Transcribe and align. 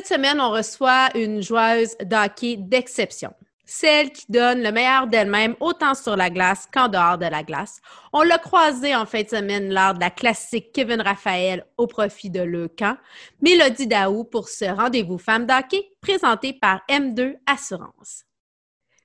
Cette 0.00 0.14
semaine, 0.14 0.40
on 0.40 0.50
reçoit 0.50 1.10
une 1.14 1.42
joueuse 1.42 1.94
d'hockey 2.02 2.56
d'exception. 2.56 3.34
Celle 3.66 4.10
qui 4.12 4.24
donne 4.32 4.62
le 4.62 4.72
meilleur 4.72 5.06
d'elle-même 5.06 5.56
autant 5.60 5.94
sur 5.94 6.16
la 6.16 6.30
glace 6.30 6.66
qu'en 6.72 6.88
dehors 6.88 7.18
de 7.18 7.26
la 7.26 7.42
glace. 7.42 7.82
On 8.14 8.22
l'a 8.22 8.38
croisée 8.38 8.96
en 8.96 9.04
fin 9.04 9.24
de 9.24 9.28
semaine 9.28 9.70
lors 9.70 9.92
de 9.92 10.00
la 10.00 10.08
classique 10.08 10.72
Kevin 10.72 11.02
Raphaël 11.02 11.66
au 11.76 11.86
profit 11.86 12.30
de 12.30 12.40
Le 12.40 12.68
Camp. 12.68 12.96
Mélodie 13.42 13.86
Daou 13.86 14.24
pour 14.24 14.48
ce 14.48 14.64
rendez-vous 14.64 15.18
femme 15.18 15.44
d'hockey 15.44 15.90
présenté 16.00 16.54
par 16.54 16.80
M2 16.88 17.36
Assurance. 17.44 18.24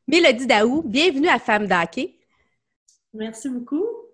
Mélodie 0.08 0.48
Daou, 0.48 0.82
bienvenue 0.82 1.28
à 1.28 1.40
Femme 1.40 1.68
d'hockey. 1.68 2.20
Merci 3.14 3.50
beaucoup. 3.50 4.05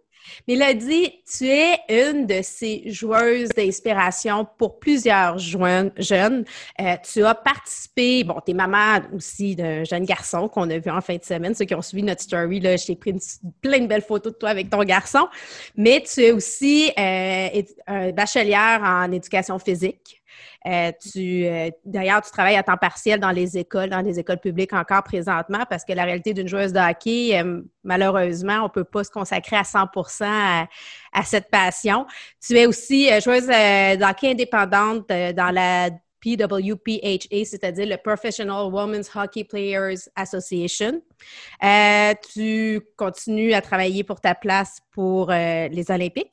Mélodie, 0.47 1.21
tu 1.25 1.47
es 1.47 1.79
une 1.89 2.25
de 2.25 2.39
ces 2.41 2.83
joueuses 2.87 3.49
d'inspiration 3.49 4.47
pour 4.57 4.79
plusieurs 4.79 5.37
jeunes. 5.37 6.45
Euh, 6.79 6.95
tu 7.11 7.23
as 7.23 7.35
participé, 7.35 8.23
bon, 8.23 8.35
tu 8.45 8.51
es 8.51 8.53
maman 8.53 8.99
aussi 9.13 9.55
d'un 9.55 9.83
jeune 9.83 10.05
garçon 10.05 10.47
qu'on 10.47 10.69
a 10.69 10.77
vu 10.77 10.89
en 10.89 11.01
fin 11.01 11.15
de 11.15 11.23
semaine. 11.23 11.53
Ceux 11.55 11.65
qui 11.65 11.75
ont 11.75 11.81
suivi 11.81 12.03
notre 12.03 12.21
story, 12.21 12.59
là, 12.59 12.77
je 12.77 12.87
t'ai 12.87 12.95
pris 12.95 13.13
plein 13.61 13.79
de 13.79 13.87
belles 13.87 14.01
photos 14.01 14.33
de 14.33 14.37
toi 14.37 14.49
avec 14.49 14.69
ton 14.69 14.83
garçon. 14.83 15.27
Mais 15.75 16.03
tu 16.03 16.21
es 16.21 16.31
aussi 16.31 16.91
euh, 16.97 18.11
bachelière 18.11 18.81
en 18.83 19.11
éducation 19.11 19.59
physique. 19.59 20.20
Euh, 20.67 20.91
tu, 21.01 21.45
euh, 21.45 21.71
d'ailleurs, 21.85 22.21
tu 22.21 22.29
travailles 22.31 22.55
à 22.55 22.63
temps 22.63 22.77
partiel 22.77 23.19
dans 23.19 23.31
les 23.31 23.57
écoles, 23.57 23.89
dans 23.89 24.01
les 24.01 24.19
écoles 24.19 24.39
publiques 24.39 24.73
encore 24.73 25.03
présentement, 25.03 25.63
parce 25.67 25.83
que 25.83 25.93
la 25.93 26.03
réalité 26.03 26.33
d'une 26.33 26.47
joueuse 26.47 26.71
de 26.71 26.79
hockey, 26.79 27.39
euh, 27.39 27.61
malheureusement, 27.83 28.59
on 28.59 28.63
ne 28.63 28.69
peut 28.69 28.83
pas 28.83 29.03
se 29.03 29.09
consacrer 29.09 29.55
à 29.55 29.63
100% 29.63 30.67
à, 31.13 31.23
cette 31.23 31.49
passion. 31.49 32.05
Tu 32.45 32.57
es 32.57 32.67
aussi 32.67 33.09
joueuse 33.21 33.47
de 33.47 34.03
hockey 34.03 34.31
indépendante 34.31 35.07
dans 35.09 35.53
la 35.53 35.89
PWPHA, 36.23 37.45
c'est-à-dire 37.45 37.87
le 37.87 37.97
Professional 37.97 38.71
Women's 38.71 39.09
Hockey 39.15 39.43
Players 39.43 40.09
Association. 40.15 41.01
tu 42.33 42.81
continues 42.95 43.53
à 43.53 43.61
travailler 43.61 44.03
pour 44.03 44.21
ta 44.21 44.35
place 44.35 44.79
pour 44.91 45.31
les 45.31 45.85
Olympiques. 45.89 46.31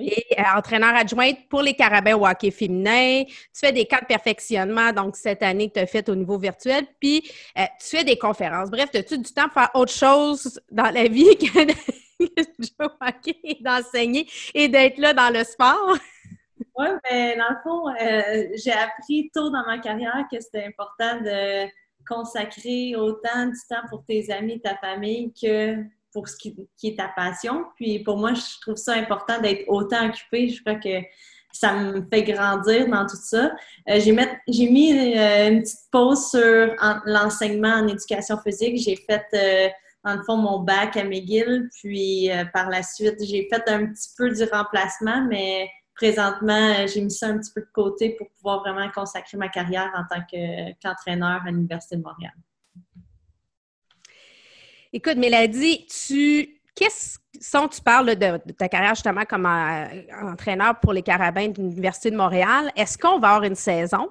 Et 0.00 0.26
euh, 0.38 0.42
entraîneur 0.56 0.94
adjointe 0.94 1.48
pour 1.48 1.62
les 1.62 1.74
carabins 1.74 2.16
au 2.16 2.26
hockey 2.26 2.50
féminin. 2.50 3.24
Tu 3.24 3.32
fais 3.54 3.72
des 3.72 3.86
cas 3.86 4.00
de 4.00 4.06
perfectionnement, 4.06 4.92
donc 4.92 5.16
cette 5.16 5.42
année, 5.42 5.70
tu 5.72 5.80
as 5.80 5.86
fait 5.86 6.08
au 6.08 6.14
niveau 6.14 6.38
virtuel. 6.38 6.86
Puis, 7.00 7.28
euh, 7.58 7.62
tu 7.80 7.96
fais 7.96 8.04
des 8.04 8.16
conférences. 8.16 8.70
Bref, 8.70 8.90
as-tu 8.94 9.18
du 9.18 9.32
temps 9.32 9.44
pour 9.44 9.54
faire 9.54 9.70
autre 9.74 9.92
chose 9.92 10.60
dans 10.70 10.90
la 10.90 11.04
vie 11.04 11.36
que 11.36 11.66
de 11.66 11.74
jouer 12.20 12.86
au 12.86 13.06
hockey, 13.06 13.58
d'enseigner 13.60 14.28
et 14.54 14.68
d'être 14.68 14.98
là 14.98 15.14
dans 15.14 15.30
le 15.30 15.44
sport? 15.44 15.96
Oui, 16.76 16.86
mais 17.10 17.36
dans 17.36 17.50
le 17.50 17.56
fond, 17.62 17.88
euh, 17.88 18.56
j'ai 18.62 18.72
appris 18.72 19.30
tôt 19.34 19.50
dans 19.50 19.64
ma 19.64 19.78
carrière 19.78 20.24
que 20.30 20.40
c'était 20.40 20.64
important 20.64 21.20
de 21.20 21.68
consacrer 22.08 22.96
autant 22.96 23.46
du 23.46 23.58
temps 23.68 23.86
pour 23.90 24.04
tes 24.04 24.30
amis, 24.32 24.60
ta 24.60 24.76
famille 24.76 25.32
que 25.32 25.76
pour 26.12 26.28
ce 26.28 26.36
qui, 26.36 26.54
est 26.82 26.98
ta 26.98 27.08
passion. 27.08 27.64
Puis 27.76 28.00
pour 28.00 28.16
moi, 28.16 28.32
je 28.34 28.60
trouve 28.60 28.76
ça 28.76 28.94
important 28.94 29.40
d'être 29.40 29.64
autant 29.68 30.06
occupée. 30.06 30.48
Je 30.48 30.60
crois 30.60 30.76
que 30.76 31.02
ça 31.52 31.74
me 31.74 32.06
fait 32.12 32.22
grandir 32.22 32.88
dans 32.88 33.06
tout 33.06 33.16
ça. 33.16 33.52
Euh, 33.88 34.00
j'ai 34.00 34.12
mis 34.70 34.92
euh, 34.92 35.48
une 35.48 35.62
petite 35.62 35.90
pause 35.90 36.30
sur 36.30 36.74
l'enseignement 37.06 37.74
en 37.74 37.88
éducation 37.88 38.38
physique. 38.38 38.78
J'ai 38.78 38.96
fait, 38.96 39.24
euh, 39.34 39.68
dans 40.04 40.16
le 40.16 40.22
fond, 40.22 40.36
mon 40.36 40.60
bac 40.60 40.96
à 40.96 41.04
McGill. 41.04 41.68
Puis 41.80 42.30
par 42.52 42.68
la 42.68 42.82
suite, 42.82 43.16
j'ai 43.24 43.48
fait 43.50 43.68
un 43.68 43.86
petit 43.86 44.10
peu 44.16 44.30
du 44.30 44.44
remplacement, 44.44 45.26
mais 45.28 45.68
présentement, 45.94 46.86
j'ai 46.86 47.00
mis 47.00 47.10
ça 47.10 47.26
un 47.26 47.38
petit 47.38 47.52
peu 47.52 47.60
de 47.60 47.70
côté 47.72 48.10
pour 48.10 48.28
pouvoir 48.30 48.60
vraiment 48.60 48.88
consacrer 48.92 49.36
ma 49.36 49.48
carrière 49.48 49.90
en 49.96 50.04
tant 50.14 50.22
qu'entraîneur 50.30 51.42
à 51.44 51.50
l'Université 51.50 51.96
de 51.96 52.02
Montréal. 52.02 52.32
Écoute, 54.90 55.16
Mélodie, 55.16 55.86
tu 55.86 56.60
qu'est-ce 56.74 57.18
sont, 57.40 57.68
tu 57.68 57.82
parles 57.82 58.16
de, 58.16 58.38
ta 58.52 58.68
carrière 58.68 58.94
justement 58.94 59.24
comme 59.24 59.44
euh, 59.44 60.02
entraîneur 60.22 60.80
pour 60.80 60.94
les 60.94 61.02
carabins 61.02 61.48
de 61.48 61.60
l'Université 61.60 62.10
de 62.10 62.16
Montréal? 62.16 62.72
Est-ce 62.74 62.96
qu'on 62.96 63.18
va 63.18 63.28
avoir 63.28 63.42
une 63.42 63.54
saison? 63.54 64.10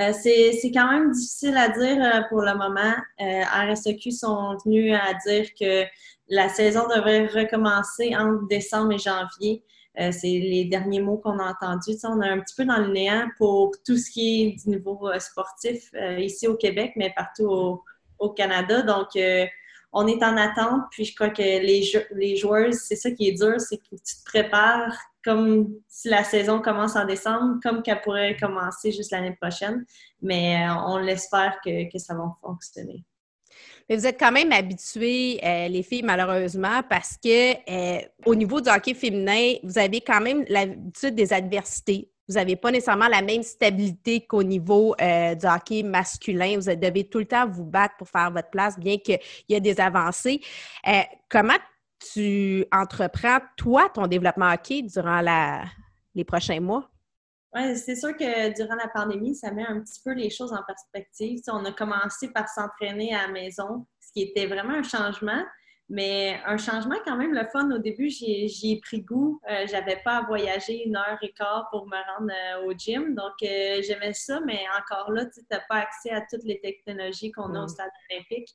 Euh, 0.00 0.12
c'est 0.12 0.70
quand 0.74 0.90
même 0.90 1.12
difficile 1.12 1.56
à 1.56 1.68
dire 1.68 2.02
euh, 2.02 2.22
pour 2.28 2.40
le 2.42 2.54
moment. 2.54 2.94
RSEQ 3.20 4.10
sont 4.10 4.56
venus 4.64 4.94
à 4.94 5.14
dire 5.26 5.46
que 5.58 5.84
la 6.28 6.48
saison 6.48 6.88
devrait 6.88 7.26
recommencer 7.26 8.16
entre 8.16 8.48
décembre 8.48 8.92
et 8.92 8.98
janvier. 8.98 9.62
c'est 9.96 10.26
les 10.26 10.64
derniers 10.64 11.00
mots 11.00 11.18
qu'on 11.18 11.38
a 11.38 11.52
entendus. 11.52 11.98
on 12.04 12.20
est 12.20 12.28
un 12.28 12.40
petit 12.40 12.54
peu 12.56 12.64
dans 12.64 12.78
le 12.78 12.92
néant 12.92 13.28
pour 13.36 13.72
tout 13.86 13.96
ce 13.96 14.10
qui 14.10 14.42
est 14.42 14.64
du 14.64 14.70
niveau 14.70 15.08
sportif 15.18 15.92
ici 16.18 16.48
au 16.48 16.56
Québec, 16.56 16.94
mais 16.96 17.12
partout 17.14 17.44
au, 17.44 17.84
au 18.22 18.30
Canada. 18.30 18.82
Donc, 18.82 19.08
euh, 19.16 19.46
on 19.92 20.06
est 20.06 20.22
en 20.22 20.36
attente. 20.36 20.82
Puis, 20.90 21.04
je 21.04 21.14
crois 21.14 21.30
que 21.30 21.42
les, 21.42 21.84
les 22.12 22.36
joueurs, 22.36 22.72
c'est 22.72 22.96
ça 22.96 23.10
qui 23.10 23.28
est 23.28 23.32
dur, 23.32 23.60
c'est 23.60 23.78
que 23.78 23.90
tu 23.90 24.16
te 24.16 24.24
prépares 24.24 24.96
comme 25.24 25.74
si 25.88 26.08
la 26.08 26.24
saison 26.24 26.60
commence 26.60 26.96
en 26.96 27.04
décembre, 27.04 27.60
comme 27.62 27.82
qu'elle 27.82 28.00
pourrait 28.00 28.36
commencer 28.36 28.90
juste 28.90 29.12
l'année 29.12 29.36
prochaine. 29.40 29.84
Mais 30.20 30.66
euh, 30.66 30.74
on 30.86 30.98
l'espère 30.98 31.58
que, 31.64 31.90
que, 31.92 31.98
ça 31.98 32.14
va 32.14 32.34
fonctionner. 32.40 33.04
Mais 33.88 33.96
vous 33.96 34.06
êtes 34.06 34.18
quand 34.18 34.32
même 34.32 34.50
habitués, 34.50 35.38
euh, 35.44 35.68
les 35.68 35.82
filles, 35.82 36.02
malheureusement, 36.02 36.82
parce 36.88 37.16
que 37.22 38.28
au 38.28 38.34
niveau 38.34 38.60
du 38.60 38.70
hockey 38.70 38.94
féminin, 38.94 39.54
vous 39.62 39.78
avez 39.78 40.00
quand 40.00 40.20
même 40.20 40.44
l'habitude 40.48 41.14
des 41.14 41.32
adversités. 41.32 42.11
Vous 42.32 42.38
n'avez 42.38 42.56
pas 42.56 42.70
nécessairement 42.70 43.08
la 43.08 43.20
même 43.20 43.42
stabilité 43.42 44.24
qu'au 44.26 44.42
niveau 44.42 44.94
euh, 44.98 45.34
du 45.34 45.46
hockey 45.46 45.82
masculin. 45.82 46.56
Vous 46.58 46.74
devez 46.74 47.04
tout 47.04 47.18
le 47.18 47.26
temps 47.26 47.46
vous 47.46 47.64
battre 47.64 47.96
pour 47.98 48.08
faire 48.08 48.30
votre 48.30 48.48
place, 48.48 48.78
bien 48.78 48.96
qu'il 48.96 49.18
y 49.50 49.54
ait 49.54 49.60
des 49.60 49.78
avancées. 49.78 50.40
Euh, 50.88 51.02
comment 51.28 51.58
tu 52.14 52.64
entreprends, 52.72 53.38
toi, 53.58 53.90
ton 53.92 54.06
développement 54.06 54.50
hockey 54.50 54.80
durant 54.82 55.20
les 56.14 56.24
prochains 56.24 56.60
mois? 56.60 56.88
Oui, 57.54 57.76
c'est 57.76 57.96
sûr 57.96 58.16
que 58.16 58.54
durant 58.56 58.76
la 58.76 58.88
pandémie, 58.88 59.34
ça 59.34 59.50
met 59.50 59.66
un 59.66 59.80
petit 59.80 60.00
peu 60.02 60.12
les 60.12 60.30
choses 60.30 60.54
en 60.54 60.62
perspective. 60.66 61.40
on 61.48 61.66
a 61.66 61.72
commencé 61.72 62.32
par 62.32 62.48
s'entraîner 62.48 63.14
à 63.14 63.26
la 63.26 63.32
maison, 63.32 63.86
ce 64.00 64.10
qui 64.10 64.22
était 64.22 64.46
vraiment 64.46 64.72
un 64.72 64.82
changement. 64.82 65.44
Mais 65.92 66.40
un 66.46 66.56
changement 66.56 66.94
quand 67.04 67.18
même 67.18 67.34
le 67.34 67.44
fun. 67.52 67.70
Au 67.70 67.76
début, 67.76 68.08
j'y 68.08 68.72
ai 68.72 68.80
pris 68.80 69.02
goût. 69.02 69.42
Euh, 69.50 69.66
j'avais 69.70 70.00
pas 70.02 70.16
à 70.16 70.22
voyager 70.22 70.86
une 70.86 70.96
heure 70.96 71.18
et 71.20 71.32
quart 71.32 71.68
pour 71.70 71.86
me 71.86 71.96
rendre 72.16 72.32
euh, 72.32 72.66
au 72.66 72.72
gym. 72.72 73.14
Donc, 73.14 73.34
euh, 73.42 73.82
j'aimais 73.82 74.14
ça, 74.14 74.40
mais 74.46 74.60
encore 74.80 75.12
là, 75.12 75.26
tu 75.26 75.42
n'as 75.50 75.60
pas 75.68 75.80
accès 75.80 76.08
à 76.08 76.22
toutes 76.22 76.44
les 76.44 76.58
technologies 76.62 77.30
qu'on 77.30 77.54
a 77.54 77.60
au 77.60 77.64
mm. 77.64 77.68
stade 77.68 77.90
olympique. 78.10 78.48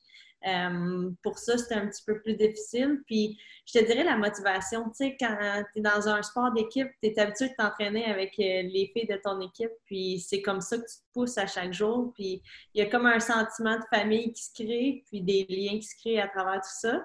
Pour 1.22 1.38
ça, 1.38 1.58
c'était 1.58 1.74
un 1.74 1.86
petit 1.88 2.02
peu 2.06 2.20
plus 2.20 2.34
difficile. 2.34 3.02
Puis, 3.06 3.38
je 3.66 3.78
te 3.78 3.84
dirais 3.84 4.04
la 4.04 4.16
motivation. 4.16 4.84
Tu 4.90 4.94
sais, 4.94 5.16
quand 5.18 5.36
tu 5.72 5.80
es 5.80 5.82
dans 5.82 6.08
un 6.08 6.22
sport 6.22 6.52
d'équipe, 6.52 6.88
tu 7.02 7.08
es 7.08 7.18
habitué 7.18 7.48
de 7.48 7.54
t'entraîner 7.58 8.04
avec 8.06 8.36
les 8.36 8.90
filles 8.94 9.06
de 9.06 9.20
ton 9.22 9.40
équipe. 9.40 9.72
Puis, 9.84 10.20
c'est 10.20 10.42
comme 10.42 10.60
ça 10.60 10.76
que 10.76 10.82
tu 10.82 10.96
te 10.96 11.12
pousses 11.12 11.38
à 11.38 11.46
chaque 11.46 11.72
jour. 11.72 12.12
Puis, 12.14 12.42
il 12.74 12.78
y 12.78 12.82
a 12.82 12.86
comme 12.86 13.06
un 13.06 13.20
sentiment 13.20 13.76
de 13.76 13.84
famille 13.92 14.32
qui 14.32 14.42
se 14.44 14.54
crée, 14.54 15.04
puis 15.06 15.20
des 15.22 15.46
liens 15.48 15.78
qui 15.78 15.86
se 15.86 15.96
créent 15.96 16.20
à 16.20 16.28
travers 16.28 16.60
tout 16.60 16.80
ça. 16.80 17.04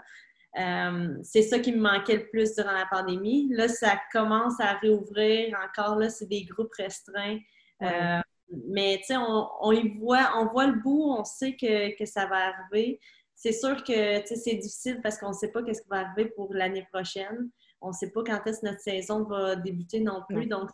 Euh, 0.60 1.18
c'est 1.24 1.42
ça 1.42 1.58
qui 1.60 1.72
me 1.72 1.82
manquait 1.82 2.18
le 2.18 2.30
plus 2.30 2.54
durant 2.56 2.72
la 2.72 2.86
pandémie. 2.86 3.48
Là, 3.52 3.68
ça 3.68 4.00
commence 4.12 4.60
à 4.60 4.74
réouvrir 4.74 5.58
encore. 5.66 5.98
Là, 5.98 6.10
c'est 6.10 6.28
des 6.28 6.44
groupes 6.44 6.74
restreints. 6.78 7.40
Euh, 7.82 8.20
mais 8.68 8.98
tu 9.00 9.14
sais, 9.14 9.18
on, 9.18 9.72
y 9.72 9.98
voit, 9.98 10.32
on 10.36 10.46
voit 10.46 10.68
le 10.68 10.80
bout, 10.80 11.16
on 11.18 11.24
sait 11.24 11.56
que, 11.56 11.98
que 11.98 12.06
ça 12.06 12.28
va 12.28 12.54
arriver. 12.54 13.00
C'est 13.36 13.52
sûr 13.52 13.84
que 13.84 14.24
c'est 14.26 14.56
difficile 14.56 15.00
parce 15.02 15.18
qu'on 15.18 15.30
ne 15.30 15.34
sait 15.34 15.50
pas 15.50 15.60
ce 15.62 15.82
qui 15.82 15.90
va 15.90 16.00
arriver 16.00 16.30
pour 16.30 16.54
l'année 16.54 16.88
prochaine. 16.92 17.50
On 17.82 17.90
ne 17.90 17.94
sait 17.94 18.12
pas 18.12 18.24
quand 18.26 18.40
est-ce 18.47 18.62
que 18.62 18.68
notre 18.68 18.80
saison 18.80 19.24
va 19.24 19.58
débuter 19.58 20.00
non 20.00 20.24
plus. 20.30 20.46
Donc, 20.46 20.70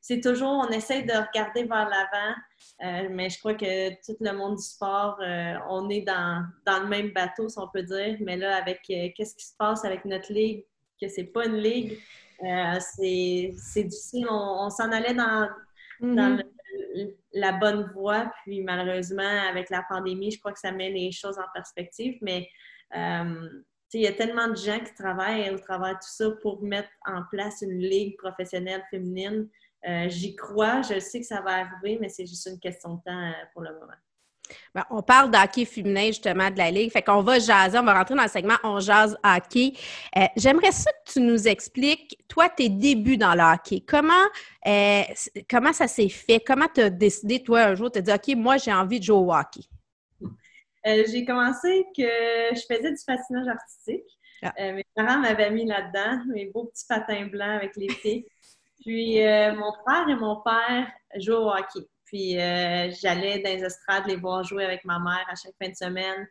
c'est 0.00 0.20
toujours, 0.20 0.50
on 0.50 0.68
essaie 0.68 1.02
de 1.02 1.12
regarder 1.12 1.64
vers 1.64 1.88
l'avant, 1.88 2.34
euh, 2.84 3.08
mais 3.10 3.30
je 3.30 3.38
crois 3.38 3.54
que 3.54 3.90
tout 4.04 4.16
le 4.20 4.32
monde 4.32 4.56
du 4.56 4.62
sport, 4.62 5.18
euh, 5.22 5.54
on 5.70 5.88
est 5.88 6.02
dans, 6.02 6.44
le 6.66 6.86
même 6.86 7.12
bateau, 7.12 7.48
si 7.48 7.58
on 7.58 7.68
peut 7.68 7.82
dire. 7.82 8.18
Mais 8.20 8.36
là, 8.36 8.56
avec 8.56 8.80
euh, 8.90 9.08
qu'est-ce 9.16 9.34
qui 9.34 9.46
se 9.46 9.56
passe 9.58 9.86
avec 9.86 10.04
notre 10.04 10.30
ligue, 10.30 10.64
que 11.00 11.08
c'est 11.08 11.24
pas 11.24 11.46
une 11.46 11.56
ligue, 11.56 11.98
c'est 12.40 13.84
difficile. 13.84 14.26
On, 14.28 14.68
s'en 14.68 14.92
allait 14.92 15.14
dans, 15.14 15.48
mm-hmm. 16.02 16.42
La 17.32 17.52
bonne 17.52 17.90
voie, 17.94 18.32
puis 18.42 18.62
malheureusement, 18.62 19.48
avec 19.48 19.70
la 19.70 19.84
pandémie, 19.88 20.30
je 20.30 20.38
crois 20.38 20.52
que 20.52 20.58
ça 20.58 20.72
met 20.72 20.90
les 20.90 21.12
choses 21.12 21.38
en 21.38 21.46
perspective. 21.54 22.18
Mais 22.22 22.48
il 23.98 24.00
y 24.02 24.06
a 24.06 24.12
tellement 24.12 24.48
de 24.48 24.56
gens 24.56 24.78
qui 24.78 24.94
travaillent 24.94 25.50
au 25.50 25.58
travers 25.58 25.94
tout 25.94 26.08
ça 26.08 26.30
pour 26.42 26.62
mettre 26.62 26.90
en 27.06 27.22
place 27.30 27.62
une 27.62 27.78
ligue 27.78 28.16
professionnelle 28.16 28.84
féminine. 28.90 29.48
Euh, 29.88 30.08
j'y 30.08 30.36
crois, 30.36 30.82
je 30.82 31.00
sais 31.00 31.20
que 31.20 31.26
ça 31.26 31.40
va 31.40 31.60
arriver, 31.60 31.98
mais 32.00 32.08
c'est 32.08 32.26
juste 32.26 32.46
une 32.46 32.60
question 32.60 32.94
de 32.94 33.00
temps 33.02 33.28
euh, 33.28 33.32
pour 33.52 33.62
le 33.62 33.72
moment. 33.72 33.94
Ben, 34.74 34.84
on 34.90 35.02
parle 35.02 35.30
d'hockey 35.30 35.64
féminin, 35.64 36.06
justement, 36.06 36.50
de 36.50 36.58
la 36.58 36.70
Ligue. 36.70 36.90
Fait 36.90 37.02
qu'on 37.02 37.22
va 37.22 37.38
jaser, 37.38 37.78
on 37.78 37.82
va 37.82 37.94
rentrer 37.94 38.14
dans 38.14 38.22
le 38.22 38.28
segment 38.28 38.54
On 38.62 38.80
jase 38.80 39.16
hockey. 39.24 39.72
Euh, 40.16 40.26
j'aimerais 40.36 40.72
ça 40.72 40.90
que 40.92 41.12
tu 41.12 41.20
nous 41.20 41.48
expliques, 41.48 42.18
toi, 42.28 42.48
tes 42.48 42.68
débuts 42.68 43.16
dans 43.16 43.34
le 43.34 43.42
hockey. 43.42 43.82
Comment, 43.86 44.12
euh, 44.66 45.02
comment 45.48 45.72
ça 45.72 45.88
s'est 45.88 46.08
fait? 46.08 46.40
Comment 46.40 46.66
tu 46.72 46.82
as 46.82 46.90
décidé, 46.90 47.42
toi, 47.42 47.62
un 47.62 47.74
jour, 47.74 47.90
de 47.90 47.98
te 47.98 48.04
dire, 48.04 48.14
OK, 48.14 48.36
moi, 48.36 48.56
j'ai 48.56 48.72
envie 48.72 49.00
de 49.00 49.04
jouer 49.04 49.18
au 49.18 49.32
hockey? 49.32 49.62
Euh, 50.86 51.04
j'ai 51.10 51.24
commencé 51.24 51.84
que 51.96 52.02
je 52.02 52.60
faisais 52.68 52.90
du 52.90 53.04
patinage 53.06 53.48
artistique. 53.48 54.04
Ah. 54.42 54.54
mes 54.72 54.86
parents 54.94 55.18
m'avaient 55.18 55.50
mis 55.50 55.66
là-dedans, 55.66 56.24
mes 56.32 56.46
beaux 56.46 56.64
petits 56.64 56.86
patins 56.88 57.26
blancs 57.26 57.56
avec 57.56 57.76
les 57.76 57.88
pieds. 57.88 58.26
Puis 58.80 59.18
mon 59.54 59.74
frère 59.84 60.08
et 60.08 60.14
mon 60.14 60.40
père 60.40 60.90
jouaient 61.16 61.36
au 61.36 61.50
hockey. 61.50 61.86
Puis 62.10 62.36
euh, 62.40 62.90
j'allais 63.00 63.38
dans 63.38 63.50
les 63.50 63.62
estrades 63.62 64.08
les 64.08 64.16
voir 64.16 64.42
jouer 64.42 64.64
avec 64.64 64.84
ma 64.84 64.98
mère 64.98 65.24
à 65.30 65.36
chaque 65.36 65.54
fin 65.62 65.68
de 65.70 65.76
semaine. 65.76 66.26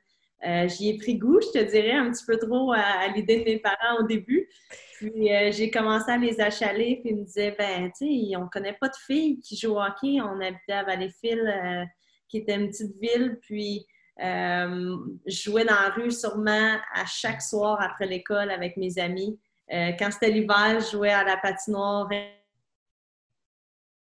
Euh, 0.45 0.67
j'y 0.67 0.89
ai 0.89 0.97
pris 0.97 1.17
goût, 1.17 1.39
je 1.41 1.57
te 1.57 1.71
dirais, 1.71 1.93
un 1.93 2.11
petit 2.11 2.25
peu 2.25 2.37
trop 2.37 2.73
à, 2.73 3.07
l'idée 3.15 3.39
de 3.39 3.45
mes 3.45 3.59
parents 3.59 3.99
au 3.99 4.03
début. 4.03 4.49
Puis 4.97 5.33
euh, 5.33 5.51
j'ai 5.53 5.71
commencé 5.71 6.11
à 6.11 6.17
les 6.17 6.41
achaler, 6.41 6.99
puis 7.01 7.11
ils 7.11 7.15
me 7.15 7.23
disaient, 7.23 7.55
ben, 7.57 7.89
tu 7.97 8.07
sais, 8.07 8.35
on 8.35 8.49
connaît 8.49 8.77
pas 8.79 8.89
de 8.89 8.95
filles 9.07 9.39
qui 9.39 9.55
jouent 9.55 9.75
au 9.75 9.81
hockey. 9.81 10.19
On 10.21 10.41
habitait 10.41 10.73
à 10.73 10.83
Valleyfield, 10.83 11.87
qui 12.27 12.39
était 12.39 12.55
une 12.55 12.67
petite 12.67 12.95
ville, 13.01 13.37
puis 13.41 13.85
je 14.17 14.97
jouais 15.27 15.63
dans 15.63 15.75
la 15.75 15.89
rue 15.95 16.11
sûrement 16.11 16.77
à 16.93 17.05
chaque 17.05 17.41
soir 17.41 17.79
après 17.81 18.05
l'école 18.05 18.51
avec 18.51 18.75
mes 18.75 18.99
amis. 18.99 19.39
quand 19.69 20.11
c'était 20.11 20.31
l'hiver, 20.31 20.81
je 20.81 20.91
jouais 20.91 21.11
à 21.11 21.23
la 21.23 21.37
patinoire 21.37 22.09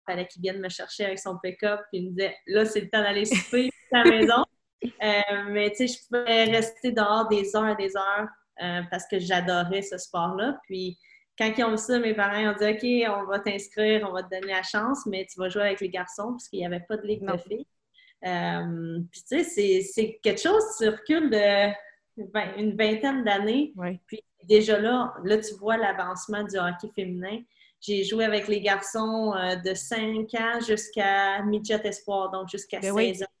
fallait 0.05 0.27
qu'il 0.27 0.41
vienne 0.41 0.59
me 0.59 0.69
chercher 0.69 1.05
avec 1.05 1.19
son 1.19 1.37
pick-up, 1.37 1.81
puis 1.91 2.01
il 2.01 2.05
me 2.05 2.09
disait 2.11 2.35
là, 2.47 2.65
c'est 2.65 2.81
le 2.81 2.89
temps 2.89 3.01
d'aller 3.01 3.25
souper 3.25 3.69
à 3.91 4.03
la 4.03 4.11
maison. 4.11 4.45
Euh, 4.83 5.43
mais 5.49 5.71
tu 5.71 5.87
sais, 5.87 5.87
je 5.87 6.07
pouvais 6.07 6.43
rester 6.45 6.91
dehors 6.91 7.27
des 7.27 7.55
heures 7.55 7.69
et 7.69 7.75
des 7.75 7.95
heures 7.95 8.27
euh, 8.61 8.81
parce 8.91 9.07
que 9.07 9.19
j'adorais 9.19 9.81
ce 9.81 9.97
sport-là. 9.97 10.57
Puis 10.63 10.97
quand 11.37 11.51
ils 11.57 11.63
ont 11.63 11.71
vu 11.71 11.77
ça, 11.77 11.99
mes 11.99 12.13
parents 12.13 12.51
ont 12.51 12.55
dit 12.55 12.65
OK, 12.65 13.17
on 13.17 13.25
va 13.25 13.39
t'inscrire, 13.39 14.07
on 14.07 14.13
va 14.13 14.23
te 14.23 14.29
donner 14.29 14.53
la 14.53 14.63
chance, 14.63 15.05
mais 15.05 15.25
tu 15.29 15.39
vas 15.39 15.49
jouer 15.49 15.63
avec 15.63 15.81
les 15.81 15.89
garçons 15.89 16.31
parce 16.31 16.47
qu'il 16.47 16.59
n'y 16.59 16.65
avait 16.65 16.85
pas 16.87 16.97
de 16.97 17.07
ligue 17.07 17.25
de 17.25 17.37
filles. 17.37 17.67
Euh, 18.25 18.99
puis 19.11 19.21
tu 19.27 19.43
sais, 19.43 19.81
c'est 19.81 20.19
quelque 20.23 20.41
chose, 20.41 20.63
tu 20.79 20.87
recules 20.89 21.29
de 21.29 21.73
une 22.57 22.77
vingtaine 22.77 23.23
d'années. 23.23 23.73
Puis 24.07 24.23
déjà 24.43 24.79
là, 24.79 25.13
là, 25.23 25.37
tu 25.37 25.53
vois 25.55 25.77
l'avancement 25.77 26.43
du 26.43 26.57
hockey 26.57 26.89
féminin. 26.95 27.41
J'ai 27.85 28.03
joué 28.03 28.25
avec 28.25 28.47
les 28.47 28.61
garçons 28.61 29.33
euh, 29.35 29.55
de 29.57 29.73
5 29.75 30.33
ans 30.35 30.59
jusqu'à 30.65 31.43
midget 31.43 31.81
espoir, 31.85 32.31
donc 32.31 32.49
jusqu'à 32.49 32.81
16 32.81 32.93
ben 32.95 33.23
ans. 33.23 33.31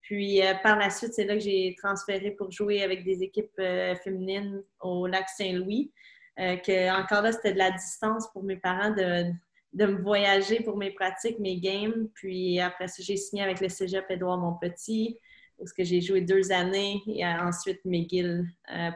Puis 0.00 0.42
euh, 0.42 0.54
par 0.62 0.78
la 0.78 0.88
suite, 0.88 1.12
c'est 1.12 1.24
là 1.24 1.34
que 1.34 1.40
j'ai 1.40 1.74
transféré 1.78 2.30
pour 2.30 2.50
jouer 2.50 2.82
avec 2.82 3.04
des 3.04 3.22
équipes 3.22 3.52
euh, 3.58 3.94
féminines 3.96 4.62
au 4.80 5.06
lac 5.06 5.28
Saint-Louis. 5.28 5.92
que 6.36 7.02
encore 7.02 7.22
là, 7.22 7.32
c'était 7.32 7.52
de 7.52 7.58
la 7.58 7.70
distance 7.70 8.30
pour 8.32 8.44
mes 8.44 8.56
parents 8.56 8.90
de, 8.90 9.30
de 9.74 9.86
me 9.86 10.00
voyager 10.00 10.60
pour 10.60 10.78
mes 10.78 10.90
pratiques, 10.90 11.38
mes 11.38 11.60
games. 11.60 12.08
Puis 12.14 12.60
après 12.60 12.88
ça, 12.88 13.02
j'ai 13.02 13.16
signé 13.16 13.42
avec 13.42 13.60
le 13.60 13.68
Cégep 13.68 14.10
Édouard 14.10 14.38
Montpetit, 14.38 15.18
où 15.58 15.66
j'ai 15.78 16.00
joué 16.00 16.22
deux 16.22 16.50
années, 16.50 17.02
et 17.06 17.26
ensuite 17.26 17.84
McGill 17.84 18.46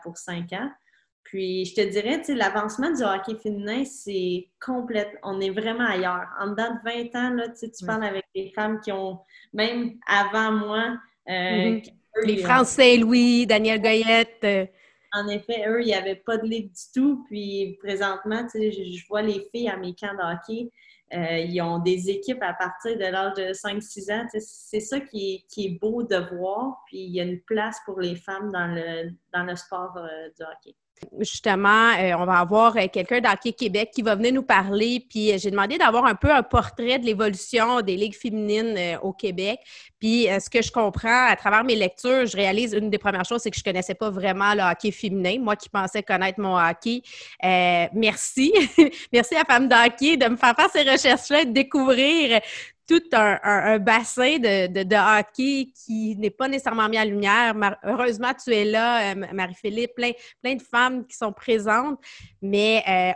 pour 0.03 0.17
cinq 0.17 0.55
ans. 0.55 0.71
Puis, 1.27 1.65
je 1.65 1.75
te 1.75 1.81
dirais, 1.81 2.19
tu 2.19 2.27
sais, 2.27 2.35
l'avancement 2.35 2.93
du 2.93 3.03
hockey 3.03 3.35
féminin, 3.43 3.85
c'est 3.85 4.49
complète. 4.65 5.11
On 5.25 5.41
est 5.41 5.51
vraiment 5.51 5.85
ailleurs. 5.85 6.29
En 6.41 6.51
dedans 6.51 6.71
de 6.75 7.11
20 7.13 7.19
ans, 7.19 7.31
là, 7.35 7.49
tu, 7.49 7.57
sais, 7.57 7.71
tu 7.73 7.85
parles 7.85 8.05
avec 8.05 8.25
des 8.33 8.53
femmes 8.55 8.81
qui 8.81 8.93
ont, 8.93 9.19
même 9.53 9.95
avant 10.07 10.53
moi, 10.53 10.97
euh, 11.29 11.33
mm-hmm. 11.33 11.93
les 12.27 12.37
France 12.37 12.69
Saint-Louis, 12.69 13.45
Daniel 13.45 13.83
Goyette. 13.83 14.39
Euh. 14.45 14.67
En 15.15 15.27
effet, 15.27 15.65
eux, 15.67 15.83
il 15.83 15.87
n'y 15.87 15.95
avait 15.95 16.15
pas 16.15 16.37
de 16.37 16.47
ligue 16.47 16.71
du 16.71 16.83
tout. 16.95 17.25
Puis, 17.27 17.77
présentement, 17.83 18.45
tu 18.45 18.61
sais, 18.61 18.71
je, 18.71 19.07
vois 19.09 19.23
les 19.23 19.49
filles 19.53 19.69
à 19.69 19.77
mes 19.77 19.97
camps 19.97 20.15
de 20.15 20.33
hockey. 20.33 20.71
Euh, 21.13 21.39
ils 21.39 21.61
ont 21.61 21.81
des 21.81 22.09
équipes 22.09 22.43
à 22.43 22.53
partir 22.53 22.97
de 22.97 23.05
l'âge 23.05 23.35
de 23.35 23.53
5-6 23.53 24.13
ans. 24.13 24.27
C'est 24.39 24.81
ça 24.81 25.01
qui 25.01 25.35
est, 25.35 25.53
qui 25.53 25.67
est, 25.67 25.79
beau 25.81 26.05
de 26.05 26.37
voir. 26.37 26.85
Puis 26.87 26.99
il 26.99 27.17
y 27.17 27.21
a 27.21 27.25
une 27.25 27.41
place 27.41 27.81
pour 27.85 28.01
les 28.01 28.15
femmes 28.15 28.53
dans 28.53 28.69
le, 28.69 29.11
dans 29.33 29.43
le 29.43 29.57
sport 29.57 29.93
du 29.95 30.45
hockey. 30.45 30.77
Justement, 31.21 31.93
euh, 31.99 32.15
on 32.19 32.25
va 32.25 32.39
avoir 32.39 32.77
euh, 32.77 32.87
quelqu'un 32.91 33.21
d'Hockey 33.21 33.53
Québec 33.53 33.91
qui 33.95 34.01
va 34.01 34.15
venir 34.15 34.33
nous 34.33 34.43
parler. 34.43 35.05
Puis 35.09 35.31
euh, 35.31 35.37
j'ai 35.39 35.51
demandé 35.51 35.77
d'avoir 35.77 36.07
un 36.07 36.15
peu 36.15 36.31
un 36.31 36.43
portrait 36.43 36.99
de 36.99 37.05
l'évolution 37.05 37.83
des 37.83 37.97
ligues 37.97 38.17
féminines 38.17 38.99
au 39.03 39.13
Québec. 39.13 39.61
Puis 39.99 40.27
ce 40.41 40.51
que 40.51 40.63
je 40.63 40.71
comprends 40.71 41.27
à 41.27 41.37
travers 41.37 41.65
mes 41.65 41.75
lectures, 41.75 42.27
je 42.27 42.37
réalise 42.37 42.73
une 42.73 42.91
des 42.91 42.99
premières 42.99 43.25
choses, 43.25 43.43
c'est 43.43 43.51
que 43.51 43.59
je 43.59 43.65
connaissais 43.65 43.95
pas 43.95 44.11
vraiment 44.11 44.55
le 44.55 44.63
hockey 44.63 44.91
féminin. 44.91 45.39
Moi 45.41 45.57
qui 45.57 45.69
pensais 45.69 46.03
connaître 46.03 46.41
mon 46.41 46.57
hockey. 46.59 47.03
merci. 47.43 48.53
merci 49.13 49.35
à 49.37 49.45
Femme 49.45 49.69
d'Hockey 49.69 50.17
de 50.17 50.29
me 50.29 50.37
faire 50.37 50.55
faire 50.55 50.71
ces 50.71 50.83
recherches-là 50.83 51.43
et 51.43 51.47
de 51.47 51.53
découvrir 51.53 52.41
tout 52.87 53.03
un, 53.13 53.79
bassin 53.79 54.39
de, 54.39 55.19
hockey 55.19 55.73
qui 55.75 56.17
n'est 56.17 56.31
pas 56.31 56.49
nécessairement 56.49 56.89
mis 56.89 56.99
en 56.99 57.05
lumière. 57.05 57.55
heureusement, 57.83 58.33
tu 58.35 58.53
es 58.55 58.65
là, 58.65 59.13
euh, 59.13 59.27
Marie-Philippe, 59.33 59.95
plein, 59.95 60.13
plein 60.43 60.55
de 60.55 60.63
femmes 60.63 61.07
qui 61.07 61.17
sont 61.17 61.33
présentes. 61.33 61.99
Mais 62.41 62.85
euh, 62.89 63.13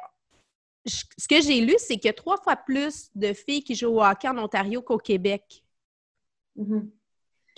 ce 0.87 1.28
que 1.28 1.40
j'ai 1.40 1.61
lu, 1.61 1.75
c'est 1.78 1.94
qu'il 1.94 2.06
y 2.06 2.08
a 2.08 2.14
trois 2.14 2.37
fois 2.37 2.56
plus 2.56 3.11
de 3.14 3.32
filles 3.32 3.62
qui 3.62 3.75
jouent 3.75 3.99
au 3.99 4.05
hockey 4.05 4.28
en 4.28 4.38
Ontario 4.38 4.82
qu'au 4.82 4.99
Québec. 4.99 5.62
Mm-hmm 6.58 6.88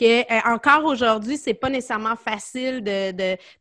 euh, 0.03 0.41
encore 0.47 0.85
aujourd'hui, 0.85 1.37
c'est 1.37 1.55
pas 1.55 1.71
nécessairement 1.71 2.17
facile 2.17 2.83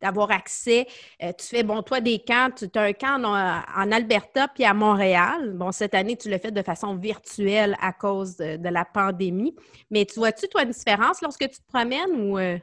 d'avoir 0.00 0.30
accès. 0.30 0.86
Euh, 1.22 1.32
tu 1.38 1.46
fais, 1.46 1.62
bon, 1.62 1.82
toi, 1.82 2.00
des 2.00 2.18
camps, 2.18 2.50
tu 2.50 2.66
as 2.74 2.82
un 2.82 2.92
camp 2.92 3.22
en, 3.24 3.92
Alberta 3.92 4.48
puis 4.48 4.64
à 4.64 4.74
Montréal. 4.74 5.52
Bon, 5.54 5.72
cette 5.72 5.94
année, 5.94 6.16
tu 6.16 6.28
l'as 6.28 6.38
fait 6.38 6.50
de 6.50 6.62
façon 6.62 6.96
virtuelle 6.96 7.76
à 7.80 7.92
cause 7.92 8.36
de, 8.36 8.68
la 8.68 8.84
pandémie. 8.84 9.54
Mais 9.90 10.06
tu 10.06 10.18
vois-tu, 10.18 10.48
toi, 10.48 10.62
une 10.62 10.70
différence 10.70 11.20
lorsque 11.20 11.48
tu 11.48 11.58
te 11.58 11.66
promènes 11.68 12.12
ou. 12.16 12.38
Euh? 12.38 12.58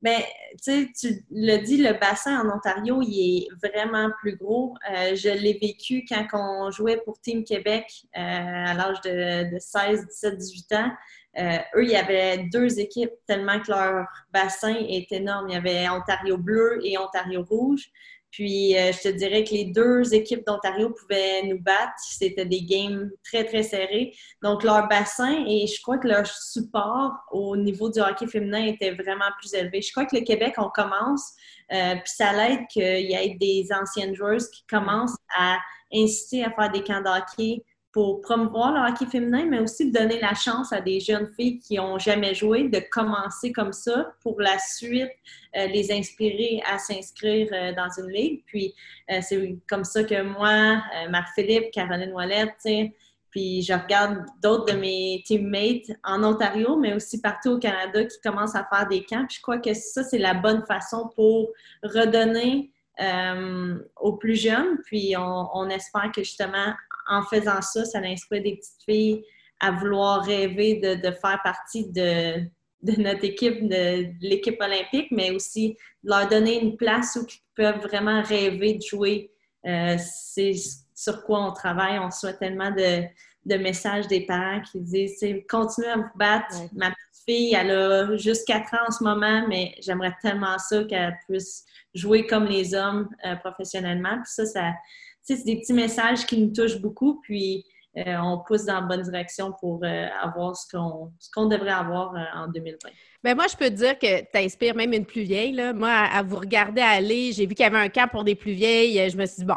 Bien, 0.00 0.18
tu 0.62 0.92
tu 0.92 1.24
l'as 1.30 1.58
dit, 1.58 1.76
le 1.76 1.92
bassin 1.98 2.40
en 2.40 2.56
Ontario, 2.56 3.02
il 3.02 3.42
est 3.42 3.68
vraiment 3.68 4.10
plus 4.20 4.36
gros. 4.36 4.74
je 4.86 5.28
l'ai 5.28 5.58
vécu 5.60 6.04
quand 6.08 6.24
on 6.34 6.70
jouait 6.70 7.00
pour 7.04 7.20
Team 7.20 7.42
Québec 7.42 8.06
à 8.12 8.74
l'âge 8.74 9.00
de 9.00 9.58
16, 9.58 10.06
17, 10.06 10.36
18 10.36 10.72
ans. 10.74 10.90
Euh, 11.38 11.58
eux, 11.76 11.84
il 11.84 11.90
y 11.90 11.96
avait 11.96 12.48
deux 12.52 12.78
équipes 12.80 13.12
tellement 13.26 13.60
que 13.60 13.70
leur 13.70 14.06
bassin 14.32 14.74
est 14.74 15.10
énorme. 15.12 15.48
Il 15.48 15.54
y 15.54 15.56
avait 15.56 15.88
Ontario 15.88 16.36
bleu 16.36 16.80
et 16.82 16.98
Ontario 16.98 17.44
rouge. 17.44 17.90
Puis, 18.30 18.76
euh, 18.76 18.92
je 18.92 19.08
te 19.08 19.08
dirais 19.08 19.42
que 19.42 19.52
les 19.52 19.64
deux 19.66 20.12
équipes 20.12 20.46
d'Ontario 20.46 20.90
pouvaient 20.90 21.42
nous 21.44 21.60
battre. 21.60 21.94
C'était 21.98 22.44
des 22.44 22.62
games 22.62 23.10
très, 23.24 23.44
très 23.44 23.62
serrés. 23.62 24.14
Donc, 24.42 24.64
leur 24.64 24.86
bassin 24.86 25.44
et 25.46 25.66
je 25.66 25.80
crois 25.80 25.98
que 25.98 26.08
leur 26.08 26.26
support 26.26 27.12
au 27.32 27.56
niveau 27.56 27.88
du 27.88 28.00
hockey 28.00 28.26
féminin 28.26 28.66
était 28.66 28.92
vraiment 28.92 29.30
plus 29.38 29.54
élevé. 29.54 29.80
Je 29.80 29.90
crois 29.92 30.04
que 30.04 30.16
le 30.16 30.22
Québec, 30.22 30.54
on 30.58 30.68
commence, 30.68 31.32
euh, 31.72 31.94
puis 31.94 32.12
ça 32.14 32.32
l'aide 32.32 32.66
qu'il 32.68 32.82
y 32.82 33.14
ait 33.14 33.36
des 33.40 33.68
anciennes 33.72 34.14
joueuses 34.14 34.50
qui 34.50 34.64
commencent 34.66 35.16
à 35.34 35.58
inciter 35.92 36.44
à 36.44 36.50
faire 36.50 36.70
des 36.70 36.82
camps 36.82 37.00
de 37.00 37.08
hockey 37.08 37.64
pour 37.92 38.20
promouvoir 38.20 38.72
le 38.72 38.90
hockey 38.90 39.06
féminin, 39.06 39.46
mais 39.46 39.60
aussi 39.60 39.90
de 39.90 39.98
donner 39.98 40.20
la 40.20 40.34
chance 40.34 40.72
à 40.72 40.80
des 40.80 41.00
jeunes 41.00 41.32
filles 41.34 41.58
qui 41.58 41.76
n'ont 41.76 41.98
jamais 41.98 42.34
joué 42.34 42.68
de 42.68 42.80
commencer 42.90 43.50
comme 43.50 43.72
ça 43.72 44.12
pour 44.20 44.40
la 44.40 44.58
suite 44.58 45.10
euh, 45.56 45.66
les 45.68 45.90
inspirer 45.90 46.62
à 46.70 46.78
s'inscrire 46.78 47.48
euh, 47.52 47.72
dans 47.74 47.88
une 47.98 48.10
ligue. 48.12 48.42
Puis 48.46 48.74
euh, 49.10 49.20
c'est 49.22 49.56
comme 49.66 49.84
ça 49.84 50.04
que 50.04 50.20
moi, 50.22 50.82
Marc-Philippe, 51.08 51.70
Caroline 51.72 52.12
Ouellette, 52.12 52.92
puis 53.30 53.62
je 53.62 53.72
regarde 53.72 54.24
d'autres 54.42 54.74
de 54.74 54.78
mes 54.78 55.22
teammates 55.26 55.96
en 56.04 56.22
Ontario, 56.24 56.76
mais 56.76 56.94
aussi 56.94 57.20
partout 57.20 57.52
au 57.52 57.58
Canada 57.58 58.04
qui 58.04 58.20
commencent 58.22 58.54
à 58.54 58.66
faire 58.70 58.86
des 58.86 59.04
camps. 59.04 59.24
Puis 59.26 59.36
je 59.36 59.42
crois 59.42 59.58
que 59.58 59.72
ça, 59.72 60.02
c'est 60.04 60.18
la 60.18 60.34
bonne 60.34 60.64
façon 60.66 61.10
pour 61.14 61.50
redonner 61.82 62.70
aux 64.00 64.12
plus 64.14 64.34
jeunes. 64.34 64.78
Puis 64.84 65.14
on, 65.16 65.48
on 65.54 65.68
espère 65.68 66.10
que 66.12 66.22
justement, 66.22 66.74
en 67.08 67.22
faisant 67.22 67.62
ça, 67.62 67.84
ça 67.84 67.98
inspire 67.98 68.42
des 68.42 68.56
petites 68.56 68.82
filles 68.84 69.24
à 69.60 69.72
vouloir 69.72 70.24
rêver 70.24 70.76
de, 70.76 71.10
faire 71.10 71.40
partie 71.42 71.90
de, 71.90 72.44
notre 72.82 73.24
équipe, 73.24 73.68
de, 73.68 74.06
l'équipe 74.20 74.60
olympique, 74.60 75.08
mais 75.10 75.30
aussi 75.30 75.76
de 76.04 76.10
leur 76.10 76.28
donner 76.28 76.62
une 76.62 76.76
place 76.76 77.18
où 77.20 77.26
ils 77.26 77.54
peuvent 77.54 77.80
vraiment 77.80 78.22
rêver 78.22 78.74
de 78.74 78.82
jouer. 78.82 79.30
Euh, 79.66 79.96
c'est 79.98 80.54
sur 80.94 81.24
quoi 81.24 81.44
on 81.44 81.52
travaille. 81.52 81.98
On 81.98 82.06
reçoit 82.06 82.34
tellement 82.34 82.70
de, 82.70 83.04
messages 83.56 84.06
des 84.08 84.26
parents 84.26 84.60
qui 84.60 84.80
disent 84.80 85.24
continuez 85.48 85.88
à 85.88 85.96
vous 85.96 86.16
battre. 86.16 86.54
Ma 86.72 86.90
petite 86.90 87.24
fille, 87.26 87.54
elle 87.54 87.70
a 87.70 88.16
juste 88.16 88.46
4 88.46 88.74
ans 88.74 88.86
en 88.88 88.90
ce 88.92 89.02
moment, 89.02 89.46
mais 89.48 89.74
j'aimerais 89.80 90.14
tellement 90.22 90.58
ça 90.58 90.84
qu'elle 90.84 91.18
puisse 91.28 91.64
jouer 91.94 92.26
comme 92.26 92.44
les 92.44 92.74
hommes 92.74 93.08
euh, 93.26 93.36
professionnellement. 93.36 94.16
Puis 94.22 94.32
ça, 94.32 94.46
ça 94.46 94.72
c'est 95.36 95.44
des 95.44 95.56
petits 95.56 95.72
messages 95.72 96.26
qui 96.26 96.40
nous 96.40 96.52
touchent 96.52 96.80
beaucoup. 96.80 97.20
Puis 97.22 97.64
on 97.94 98.40
pousse 98.46 98.64
dans 98.64 98.80
la 98.80 98.86
bonne 98.86 99.02
direction 99.02 99.52
pour 99.58 99.82
avoir 100.22 100.56
ce 100.56 100.66
qu'on 100.70 101.46
devrait 101.46 101.70
avoir 101.70 102.14
en 102.34 102.46
2020. 102.48 102.90
Ben 103.24 103.34
moi, 103.34 103.46
je 103.50 103.56
peux 103.56 103.68
te 103.68 103.74
dire 103.74 103.98
que 103.98 104.20
tu 104.20 104.38
inspires 104.38 104.76
même 104.76 104.92
une 104.92 105.04
plus 105.04 105.22
vieille. 105.22 105.52
Là. 105.52 105.72
Moi, 105.72 105.90
à, 105.90 106.22
vous 106.22 106.36
regarder 106.36 106.80
aller, 106.80 107.32
j'ai 107.32 107.46
vu 107.46 107.54
qu'il 107.54 107.64
y 107.64 107.66
avait 107.66 107.78
un 107.78 107.88
camp 107.88 108.08
pour 108.08 108.22
des 108.22 108.36
plus 108.36 108.52
vieilles. 108.52 109.10
Je 109.10 109.16
me 109.16 109.26
suis 109.26 109.38
dit, 109.38 109.44
bon, 109.44 109.56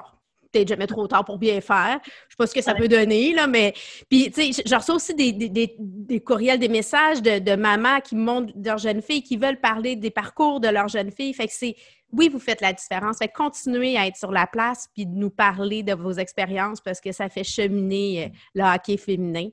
peut-être 0.52 0.68
jamais 0.68 0.88
trop 0.88 1.08
tard 1.08 1.24
pour 1.26 1.38
bien 1.38 1.62
faire. 1.62 2.00
Je 2.04 2.10
sais 2.10 2.38
pas 2.38 2.48
ce 2.48 2.54
que 2.54 2.62
ça 2.62 2.74
peut 2.74 2.88
donner, 2.88 3.34
là, 3.34 3.46
mais. 3.48 3.74
Puis, 4.10 4.32
tu 4.32 4.52
sais, 4.54 4.64
je 4.66 4.76
reçois 4.76 4.96
aussi 4.96 5.14
des, 5.14 5.32
des, 5.32 5.76
des, 5.78 6.20
courriels, 6.20 6.60
des 6.60 6.70
messages 6.70 7.22
de, 7.22 7.38
de 7.40 7.56
mamans 7.56 8.02
qui 8.02 8.16
montrent 8.16 8.54
leurs 8.64 8.80
jeunes 8.80 9.02
filles, 9.02 9.24
qui 9.24 9.38
veulent 9.38 9.60
parler 9.60 9.96
des 9.96 10.12
parcours 10.12 10.60
de 10.60 10.68
leurs 10.68 10.88
jeunes 10.88 11.12
filles. 11.12 11.34
Fait 11.34 11.48
que 11.48 11.54
c'est. 11.54 11.76
Oui, 12.12 12.30
vous 12.30 12.40
faites 12.40 12.62
la 12.62 12.74
différence. 12.74 13.18
Continuez 13.34 13.98
à 13.98 14.08
être 14.08 14.18
sur 14.18 14.32
la 14.32 14.48
place 14.48 14.88
puis 14.94 15.06
de 15.06 15.16
nous 15.16 15.30
parler 15.30 15.84
de 15.84 15.94
vos 15.94 16.12
expériences 16.14 16.82
parce 16.82 17.00
que 17.00 17.12
ça 17.12 17.30
fait 17.30 17.44
cheminer 17.44 18.26
euh, 18.26 18.30
le 18.56 18.64
hockey 18.64 18.98
féminin. 18.98 19.48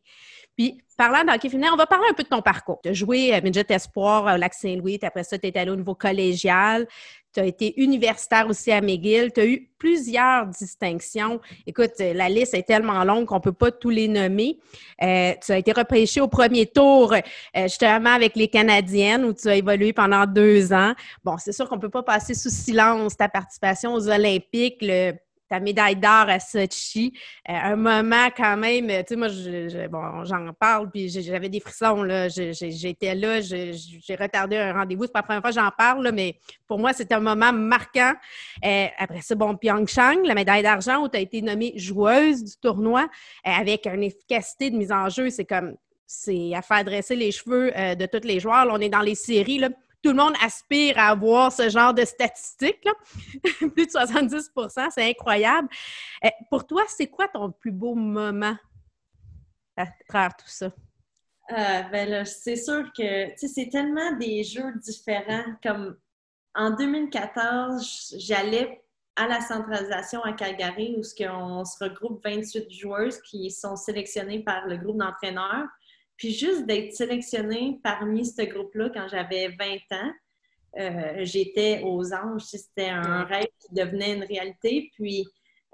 Puis, 0.56 0.78
parlant 0.98 1.24
de 1.24 1.30
hockey 1.30 1.48
féminin, 1.48 1.70
on 1.72 1.76
va 1.76 1.86
parler 1.86 2.08
un 2.10 2.12
peu 2.12 2.24
de 2.24 2.28
ton 2.28 2.42
parcours. 2.42 2.80
Tu 2.82 2.90
as 2.90 2.92
joué 2.92 3.32
à 3.32 3.40
Midget 3.40 3.64
Espoir 3.70 4.34
au 4.34 4.36
Lac-Saint-Louis, 4.36 4.98
après 5.02 5.24
ça, 5.24 5.38
tu 5.38 5.46
es 5.46 5.56
allé 5.56 5.70
au 5.70 5.76
niveau 5.76 5.94
collégial 5.94 6.86
tu 7.32 7.40
as 7.40 7.46
été 7.46 7.80
universitaire 7.80 8.48
aussi 8.48 8.72
à 8.72 8.80
McGill, 8.80 9.32
tu 9.32 9.40
as 9.40 9.46
eu 9.46 9.68
plusieurs 9.78 10.46
distinctions. 10.46 11.40
Écoute, 11.66 11.92
la 11.98 12.28
liste 12.28 12.54
est 12.54 12.62
tellement 12.62 13.04
longue 13.04 13.26
qu'on 13.26 13.36
ne 13.36 13.40
peut 13.40 13.52
pas 13.52 13.70
tous 13.70 13.90
les 13.90 14.08
nommer. 14.08 14.58
Euh, 15.02 15.34
tu 15.44 15.52
as 15.52 15.58
été 15.58 15.72
repêché 15.72 16.20
au 16.20 16.28
premier 16.28 16.66
tour, 16.66 17.12
euh, 17.12 17.62
justement 17.62 18.10
avec 18.10 18.34
les 18.34 18.48
Canadiennes, 18.48 19.24
où 19.24 19.32
tu 19.32 19.48
as 19.48 19.56
évolué 19.56 19.92
pendant 19.92 20.26
deux 20.26 20.72
ans. 20.72 20.94
Bon, 21.22 21.36
c'est 21.38 21.52
sûr 21.52 21.68
qu'on 21.68 21.76
ne 21.76 21.80
peut 21.80 21.90
pas 21.90 22.02
passer 22.02 22.34
sous 22.34 22.50
silence 22.50 23.16
ta 23.16 23.28
participation 23.28 23.94
aux 23.94 24.08
Olympiques, 24.08 24.82
ta 25.48 25.60
médaille 25.60 25.96
d'or 25.96 26.28
à 26.28 26.38
Sochi. 26.38 27.12
Euh, 27.48 27.52
un 27.52 27.76
moment 27.76 28.28
quand 28.36 28.56
même, 28.56 28.88
tu 28.88 29.04
sais, 29.08 29.16
moi, 29.16 29.28
bon, 29.88 30.24
j'en 30.24 30.52
parle, 30.52 30.90
puis 30.90 31.08
j'avais 31.08 31.48
des 31.48 31.60
frissons, 31.60 32.02
là. 32.02 32.28
J'étais 32.28 33.14
là, 33.14 33.40
j'ai 33.40 34.16
retardé 34.18 34.56
un 34.56 34.72
rendez-vous. 34.72 35.04
C'est 35.04 35.12
pas 35.12 35.20
la 35.20 35.24
première 35.24 35.40
fois 35.42 35.50
que 35.50 35.56
j'en 35.56 35.70
parle, 35.76 36.10
mais 36.12 36.36
pour 36.66 36.78
moi, 36.78 36.92
c'était 36.92 37.14
un 37.14 37.20
moment 37.20 37.52
marquant. 37.52 38.12
Euh, 38.64 38.86
après 38.98 39.22
ça, 39.22 39.34
bon, 39.34 39.56
Pyeongchang, 39.56 40.24
la 40.24 40.34
médaille 40.34 40.62
d'argent, 40.62 41.02
où 41.02 41.08
tu 41.08 41.16
as 41.16 41.20
été 41.20 41.42
nommée 41.42 41.72
joueuse 41.76 42.44
du 42.44 42.56
tournoi, 42.60 43.02
euh, 43.46 43.50
avec 43.50 43.86
une 43.86 44.02
efficacité 44.02 44.70
de 44.70 44.76
mise 44.76 44.92
en 44.92 45.08
jeu, 45.08 45.30
c'est 45.30 45.44
comme, 45.44 45.76
c'est 46.06 46.54
à 46.54 46.62
faire 46.62 46.84
dresser 46.84 47.16
les 47.16 47.32
cheveux 47.32 47.70
de 47.70 48.06
tous 48.06 48.26
les 48.26 48.40
joueurs. 48.40 48.64
Là, 48.64 48.72
on 48.74 48.80
est 48.80 48.88
dans 48.88 49.00
les 49.00 49.14
séries, 49.14 49.58
là 49.58 49.68
tout 50.02 50.10
le 50.10 50.16
monde 50.16 50.34
aspire 50.42 50.98
à 50.98 51.08
avoir 51.08 51.52
ce 51.52 51.68
genre 51.68 51.94
de 51.94 52.04
statistiques. 52.04 52.86
plus 53.58 53.86
de 53.86 53.90
70% 53.90 54.88
c'est 54.90 55.10
incroyable. 55.10 55.68
Euh, 56.24 56.28
pour 56.50 56.66
toi, 56.66 56.84
c'est 56.88 57.08
quoi 57.08 57.28
ton 57.28 57.50
plus 57.50 57.72
beau 57.72 57.94
moment 57.94 58.56
à 59.76 59.86
travers 60.08 60.36
tout 60.36 60.48
ça? 60.48 60.66
Euh, 61.50 61.82
ben 61.90 62.24
c'est 62.26 62.56
sûr 62.56 62.92
que 62.96 63.28
c'est 63.36 63.70
tellement 63.70 64.12
des 64.18 64.44
jeux 64.44 64.74
différents. 64.82 65.44
Comme 65.62 65.96
en 66.54 66.70
2014, 66.70 68.16
j'allais 68.18 68.82
à 69.16 69.26
la 69.26 69.40
centralisation 69.40 70.22
à 70.22 70.32
Calgary 70.32 70.96
où 70.96 71.02
on 71.30 71.64
se 71.64 71.82
regroupe 71.82 72.22
28 72.24 72.70
joueuses 72.70 73.20
qui 73.22 73.50
sont 73.50 73.76
sélectionnées 73.76 74.44
par 74.44 74.66
le 74.66 74.76
groupe 74.76 74.98
d'entraîneurs. 74.98 75.66
Puis 76.18 76.32
juste 76.32 76.66
d'être 76.66 76.92
sélectionnée 76.92 77.80
parmi 77.82 78.26
ce 78.26 78.42
groupe-là 78.42 78.90
quand 78.92 79.08
j'avais 79.08 79.48
20 79.48 79.96
ans, 79.96 80.12
euh, 80.78 81.24
j'étais 81.24 81.80
aux 81.84 82.12
anges. 82.12 82.42
C'était 82.42 82.90
un 82.90 83.24
rêve 83.24 83.46
qui 83.60 83.72
devenait 83.72 84.14
une 84.14 84.24
réalité. 84.24 84.90
Puis, 84.94 85.26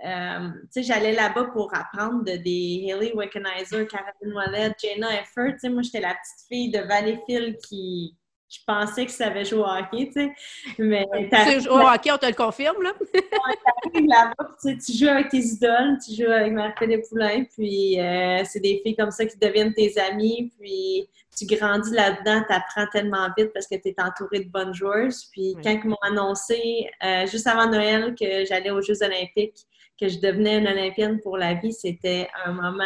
euh, 0.05 0.49
tu 0.65 0.69
sais, 0.71 0.83
j'allais 0.83 1.13
là-bas 1.13 1.45
pour 1.45 1.75
apprendre 1.75 2.25
de 2.25 2.37
des 2.37 2.93
Haley 2.93 3.13
Wickenheiser, 3.15 3.87
Caroline 3.87 4.35
Wallet, 4.35 4.73
Jenna 4.79 5.21
Effert. 5.21 5.55
Tu 5.55 5.61
sais, 5.61 5.69
moi, 5.71 5.83
j'étais 5.83 6.01
la 6.01 6.15
petite 6.15 6.47
fille 6.47 6.71
de 6.71 6.81
Valleyfield 6.81 7.57
qui, 7.67 8.15
je 8.49 8.59
pensais 8.67 9.07
que 9.07 9.13
ça 9.13 9.27
avait 9.27 9.45
joué 9.45 9.61
au 9.61 9.65
hockey, 9.65 10.07
tu 10.07 10.13
sais. 10.13 10.31
Mais 10.79 11.07
tu 11.11 11.61
joues 11.63 11.71
au 11.71 11.81
hockey, 11.81 12.13
on 12.13 12.19
te 12.19 12.27
le 12.27 12.35
confirme, 12.35 12.83
là. 12.83 12.93
t'arrives 13.13 14.09
là-bas, 14.09 14.57
tu, 14.63 14.93
joues 14.93 15.09
avec 15.09 15.29
tes 15.31 15.39
idoles, 15.39 15.99
tu 16.05 16.15
joues 16.15 16.31
avec 16.31 16.53
Marie-Philippe 16.53 17.09
Poulain, 17.09 17.45
puis 17.57 18.01
euh, 18.01 18.43
c'est 18.45 18.61
des 18.61 18.81
filles 18.85 18.97
comme 18.97 19.11
ça 19.11 19.25
qui 19.25 19.37
deviennent 19.39 19.75
tes 19.75 19.99
amies, 19.99 20.53
puis 20.59 21.09
tu 21.37 21.47
grandis 21.47 21.93
là-dedans, 21.93 22.45
tu 22.47 22.55
apprends 22.55 22.87
tellement 22.93 23.29
vite 23.37 23.53
parce 23.53 23.67
que 23.67 23.75
tu 23.75 23.89
es 23.89 23.95
entouré 23.99 24.41
de 24.41 24.51
bonnes 24.51 24.75
joueuses. 24.75 25.29
Puis 25.33 25.57
quand 25.63 25.71
ils 25.71 25.89
m'ont 25.89 25.97
annoncé, 26.03 26.89
euh, 27.03 27.27
juste 27.27 27.47
avant 27.47 27.69
Noël, 27.69 28.15
que 28.19 28.45
j'allais 28.45 28.71
aux 28.71 28.83
Jeux 28.83 29.03
olympiques, 29.03 29.67
que 30.01 30.09
je 30.09 30.19
devenais 30.19 30.59
une 30.59 30.69
Olympienne 30.69 31.21
pour 31.21 31.37
la 31.37 31.55
vie, 31.55 31.73
c'était 31.73 32.29
un 32.45 32.53
moment 32.53 32.85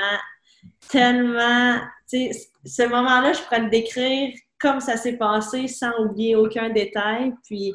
tellement... 0.89 1.79
Tu 2.11 2.33
sais, 2.33 2.49
ce 2.65 2.83
moment-là, 2.85 3.33
je 3.33 3.43
pourrais 3.43 3.61
le 3.61 3.71
décrire 3.71 4.35
comme 4.61 4.81
ça 4.81 4.97
s'est 4.97 5.17
passé 5.17 5.69
sans 5.69 5.93
oublier 6.05 6.37
aucun 6.37 6.71
détail. 6.71 7.33
Puis 7.45 7.73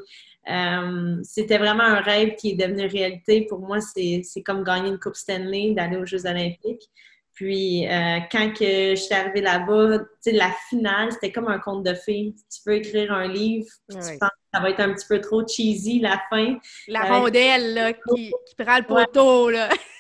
euh, 0.49 1.17
c'était 1.23 1.57
vraiment 1.57 1.83
un 1.83 2.01
rêve 2.01 2.35
qui 2.35 2.51
est 2.51 2.55
devenu 2.55 2.85
réalité. 2.85 3.45
Pour 3.49 3.59
moi, 3.59 3.79
c'est 3.81 4.23
comme 4.45 4.63
gagner 4.63 4.89
une 4.89 4.99
Coupe 4.99 5.15
Stanley, 5.15 5.73
d'aller 5.73 5.97
aux 5.97 6.05
Jeux 6.05 6.25
olympiques. 6.25 6.89
Puis 7.33 7.87
euh, 7.87 8.19
quand 8.31 8.53
que 8.53 8.91
je 8.91 8.95
suis 8.95 9.13
arrivée 9.13 9.41
là-bas, 9.41 10.03
la 10.27 10.51
finale, 10.69 11.11
c'était 11.11 11.31
comme 11.31 11.47
un 11.47 11.57
conte 11.57 11.83
de 11.83 11.95
fées. 11.95 12.33
Tu 12.51 12.61
peux 12.63 12.75
écrire 12.75 13.11
un 13.11 13.27
livre, 13.27 13.65
tu 13.89 13.97
penses 13.97 14.11
que 14.11 14.27
ça 14.53 14.59
va 14.59 14.69
être 14.69 14.81
un 14.81 14.93
petit 14.93 15.07
peu 15.07 15.19
trop 15.19 15.45
cheesy 15.47 15.99
la 15.99 16.21
fin. 16.29 16.57
La 16.87 17.05
euh, 17.05 17.19
rondelle 17.19 17.73
là, 17.73 17.93
qui, 17.93 18.31
qui, 18.47 18.55
prend 18.55 18.77
le 18.77 18.83
poteau. 18.83 19.49
Là. 19.49 19.69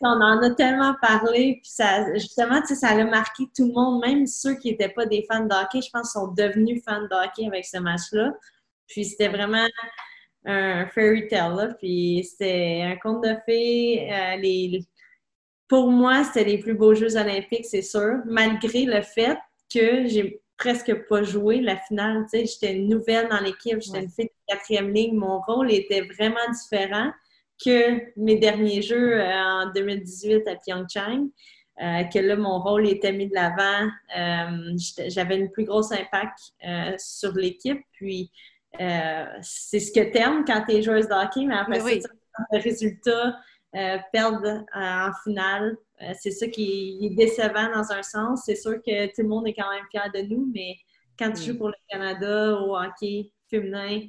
On 0.00 0.20
en 0.20 0.42
a 0.42 0.50
tellement 0.50 0.94
parlé, 1.00 1.60
puis 1.62 1.70
ça, 1.70 2.12
justement, 2.14 2.64
ça 2.64 2.88
a 2.88 3.04
marqué 3.04 3.44
tout 3.56 3.66
le 3.66 3.72
monde, 3.72 4.00
même 4.00 4.26
ceux 4.26 4.54
qui 4.54 4.70
n'étaient 4.70 4.90
pas 4.90 5.06
des 5.06 5.26
fans 5.30 5.44
de 5.44 5.54
hockey, 5.54 5.80
je 5.82 5.90
pense, 5.90 6.12
sont 6.12 6.28
devenus 6.28 6.82
fans 6.84 7.02
de 7.02 7.14
hockey 7.14 7.46
avec 7.46 7.64
ce 7.64 7.78
match-là. 7.78 8.32
Puis 8.86 9.04
c'était 9.04 9.28
vraiment 9.28 9.66
un 10.44 10.86
fairy 10.86 11.28
tale, 11.28 11.76
puis 11.78 12.26
c'était 12.28 12.82
un 12.84 12.96
conte 12.96 13.24
de 13.24 13.36
fées. 13.46 14.08
Euh, 14.12 14.36
les, 14.36 14.84
pour 15.68 15.90
moi, 15.90 16.24
c'était 16.24 16.44
les 16.44 16.58
plus 16.58 16.74
beaux 16.74 16.94
Jeux 16.94 17.16
olympiques, 17.16 17.66
c'est 17.66 17.82
sûr, 17.82 18.18
malgré 18.26 18.84
le 18.84 19.02
fait 19.02 19.38
que 19.72 20.06
j'ai 20.06 20.40
presque 20.56 20.94
pas 21.08 21.22
joué 21.22 21.60
la 21.60 21.76
finale. 21.76 22.24
Tu 22.30 22.38
sais, 22.38 22.46
j'étais 22.46 22.74
nouvelle 22.74 23.28
dans 23.28 23.40
l'équipe, 23.40 23.80
j'étais 23.80 24.02
une 24.02 24.10
fille 24.10 24.26
de 24.26 24.54
quatrième 24.54 24.92
ligne. 24.92 25.16
Mon 25.16 25.40
rôle 25.40 25.70
était 25.72 26.02
vraiment 26.02 26.36
différent 26.52 27.10
que 27.64 28.12
mes 28.16 28.36
derniers 28.36 28.82
jeux 28.82 29.20
euh, 29.20 29.32
en 29.32 29.72
2018 29.72 30.46
à 30.48 30.56
Pyeongchang. 30.56 31.28
Euh, 31.82 32.04
que 32.04 32.18
là, 32.18 32.36
mon 32.36 32.58
rôle 32.58 32.88
était 32.88 33.12
mis 33.12 33.28
de 33.28 33.34
l'avant. 33.34 33.90
Euh, 34.16 34.74
j'avais 35.08 35.36
une 35.36 35.50
plus 35.50 35.64
grosse 35.64 35.92
impact 35.92 36.54
sur 36.98 37.32
l'équipe. 37.32 37.82
Puis, 37.92 38.30
c'est 38.78 39.80
ce 39.80 39.92
que 39.92 40.10
t'aimes 40.10 40.44
quand 40.46 40.64
tu 40.66 40.76
es 40.76 40.82
joueuse 40.82 41.06
de 41.06 41.12
hockey, 41.12 41.44
mais 41.44 41.54
après 41.54 41.80
ça, 42.00 42.08
le 42.50 42.58
résultat, 42.62 43.36
perdre 44.10 44.64
en 44.74 45.10
finale, 45.22 45.76
c'est 46.18 46.30
ça 46.30 46.46
qui 46.46 46.98
est 47.02 47.14
décevant 47.14 47.70
dans 47.74 47.92
un 47.92 48.02
sens. 48.02 48.44
C'est 48.46 48.56
sûr 48.56 48.76
que 48.82 49.06
tout 49.08 49.20
le 49.20 49.28
monde 49.28 49.46
est 49.46 49.54
quand 49.54 49.70
même 49.70 49.84
fier 49.90 50.10
de 50.14 50.22
nous, 50.22 50.50
mais 50.54 50.76
quand 51.18 51.30
tu 51.32 51.42
mm. 51.42 51.44
joues 51.44 51.58
pour 51.58 51.68
le 51.68 51.74
Canada 51.90 52.58
au 52.58 52.74
hockey 52.74 53.30
féminin, 53.50 54.00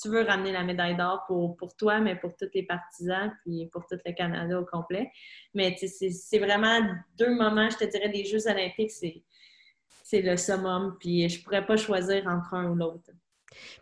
tu 0.00 0.08
veux 0.08 0.22
ramener 0.22 0.52
la 0.52 0.62
médaille 0.62 0.96
d'or 0.96 1.24
pour, 1.26 1.76
toi, 1.76 2.00
mais 2.00 2.16
pour 2.16 2.36
tous 2.36 2.48
les 2.54 2.64
partisans, 2.64 3.32
puis 3.42 3.68
pour 3.72 3.86
tout 3.86 3.98
le 4.04 4.12
Canada 4.12 4.60
au 4.60 4.64
complet. 4.64 5.10
Mais 5.54 5.76
c'est 5.76 6.38
vraiment 6.38 6.80
deux 7.16 7.34
moments, 7.34 7.70
je 7.70 7.76
te 7.76 7.84
dirais, 7.84 8.08
des 8.08 8.24
Jeux 8.24 8.46
olympiques, 8.46 8.90
c'est 8.90 10.22
le 10.22 10.36
summum, 10.36 10.96
puis 11.00 11.28
je 11.28 11.42
pourrais 11.42 11.64
pas 11.64 11.76
choisir 11.76 12.26
entre 12.26 12.54
un 12.54 12.70
ou 12.70 12.74
l'autre. 12.74 13.10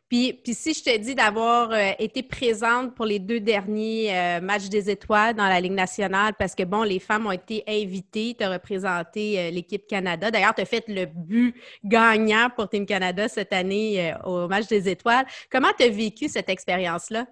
Puis, 0.08 0.40
si 0.52 0.74
je 0.74 0.84
te 0.84 0.96
dis 0.96 1.14
d'avoir 1.14 1.72
euh, 1.72 1.90
été 1.98 2.22
présente 2.22 2.94
pour 2.94 3.04
les 3.04 3.18
deux 3.18 3.40
derniers 3.40 4.16
euh, 4.16 4.40
matchs 4.40 4.68
des 4.68 4.88
étoiles 4.88 5.34
dans 5.34 5.48
la 5.48 5.60
Ligue 5.60 5.72
nationale, 5.72 6.34
parce 6.38 6.54
que, 6.54 6.62
bon, 6.62 6.82
les 6.82 7.00
femmes 7.00 7.26
ont 7.26 7.32
été 7.32 7.64
invitées, 7.66 8.36
tu 8.38 8.44
as 8.44 8.50
représenté 8.50 9.40
euh, 9.40 9.50
l'équipe 9.50 9.86
Canada. 9.86 10.30
D'ailleurs, 10.30 10.54
tu 10.54 10.62
as 10.62 10.66
fait 10.66 10.84
le 10.88 11.06
but 11.06 11.56
gagnant 11.82 12.48
pour 12.54 12.68
Team 12.68 12.86
Canada 12.86 13.28
cette 13.28 13.52
année 13.52 14.14
au 14.24 14.46
match 14.46 14.68
des 14.68 14.88
étoiles. 14.88 15.26
Comment 15.50 15.72
tu 15.76 15.84
as 15.84 15.88
vécu 15.88 16.28
cette 16.28 16.48
expérience-là? 16.48 17.26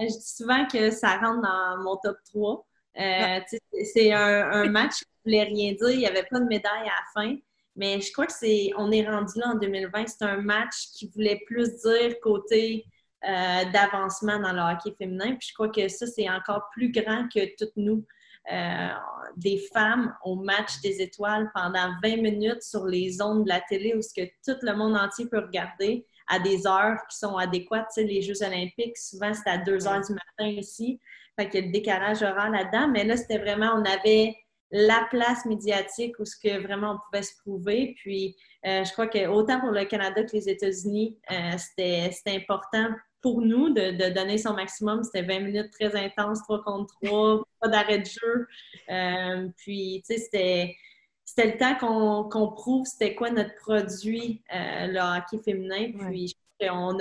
Je 0.00 0.06
dis 0.06 0.34
souvent 0.36 0.66
que 0.66 0.90
ça 0.90 1.18
rentre 1.18 1.42
dans 1.42 1.82
mon 1.82 1.96
top 2.02 2.16
3. 2.32 2.66
Ah. 2.96 3.40
C'est 3.84 4.12
un, 4.12 4.50
un, 4.50 4.68
match 4.68 4.98
qui 4.98 5.04
ne 5.26 5.30
voulait 5.30 5.44
rien 5.44 5.72
dire. 5.72 5.90
Il 5.90 5.98
n'y 5.98 6.06
avait 6.06 6.26
pas 6.28 6.40
de 6.40 6.46
médaille 6.46 6.82
à 6.82 6.84
la 6.84 7.22
fin. 7.22 7.36
Mais 7.78 8.00
je 8.00 8.12
crois 8.12 8.26
que 8.26 8.32
c'est, 8.32 8.70
on 8.76 8.90
est 8.90 9.08
rendu 9.08 9.38
là 9.38 9.52
en 9.54 9.54
2020. 9.54 10.06
C'est 10.08 10.24
un 10.24 10.42
match 10.42 10.88
qui 10.94 11.08
voulait 11.14 11.40
plus 11.46 11.76
dire 11.76 12.18
côté 12.20 12.84
euh, 13.24 13.64
d'avancement 13.72 14.40
dans 14.40 14.52
le 14.52 14.60
hockey 14.60 14.92
féminin. 14.98 15.36
Puis 15.36 15.48
je 15.50 15.54
crois 15.54 15.68
que 15.68 15.86
ça, 15.86 16.06
c'est 16.06 16.28
encore 16.28 16.68
plus 16.72 16.90
grand 16.90 17.28
que 17.32 17.40
toutes 17.56 17.76
nous. 17.76 18.04
Euh, 18.50 18.88
des 19.36 19.58
femmes 19.74 20.14
au 20.24 20.34
match 20.34 20.80
des 20.82 21.02
étoiles 21.02 21.50
pendant 21.54 21.92
20 22.02 22.16
minutes 22.16 22.62
sur 22.62 22.86
les 22.86 23.20
ondes 23.20 23.44
de 23.44 23.48
la 23.48 23.60
télé 23.60 23.94
où 23.94 24.00
ce 24.00 24.14
que 24.14 24.26
tout 24.44 24.58
le 24.62 24.74
monde 24.74 24.96
entier 24.96 25.26
peut 25.26 25.40
regarder 25.40 26.06
à 26.28 26.38
des 26.38 26.66
heures 26.66 26.98
qui 27.10 27.18
sont 27.18 27.36
adéquates. 27.36 27.88
Tu 27.94 28.00
sais, 28.00 28.06
les 28.06 28.22
Jeux 28.22 28.42
olympiques, 28.42 28.96
souvent, 28.96 29.32
c'est 29.34 29.50
à 29.50 29.58
2 29.58 29.86
heures 29.86 30.00
du 30.00 30.14
matin 30.14 30.48
ici. 30.58 30.98
Fait 31.38 31.48
qu'il 31.48 31.60
y 31.60 31.62
a 31.62 31.66
le 31.66 31.72
décalage 31.72 32.22
horaire 32.22 32.50
là-dedans. 32.50 32.88
Mais 32.88 33.04
là, 33.04 33.16
c'était 33.16 33.38
vraiment, 33.38 33.70
on 33.76 33.84
avait 33.84 34.34
la 34.70 35.06
place 35.10 35.44
médiatique 35.46 36.18
où 36.18 36.24
ce 36.24 36.36
que 36.36 36.62
vraiment 36.62 36.92
on 36.92 36.98
pouvait 37.06 37.22
se 37.22 37.36
prouver. 37.42 37.94
Puis, 37.98 38.36
euh, 38.66 38.84
je 38.84 38.92
crois 38.92 39.06
que 39.06 39.26
autant 39.26 39.60
pour 39.60 39.70
le 39.70 39.84
Canada 39.84 40.22
que 40.22 40.32
les 40.32 40.48
États-Unis, 40.48 41.18
euh, 41.30 41.56
c'était 41.56 42.36
important 42.36 42.88
pour 43.22 43.40
nous 43.40 43.70
de, 43.70 44.10
donner 44.10 44.38
son 44.38 44.54
maximum. 44.54 45.02
C'était 45.02 45.22
20 45.22 45.40
minutes 45.40 45.70
très 45.72 45.94
intenses, 45.96 46.42
3 46.42 46.62
contre 46.62 46.94
3, 47.02 47.42
pas 47.60 47.68
d'arrêt 47.68 48.00
de 48.00 48.06
jeu. 48.06 48.46
Euh, 48.90 49.48
puis, 49.56 50.02
tu 50.06 50.14
sais, 50.14 50.20
c'était 50.20 50.76
c'était 51.24 51.52
le 51.52 51.58
temps 51.58 52.24
qu'on 52.30 52.48
prouve 52.52 52.86
c'était 52.86 53.14
quoi 53.14 53.30
notre 53.30 53.54
produit, 53.56 54.42
le 54.50 54.98
hockey 54.98 55.42
féminin. 55.44 55.92
Puis, 56.10 56.34
on 56.70 56.96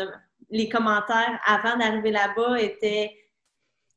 les 0.50 0.70
commentaires 0.70 1.40
avant 1.46 1.78
d'arriver 1.78 2.12
là-bas 2.12 2.60
étaient 2.60 3.18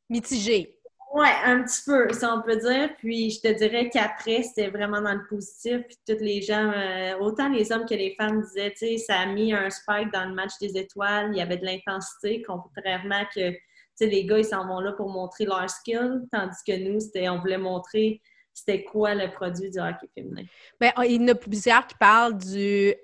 mitigés. 0.09 0.80
Oui, 1.13 1.27
un 1.45 1.65
petit 1.65 1.83
peu, 1.85 2.13
ça 2.13 2.37
on 2.37 2.43
peut 2.43 2.57
dire. 2.57 2.91
Puis 2.99 3.31
je 3.31 3.41
te 3.41 3.49
dirais 3.59 3.91
qu'après, 3.91 4.45
c'était 4.45 4.69
vraiment 4.69 5.01
dans 5.01 5.15
le 5.15 5.27
positif. 5.29 5.81
Puis 5.89 5.99
tous 6.07 6.23
les 6.23 6.41
gens, 6.41 6.73
euh, 6.73 7.19
autant 7.19 7.49
les 7.49 7.73
hommes 7.73 7.85
que 7.85 7.95
les 7.95 8.15
femmes 8.15 8.43
disaient, 8.43 8.71
tu 8.71 8.87
sais, 8.87 8.97
ça 8.97 9.19
a 9.19 9.27
mis 9.27 9.53
un 9.53 9.69
spike 9.71 10.13
dans 10.13 10.29
le 10.29 10.35
match 10.35 10.53
des 10.61 10.77
étoiles. 10.79 11.31
Il 11.33 11.39
y 11.39 11.41
avait 11.41 11.57
de 11.57 11.65
l'intensité, 11.65 12.43
contrairement 12.47 13.25
que, 13.35 13.51
tu 13.51 13.59
sais, 13.97 14.07
les 14.07 14.25
gars, 14.25 14.39
ils 14.39 14.45
s'en 14.45 14.67
vont 14.69 14.79
là 14.79 14.93
pour 14.93 15.09
montrer 15.11 15.47
leur 15.47 15.69
skill, 15.69 16.23
tandis 16.31 16.59
que 16.65 16.77
nous, 16.79 17.01
c'était, 17.01 17.29
on 17.29 17.41
voulait 17.41 17.59
montrer 17.59 18.21
c'était 18.53 18.85
quoi 18.85 19.15
le 19.15 19.31
produit 19.31 19.71
du 19.71 19.79
hockey 19.79 20.09
féminin. 20.15 20.43
Bien, 20.81 20.93
il 21.05 21.23
y 21.23 21.25
en 21.25 21.29
a 21.29 21.35
plusieurs 21.35 21.87
qui 21.87 21.95
parlent 21.97 22.37
du 22.37 22.95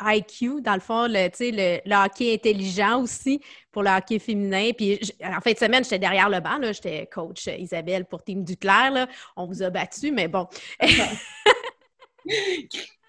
IQ, 0.00 0.60
dans 0.60 0.74
le 0.74 0.80
fond, 0.80 1.06
le, 1.06 1.28
le, 1.40 1.80
le 1.84 2.04
hockey 2.04 2.34
intelligent 2.34 3.02
aussi 3.02 3.40
pour 3.70 3.82
le 3.82 3.90
hockey 3.90 4.18
féminin. 4.18 4.70
Puis 4.76 4.98
en 5.22 5.40
fin 5.40 5.52
de 5.52 5.58
semaine, 5.58 5.84
j'étais 5.84 5.98
derrière 5.98 6.28
le 6.28 6.40
banc, 6.40 6.58
j'étais 6.72 7.06
coach 7.06 7.46
Isabelle 7.46 8.04
pour 8.04 8.22
Team 8.22 8.44
Duclair. 8.44 8.90
Là. 8.92 9.08
On 9.36 9.46
vous 9.46 9.62
a 9.62 9.70
battu, 9.70 10.10
mais 10.12 10.28
bon. 10.28 10.46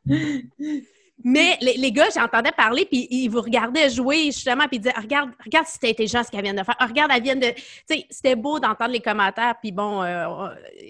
Mais 1.23 1.57
les, 1.61 1.91
gars, 1.91 2.07
j'entendais 2.13 2.51
parler, 2.51 2.85
puis 2.85 3.07
ils 3.11 3.27
vous 3.27 3.41
regardaient 3.41 3.89
jouer, 3.89 4.25
justement, 4.25 4.67
puis 4.67 4.77
ils 4.77 4.79
disaient 4.79 4.95
Regarde, 4.97 5.31
regarde 5.43 5.65
si 5.65 5.73
c'était 5.73 5.89
intelligent 5.89 6.23
ce 6.23 6.31
qu'elle 6.31 6.43
vient 6.43 6.53
de 6.53 6.63
faire. 6.63 6.77
regarde, 6.79 7.11
elle 7.13 7.23
vient 7.23 7.35
de. 7.35 7.47
Tu 7.47 7.63
sais, 7.87 8.05
c'était 8.09 8.35
beau 8.35 8.59
d'entendre 8.59 8.91
les 8.91 9.01
commentaires, 9.01 9.55
puis 9.61 9.71
bon, 9.71 10.01
euh, 10.01 10.47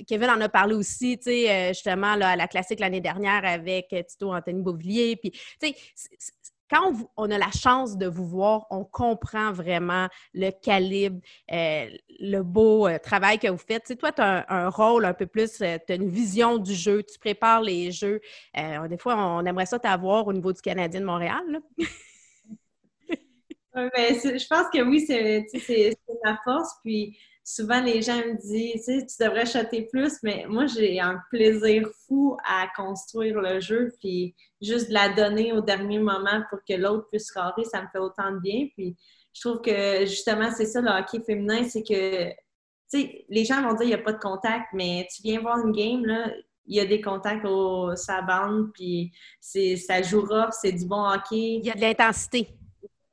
Kevin 0.07 0.29
en 0.29 0.41
a 0.41 0.49
parlé 0.49 0.75
aussi, 0.75 1.17
tu 1.17 1.25
sais, 1.25 1.49
euh, 1.49 1.67
justement, 1.69 2.15
là, 2.15 2.29
à 2.29 2.35
la 2.35 2.47
classique 2.47 2.79
l'année 2.79 3.01
dernière 3.01 3.43
avec 3.43 3.87
Tito 4.07 4.33
Anthony 4.33 4.61
Beauvillier. 4.61 5.15
Puis, 5.15 5.31
tu 5.31 5.39
sais, 5.61 5.75
quand 6.69 6.93
on, 7.17 7.31
a 7.31 7.37
la 7.37 7.51
chance 7.51 7.97
de 7.97 8.07
vous 8.07 8.25
voir, 8.25 8.67
on 8.69 8.83
comprend 8.83 9.51
vraiment 9.51 10.07
le 10.33 10.51
calibre, 10.51 11.19
euh, 11.51 11.87
le 12.19 12.41
beau 12.41 12.87
euh, 12.87 12.99
travail 12.99 13.39
que 13.39 13.47
vous 13.47 13.57
faites. 13.57 13.85
Tu 13.85 13.97
toi, 13.97 14.11
tu 14.11 14.21
as 14.21 14.45
un, 14.49 14.69
rôle 14.69 15.05
un 15.05 15.13
peu 15.13 15.25
plus, 15.25 15.61
euh, 15.61 15.77
tu 15.85 15.93
as 15.93 15.95
une 15.95 16.09
vision 16.09 16.57
du 16.57 16.73
jeu, 16.73 17.03
tu 17.03 17.17
prépares 17.17 17.61
les 17.61 17.91
jeux. 17.91 18.21
des 18.55 18.97
fois, 18.97 19.15
on 19.17 19.45
aimerait 19.45 19.65
ça 19.65 19.79
t'avoir 19.79 20.27
au 20.27 20.33
niveau 20.33 20.53
du 20.53 20.61
Canadien 20.61 21.01
de 21.01 21.05
Montréal. 21.05 21.43
je 23.75 24.47
pense 24.47 24.67
que 24.73 24.81
oui, 24.83 25.01
c'est 25.07 25.45
ma 26.23 26.37
force. 26.43 26.75
Puis 26.83 27.17
souvent, 27.43 27.81
les 27.81 28.01
gens 28.01 28.17
me 28.17 28.37
disent, 28.39 28.85
tu, 28.85 29.23
devrais 29.23 29.45
chatter 29.45 29.87
plus, 29.91 30.17
mais 30.23 30.45
moi, 30.47 30.67
j'ai 30.67 30.99
un 30.99 31.19
plaisir 31.29 31.89
fou 32.05 32.37
à 32.45 32.67
construire 32.75 33.39
le 33.39 33.59
jeu, 33.59 33.91
puis 33.99 34.35
juste 34.61 34.89
de 34.89 34.93
la 34.93 35.09
donner 35.09 35.53
au 35.53 35.61
dernier 35.61 35.99
moment 35.99 36.43
pour 36.49 36.59
que 36.67 36.73
l'autre 36.73 37.07
puisse 37.09 37.25
scorer, 37.25 37.63
ça 37.65 37.81
me 37.81 37.87
fait 37.91 37.99
autant 37.99 38.31
de 38.31 38.39
bien. 38.39 38.67
Puis 38.75 38.95
je 39.33 39.41
trouve 39.41 39.61
que 39.61 40.05
justement, 40.05 40.51
c'est 40.51 40.65
ça 40.65 40.81
le 40.81 40.89
hockey 40.89 41.21
féminin, 41.25 41.63
c'est 41.63 41.83
que, 41.83 42.29
tu 42.29 42.35
sais, 42.87 43.25
les 43.29 43.45
gens 43.45 43.61
vont 43.61 43.69
dire 43.69 43.79
qu'il 43.79 43.87
n'y 43.87 43.93
a 43.93 43.99
pas 43.99 44.13
de 44.13 44.19
contact, 44.19 44.67
mais 44.73 45.07
tu 45.13 45.21
viens 45.23 45.39
voir 45.39 45.65
une 45.65 45.71
game, 45.71 46.05
là, 46.05 46.31
il 46.65 46.75
y 46.75 46.79
a 46.79 46.85
des 46.85 47.01
contacts 47.01 47.45
au 47.45 47.95
sa 47.95 48.21
bande, 48.21 48.71
puis 48.73 49.11
ça 49.41 50.03
joue 50.03 50.21
rough, 50.21 50.51
c'est 50.51 50.71
du 50.71 50.85
bon 50.85 51.03
hockey. 51.03 51.59
Il 51.61 51.65
y 51.65 51.71
a 51.71 51.73
de 51.73 51.81
l'intensité 51.81 52.58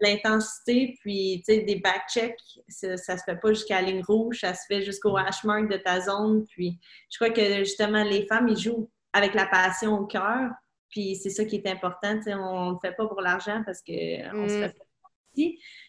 l'intensité, 0.00 0.96
puis 1.00 1.42
tu 1.46 1.54
sais, 1.54 1.60
des 1.62 1.76
back-checks, 1.76 2.38
ça, 2.68 2.96
ça 2.96 3.16
se 3.16 3.24
fait 3.24 3.36
pas 3.36 3.52
jusqu'à 3.52 3.80
la 3.80 3.88
ligne 3.88 4.02
rouge, 4.02 4.40
ça 4.40 4.54
se 4.54 4.62
fait 4.68 4.82
jusqu'au 4.82 5.16
hash 5.16 5.44
mark 5.44 5.70
de 5.70 5.76
ta 5.76 6.00
zone. 6.00 6.44
Puis 6.46 6.78
je 7.10 7.18
crois 7.18 7.30
que 7.30 7.58
justement, 7.58 8.04
les 8.04 8.26
femmes, 8.26 8.48
ils 8.48 8.58
jouent 8.58 8.90
avec 9.12 9.34
la 9.34 9.46
passion 9.46 9.98
au 9.98 10.06
cœur, 10.06 10.50
puis 10.90 11.16
c'est 11.16 11.30
ça 11.30 11.44
qui 11.44 11.56
est 11.56 11.66
important. 11.66 12.16
Tu 12.16 12.24
sais, 12.24 12.34
on 12.34 12.72
le 12.72 12.78
fait 12.82 12.92
pas 12.92 13.06
pour 13.06 13.20
l'argent 13.20 13.62
parce 13.64 13.80
qu'on 13.82 13.94
on 14.34 14.48
se 14.48 14.54
mm. 14.54 14.62
fait 14.62 14.78
pas 14.78 14.84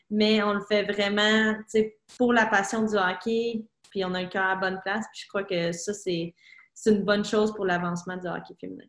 mais 0.10 0.42
on 0.44 0.54
le 0.54 0.62
fait 0.62 0.84
vraiment 0.84 1.54
tu 1.54 1.64
sais, 1.68 1.98
pour 2.18 2.34
la 2.34 2.46
passion 2.46 2.84
du 2.84 2.96
hockey, 2.96 3.66
puis 3.90 4.04
on 4.06 4.14
a 4.14 4.22
le 4.22 4.30
cœur 4.30 4.44
à 4.44 4.56
la 4.56 4.56
bonne 4.56 4.80
place. 4.84 5.06
Puis 5.14 5.24
je 5.24 5.28
crois 5.28 5.44
que 5.44 5.72
ça, 5.72 5.94
c'est 5.94 6.34
c'est 6.80 6.92
une 6.92 7.04
bonne 7.04 7.26
chose 7.26 7.56
pour 7.56 7.66
l'avancement 7.66 8.18
du 8.18 8.28
hockey 8.28 8.54
féminin. 8.62 8.84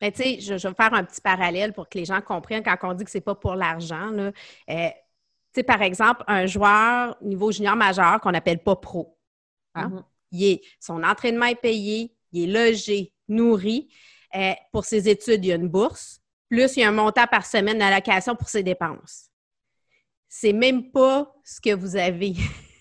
Bien, 0.00 0.12
tu 0.12 0.22
sais, 0.22 0.40
je, 0.40 0.54
vais 0.54 0.74
faire 0.74 0.94
un 0.94 1.02
petit 1.02 1.20
parallèle 1.20 1.72
pour 1.72 1.88
que 1.88 1.98
les 1.98 2.04
gens 2.04 2.20
comprennent 2.20 2.62
quand 2.62 2.78
on 2.84 2.94
dit 2.94 3.04
que 3.04 3.10
c'est 3.10 3.20
pas 3.20 3.34
pour 3.34 3.56
l'argent. 3.56 4.12
Euh, 4.16 4.30
tu 4.68 4.92
sais, 5.52 5.62
par 5.64 5.82
exemple, 5.82 6.22
un 6.28 6.46
joueur 6.46 7.16
niveau 7.20 7.50
junior 7.50 7.74
majeur 7.74 8.20
qu'on 8.20 8.30
n'appelle 8.30 8.62
pas 8.62 8.76
pro. 8.76 9.18
Hein? 9.74 10.04
Mm-hmm. 10.32 10.60
son 10.78 11.02
entraînement 11.02 11.46
est 11.46 11.60
payé, 11.60 12.14
il 12.30 12.48
est 12.48 12.70
logé, 12.70 13.12
nourri. 13.26 13.92
Euh, 14.36 14.52
pour 14.70 14.84
ses 14.84 15.08
études, 15.08 15.44
il 15.44 15.48
y 15.48 15.52
a 15.52 15.56
une 15.56 15.68
bourse. 15.68 16.20
Plus, 16.48 16.76
il 16.76 16.80
y 16.80 16.84
a 16.84 16.90
un 16.90 16.92
montant 16.92 17.26
par 17.26 17.44
semaine 17.44 17.78
d'allocation 17.78 18.36
pour 18.36 18.50
ses 18.50 18.62
dépenses. 18.62 19.30
C'est 20.28 20.52
même 20.52 20.92
pas 20.92 21.34
ce 21.42 21.60
que 21.60 21.74
vous 21.74 21.96
avez. 21.96 22.34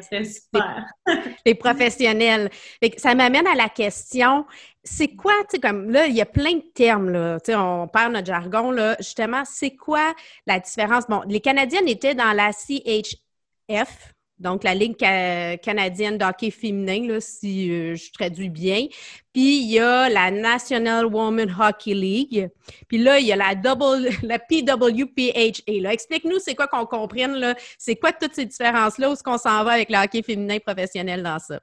Ça 0.00 0.24
super. 0.24 0.84
Les, 1.46 1.54
professionnels. 1.54 2.50
ça 2.96 3.14
m'amène 3.14 3.46
à 3.46 3.54
la 3.54 3.68
question, 3.68 4.46
c'est 4.84 5.14
quoi, 5.14 5.32
tu 5.42 5.56
sais, 5.56 5.60
comme 5.60 5.90
là, 5.90 6.06
il 6.06 6.14
y 6.14 6.20
a 6.20 6.26
plein 6.26 6.54
de 6.54 6.64
termes, 6.74 7.10
là, 7.10 7.40
tu 7.40 7.52
sais, 7.52 7.56
on 7.56 7.88
perd 7.88 8.12
notre 8.12 8.26
jargon, 8.26 8.70
là, 8.70 8.96
justement, 8.98 9.42
c'est 9.44 9.76
quoi 9.76 10.14
la 10.46 10.60
différence? 10.60 11.06
Bon, 11.08 11.22
les 11.26 11.40
Canadiennes 11.40 11.88
étaient 11.88 12.14
dans 12.14 12.32
la 12.32 12.52
CHF, 12.52 14.14
donc 14.38 14.64
la 14.64 14.74
Ligue 14.74 14.96
canadienne 14.96 16.18
d'hockey 16.18 16.50
féminin, 16.50 17.06
là, 17.08 17.20
si 17.20 17.70
euh, 17.70 17.94
je 17.96 18.12
traduis 18.12 18.48
bien. 18.48 18.86
Puis 19.32 19.60
il 19.60 19.70
y 19.70 19.78
a 19.78 20.08
la 20.08 20.30
National 20.30 21.06
Women 21.06 21.54
Hockey 21.58 21.94
League. 21.94 22.48
Puis 22.88 22.98
là, 22.98 23.18
il 23.18 23.26
y 23.26 23.32
a 23.32 23.36
la, 23.36 23.54
double, 23.54 24.08
la 24.22 24.38
PWPHA. 24.38 25.92
Explique-nous, 25.92 26.38
c'est 26.38 26.54
quoi 26.54 26.66
qu'on 26.68 26.86
comprenne, 26.86 27.34
là? 27.34 27.54
C'est 27.78 27.96
quoi 27.96 28.12
toutes 28.12 28.34
ces 28.34 28.46
différences-là? 28.46 29.10
Où 29.10 29.12
est-ce 29.12 29.22
qu'on 29.22 29.38
s'en 29.38 29.64
va 29.64 29.72
avec 29.72 29.90
le 29.90 29.98
hockey 29.98 30.22
féminin 30.22 30.58
professionnel 30.58 31.22
dans 31.22 31.38
ça? 31.38 31.60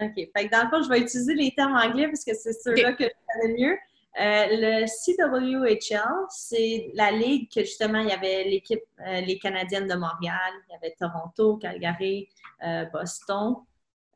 OK. 0.00 0.14
Fait 0.14 0.46
que 0.46 0.50
dans 0.50 0.64
le 0.64 0.70
fond, 0.70 0.82
je 0.82 0.88
vais 0.88 1.00
utiliser 1.00 1.34
les 1.34 1.52
termes 1.52 1.76
anglais 1.76 2.06
parce 2.06 2.24
que 2.24 2.34
c'est 2.34 2.52
ceux-là 2.52 2.92
que 2.92 3.04
je 3.04 3.40
connais 3.40 3.54
mieux. 3.58 3.76
Euh, 4.20 4.46
le 4.50 4.86
CWHL, 4.86 6.26
c'est 6.28 6.90
la 6.94 7.12
ligue 7.12 7.48
que 7.52 7.60
justement, 7.60 8.00
il 8.00 8.08
y 8.08 8.12
avait 8.12 8.44
l'équipe, 8.44 8.82
euh, 9.06 9.20
les 9.20 9.38
Canadiennes 9.38 9.86
de 9.86 9.94
Montréal, 9.94 10.52
il 10.68 10.72
y 10.72 10.76
avait 10.76 10.94
Toronto, 10.98 11.56
Calgary, 11.56 12.28
euh, 12.64 12.84
Boston. 12.92 13.56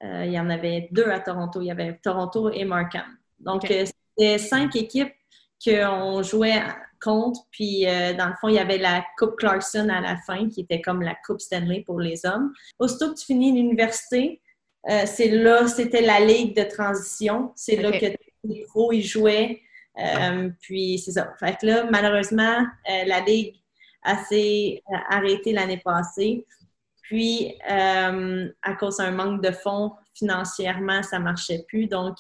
il 0.03 0.33
y 0.33 0.41
en 0.41 0.51
avait 0.51 0.89
deux 0.91 1.09
à 1.09 1.21
Toronto. 1.21 1.61
Il 1.61 1.67
y 1.67 1.71
avait 1.71 1.97
Toronto 2.03 2.51
et 2.51 2.65
Markham. 2.65 3.07
Donc, 3.39 3.63
c'était 3.63 4.39
cinq 4.39 4.75
équipes 4.75 5.15
qu'on 5.65 6.23
jouait 6.25 6.61
contre. 7.01 7.43
Puis, 7.53 7.85
dans 7.85 8.27
le 8.27 8.35
fond, 8.41 8.49
il 8.49 8.57
y 8.57 8.59
avait 8.59 8.79
la 8.79 9.05
Coupe 9.17 9.37
Clarkson 9.37 9.89
à 9.89 10.01
la 10.01 10.17
fin, 10.17 10.49
qui 10.49 10.63
était 10.63 10.81
comme 10.81 11.03
la 11.03 11.15
Coupe 11.25 11.41
Stanley 11.41 11.85
pour 11.87 12.01
les 12.01 12.27
hommes. 12.27 12.53
Aussitôt 12.81 13.15
que 13.15 13.21
tu 13.21 13.27
finis 13.27 13.53
l'université, 13.53 14.41
c'est 15.07 15.29
là, 15.29 15.69
c'était 15.69 16.03
la 16.03 16.19
ligue 16.19 16.57
de 16.57 16.65
transition. 16.65 17.53
C'est 17.55 17.77
là 17.77 17.93
que 17.93 18.07
les 18.43 18.63
pros, 18.63 18.93
ils 18.93 19.05
jouaient. 19.05 19.63
Euh, 19.99 20.51
puis 20.61 20.99
c'est 20.99 21.13
ça. 21.13 21.33
Fait 21.39 21.57
que 21.61 21.67
là, 21.67 21.85
malheureusement, 21.91 22.61
euh, 22.91 23.05
la 23.07 23.21
Ligue 23.21 23.57
a 24.03 24.17
s'est 24.25 24.83
euh, 24.91 24.97
arrêtée 25.11 25.53
l'année 25.53 25.81
passée. 25.85 26.47
Puis, 27.03 27.55
à 27.69 28.75
cause 28.79 28.97
d'un 28.97 29.11
manque 29.11 29.43
de 29.43 29.51
fonds 29.51 29.93
financièrement, 30.15 31.03
ça 31.03 31.19
ne 31.19 31.25
marchait 31.25 31.63
plus. 31.69 31.87
Donc, 31.87 32.17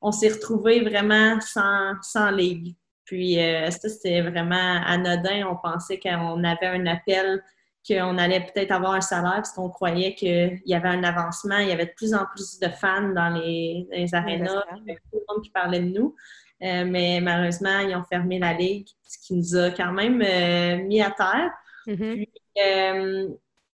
on 0.00 0.10
s'est 0.10 0.30
retrouvé 0.30 0.80
vraiment 0.80 1.40
sans, 1.40 1.92
sans 2.02 2.32
ligue. 2.32 2.74
Puis, 3.04 3.36
ça, 3.36 3.88
c'était 3.88 4.22
vraiment 4.22 4.82
anodin. 4.84 5.46
On 5.48 5.54
pensait 5.54 6.00
qu'on 6.00 6.42
avait 6.42 6.66
un 6.66 6.86
appel, 6.86 7.44
qu'on 7.86 8.18
allait 8.18 8.40
peut-être 8.40 8.72
avoir 8.72 8.94
un 8.94 9.00
salaire, 9.00 9.36
parce 9.36 9.52
qu'on 9.52 9.68
croyait 9.68 10.16
qu'il 10.16 10.60
y 10.66 10.74
avait 10.74 10.88
un 10.88 11.04
avancement. 11.04 11.58
Il 11.58 11.68
y 11.68 11.72
avait 11.72 11.86
de 11.86 11.94
plus 11.94 12.12
en 12.12 12.26
plus 12.26 12.58
de 12.58 12.68
fans 12.70 13.10
dans 13.10 13.28
les, 13.28 13.86
les 13.92 14.14
arénas, 14.16 14.64
tout 14.72 14.84
le 15.12 15.32
monde 15.32 15.44
qui 15.44 15.50
parlait 15.50 15.80
de 15.80 15.96
nous. 15.96 16.16
Euh, 16.62 16.84
mais 16.84 17.20
malheureusement, 17.20 17.78
ils 17.80 17.94
ont 17.94 18.04
fermé 18.04 18.38
la 18.38 18.52
ligue, 18.52 18.88
ce 19.06 19.18
qui 19.18 19.34
nous 19.34 19.56
a 19.56 19.70
quand 19.70 19.92
même 19.92 20.20
euh, 20.22 20.82
mis 20.84 21.00
à 21.00 21.10
terre. 21.10 21.50
Mm-hmm. 21.86 22.14
Puis, 22.14 22.30
euh, 22.62 23.28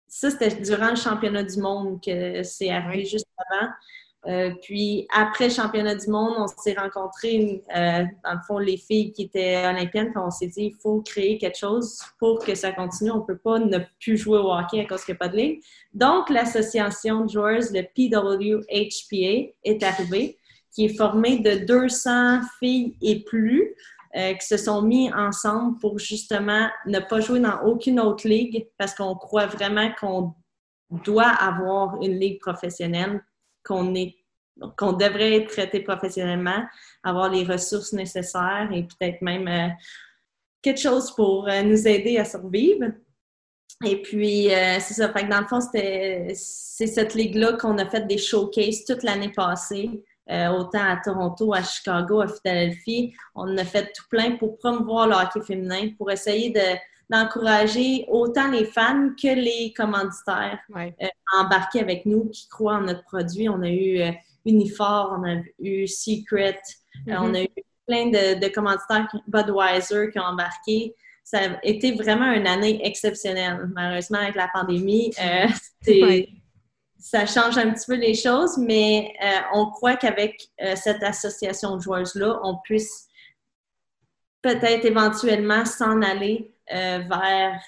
ça, 0.09 0.31
c'était 0.31 0.61
durant 0.61 0.91
le 0.91 0.97
championnat 0.97 1.45
du 1.45 1.61
monde 1.61 2.01
que 2.03 2.43
c'est 2.43 2.71
arrivé 2.71 3.05
juste 3.05 3.29
avant. 3.51 3.69
Puis 4.63 5.07
après 5.17 5.45
le 5.45 5.55
championnat 5.55 5.95
du 5.95 6.09
monde, 6.09 6.35
on 6.37 6.47
s'est 6.47 6.75
rencontrés, 6.79 7.63
dans 7.75 8.33
le 8.33 8.41
fond, 8.47 8.59
les 8.59 8.77
filles 8.77 9.13
qui 9.13 9.23
étaient 9.23 9.65
olympiennes, 9.67 10.11
puis 10.11 10.23
on 10.23 10.31
s'est 10.31 10.49
dit, 10.49 10.65
il 10.65 10.75
faut 10.75 11.01
créer 11.01 11.39
quelque 11.39 11.57
chose 11.57 12.03
pour 12.19 12.45
que 12.45 12.55
ça 12.55 12.71
continue. 12.73 13.13
On 13.13 13.21
ne 13.21 13.25
peut 13.25 13.39
pas 13.39 13.59
ne 13.59 13.79
plus 13.99 14.19
jouer 14.19 14.37
au 14.37 14.53
hockey 14.53 14.81
à 14.81 14.85
cause 14.85 15.05
qu'il 15.05 15.15
n'y 15.15 15.17
a 15.17 15.21
pas 15.21 15.29
de 15.29 15.39
ligue. 15.39 15.63
Donc, 15.95 16.29
l'association 16.29 17.25
de 17.25 17.31
joueurs, 17.31 17.63
le 17.73 17.81
PWHPA, 17.81 19.55
est 19.65 19.83
arrivée, 19.83 20.37
qui 20.73 20.87
est 20.87 20.97
formée 20.97 21.39
de 21.39 21.65
200 21.65 22.41
filles 22.59 22.97
et 23.03 23.25
plus. 23.25 23.75
Euh, 24.17 24.35
qui 24.35 24.45
se 24.45 24.57
sont 24.57 24.83
mis 24.83 25.13
ensemble 25.13 25.79
pour 25.79 26.01
justement 26.01 26.69
ne 26.85 26.99
pas 26.99 27.21
jouer 27.21 27.39
dans 27.39 27.63
aucune 27.63 28.01
autre 28.01 28.27
ligue 28.27 28.67
parce 28.77 28.93
qu'on 28.93 29.15
croit 29.15 29.47
vraiment 29.47 29.89
qu'on 30.01 30.35
doit 31.05 31.29
avoir 31.29 32.03
une 32.03 32.19
ligue 32.19 32.41
professionnelle 32.41 33.25
qu'on 33.65 33.95
est 33.95 34.17
qu'on 34.77 34.95
devrait 34.95 35.37
être 35.37 35.53
traité 35.53 35.81
professionnellement, 35.81 36.67
avoir 37.05 37.31
les 37.31 37.45
ressources 37.45 37.93
nécessaires 37.93 38.69
et 38.75 38.83
peut-être 38.83 39.23
même 39.23 39.47
euh, 39.47 39.69
quelque 40.61 40.81
chose 40.81 41.15
pour 41.15 41.49
euh, 41.49 41.63
nous 41.63 41.87
aider 41.87 42.19
à 42.19 42.25
survivre. 42.25 42.87
Et 43.87 44.03
puis, 44.03 44.49
c'est 44.51 44.93
ça. 44.95 45.11
Fait 45.11 45.25
dans 45.25 45.41
le 45.41 45.47
fond, 45.47 45.61
c'est 45.61 46.35
cette 46.35 47.15
ligue-là 47.15 47.55
qu'on 47.55 47.79
a 47.79 47.89
fait 47.89 48.07
des 48.07 48.19
showcases 48.19 48.85
toute 48.85 49.05
l'année 49.05 49.33
passée, 49.33 50.05
autant 50.31 50.85
à 50.85 50.97
Toronto, 50.97 51.53
à 51.53 51.63
Chicago, 51.63 52.21
à 52.21 52.29
Philadelphie. 52.29 53.15
On 53.35 53.57
a 53.59 53.65
fait 53.65 53.93
tout 53.93 54.05
plein 54.09 54.37
pour 54.37 54.59
promouvoir 54.59 55.09
le 55.09 55.15
hockey 55.15 55.43
féminin, 55.43 55.91
pour 55.99 56.11
essayer 56.11 56.51
de 56.51 56.79
d'encourager 57.11 58.07
autant 58.09 58.51
les 58.51 58.65
fans 58.65 59.11
que 59.21 59.35
les 59.35 59.73
commanditaires 59.77 60.61
euh, 60.77 60.91
à 61.33 61.43
embarquer 61.43 61.81
avec 61.81 62.07
nous, 62.07 62.29
qui 62.29 62.49
croient 62.49 62.77
en 62.77 62.83
notre 62.83 63.03
produit. 63.03 63.49
On 63.49 63.63
a 63.63 63.69
eu 63.69 64.01
euh, 64.01 64.13
Unifor, 64.47 65.19
on 65.19 65.29
a 65.29 65.43
eu 65.59 65.89
Secret, 65.89 66.61
euh, 67.09 67.15
on 67.19 67.33
mm-hmm. 67.33 67.37
a 67.37 67.43
eu 67.43 67.49
plein 67.87 68.07
de, 68.07 68.49
commanditaires 68.49 69.09
Budweiser 69.27 70.11
qui 70.13 70.21
ont 70.21 70.25
embarqué. 70.25 70.95
Ça 71.25 71.39
a 71.39 71.65
été 71.65 71.93
vraiment 71.93 72.31
une 72.33 72.47
année 72.47 72.81
exceptionnelle. 72.87 73.69
Malheureusement, 73.75 74.19
avec 74.19 74.37
la 74.37 74.49
pandémie, 74.53 75.11
ça 77.01 77.27
change 77.27 77.57
un 77.59 77.71
petit 77.71 77.87
peu 77.87 77.97
les 77.97 78.15
choses, 78.15 78.59
mais 78.59 79.13
on 79.55 79.71
croit 79.71 79.97
qu'avec 79.97 80.51
cette 80.77 81.03
association 81.03 81.77
de 81.77 81.81
joueuses-là, 81.81 82.39
on 82.43 82.59
puisse 82.63 83.11
peut-être 84.43 84.85
éventuellement 84.85 85.65
s'en 85.65 86.03
aller 86.03 86.55
euh, 86.73 87.01
vers 87.09 87.61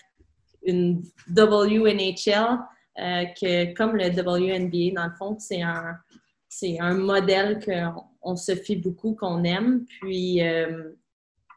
une 0.64 1.03
WNHL, 1.29 2.59
euh, 2.99 3.25
que 3.40 3.75
comme 3.75 3.97
le 3.97 4.11
WNBA, 4.11 4.95
dans 4.95 5.09
le 5.09 5.16
fond, 5.18 5.37
c'est 5.38 5.62
un, 5.62 5.97
c'est 6.49 6.79
un 6.79 6.95
modèle 6.95 7.59
qu'on 7.64 8.37
se 8.37 8.55
fie 8.55 8.77
beaucoup, 8.77 9.14
qu'on 9.14 9.45
aime. 9.45 9.85
Puis, 9.87 10.42
euh, 10.42 10.92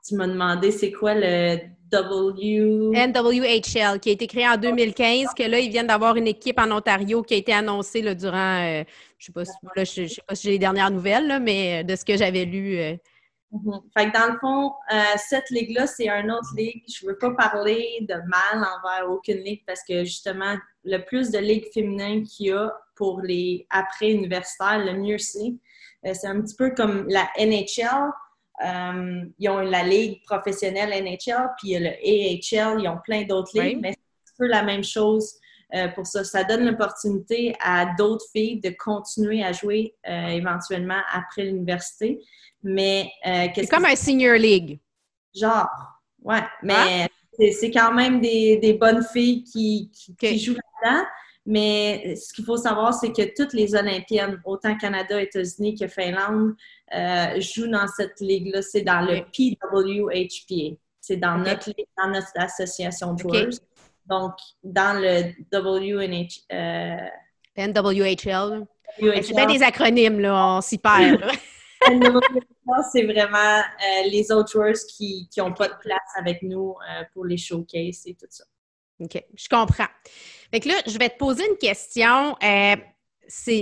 tu 0.08 0.16
m'as 0.16 0.28
demandé 0.28 0.72
c'est 0.72 0.92
quoi 0.92 1.14
le 1.14 1.58
W... 1.91 2.91
NWHL, 2.93 4.00
qui 4.00 4.10
a 4.10 4.13
été 4.13 4.28
créé 4.28 4.48
en 4.48 4.58
2015, 4.58 5.34
que 5.38 5.43
là, 5.43 5.60
ils 5.60 5.69
viennent 5.69 5.88
d'avoir 5.88 6.15
une 6.15 6.28
équipe 6.28 6.60
en 6.60 6.71
Ontario 6.71 7.21
qui 7.21 7.36
a 7.36 7.38
été 7.38 7.54
annoncée 7.54 8.02
là, 8.02 8.15
durant, 8.15 8.84
je 9.17 9.32
ne 9.36 9.43
sais, 9.43 9.86
sais, 9.86 10.08
sais, 10.08 10.21
pas 10.28 10.36
si 10.36 10.43
j'ai 10.43 10.52
les 10.52 10.60
dernières 10.60 10.91
nouvelles, 10.91 11.39
mais 11.41 11.84
de 11.84 11.95
ce 11.95 12.04
que 12.04 12.17
j'avais 12.17 12.45
lu 12.45 12.98
Mhm. 13.56 13.82
Fait 13.95 14.12
que 14.12 14.13
dans 14.13 14.34
le 14.34 14.39
fond, 14.39 14.74
euh, 14.91 15.17
cette 15.17 15.50
ligue-là, 15.50 15.88
c'est 15.88 16.10
une 16.10 16.32
autre 16.32 16.50
ligue. 16.58 16.84
Je 16.88 17.06
ne 17.06 17.12
veux 17.12 17.17
pas 17.17 17.32
parler 17.32 18.00
de 18.02 18.15
mal 18.15 18.58
envers 18.58 19.10
aucune 19.10 19.38
ligue 19.38 19.63
parce 19.65 19.82
que 19.88 20.04
justement, 20.04 20.56
le 20.84 20.98
plus 21.00 21.32
de 21.32 21.39
ligues 21.39 21.71
féminines 21.74 22.24
qu'il 22.24 22.48
y 22.48 22.52
a 22.52 22.74
pour 22.95 23.21
les 23.21 23.65
après-universitaires, 23.69 24.80
le 24.80 24.93
mieux 24.93 25.17
c'est. 25.17 25.54
Euh, 26.06 26.13
c'est 26.13 26.28
un 26.28 26.41
petit 26.41 26.56
peu 26.56 26.71
comme 26.71 27.08
la 27.08 27.28
NHL. 27.38 28.12
Euh, 28.63 29.26
ils 29.38 29.50
ont 29.50 29.60
la 29.60 29.84
ligue 29.84 30.24
professionnelle 30.24 30.91
NHL, 31.04 31.50
puis 31.58 31.70
il 31.70 31.72
y 31.72 31.76
a 31.76 31.80
le 31.80 31.89
AHL, 31.89 32.82
ils 32.82 32.88
ont 32.88 33.00
plein 33.04 33.24
d'autres 33.24 33.52
ligues, 33.60 33.80
mais 33.82 33.91
c'est 33.91 34.34
un 34.34 34.46
peu 34.46 34.48
la 34.48 34.63
même 34.63 34.84
chose 34.84 35.36
pour 35.94 36.06
ça. 36.06 36.24
Ça 36.24 36.46
donne 36.46 36.65
l'opportunité 36.65 37.54
à 37.60 37.88
d'autres 37.98 38.24
filles 38.32 38.62
de 38.62 38.70
continuer 38.70 39.44
à 39.44 39.52
jouer 39.52 39.94
éventuellement 40.06 41.02
après 41.12 41.44
l'université. 41.44 42.22
Mais 42.65 43.12
euh, 43.28 43.48
C'est 43.54 43.68
comme 43.68 43.86
un 43.86 43.96
senior 43.96 44.38
league. 44.38 44.80
Genre, 45.34 45.68
ouais. 46.24 46.41
Mais 46.63 46.74
ah. 47.06 47.08
c'est 47.60 47.70
quand 47.70 47.94
même 47.94 48.20
des, 48.20 48.78
bonnes 48.80 49.04
filles 49.13 49.44
qui, 49.44 49.91
jouent 50.38 50.56
là-dedans. 50.56 51.06
Mais 51.45 52.15
ce 52.15 52.34
qu'il 52.34 52.43
faut 52.43 52.58
savoir, 52.58 52.93
c'est 52.93 53.12
que 53.12 53.36
toutes 53.36 53.53
les 53.53 53.75
Olympiennes, 53.75 54.41
autant 54.45 54.75
Canada, 54.77 55.21
États-Unis 55.21 55.75
que 55.75 55.88
Finlande, 55.88 56.55
euh, 56.93 57.39
jouent 57.39 57.69
dans 57.69 57.88
cette 57.88 58.19
ligue-là. 58.19 58.62
C'est 58.62 58.81
dans 58.81 59.01
le 59.01 59.21
PWHPA. 59.31 60.77
C'est 61.01 61.17
dans, 61.17 61.38
notre 61.38 61.71
dans 61.97 62.08
notre 62.08 62.31
association 62.36 63.13
de 63.13 63.19
joueurs. 63.19 63.49
Donc, 64.08 64.34
dans 64.63 64.99
le 64.99 65.34
WNH, 65.51 66.41
euh, 66.51 66.97
NWHL. 67.58 68.65
C'est 68.97 69.36
bien 69.36 69.45
des 69.45 69.63
acronymes, 69.63 70.19
là. 70.19 70.58
On 70.58 70.62
s'y 70.62 70.77
perd. 70.77 71.23
c'est 72.91 73.03
vraiment 73.03 73.60
euh, 73.60 74.10
les 74.10 74.31
autres 74.31 74.51
joueurs 74.51 74.75
qui 74.89 75.29
n'ont 75.38 75.53
pas 75.53 75.67
de 75.67 75.75
place 75.79 75.99
avec 76.17 76.41
nous 76.41 76.71
euh, 76.71 77.03
pour 77.13 77.25
les 77.25 77.38
showcases 77.38 78.03
et 78.05 78.15
tout 78.15 78.25
ça. 78.29 78.43
OK, 78.99 79.23
je 79.36 79.49
comprends. 79.49 79.88
Fait 80.51 80.60
que 80.60 80.69
là, 80.69 80.75
je 80.88 80.97
vais 80.97 81.10
te 81.10 81.17
poser 81.17 81.43
une 81.49 81.58
question. 81.58 82.36
Euh, 82.41 82.75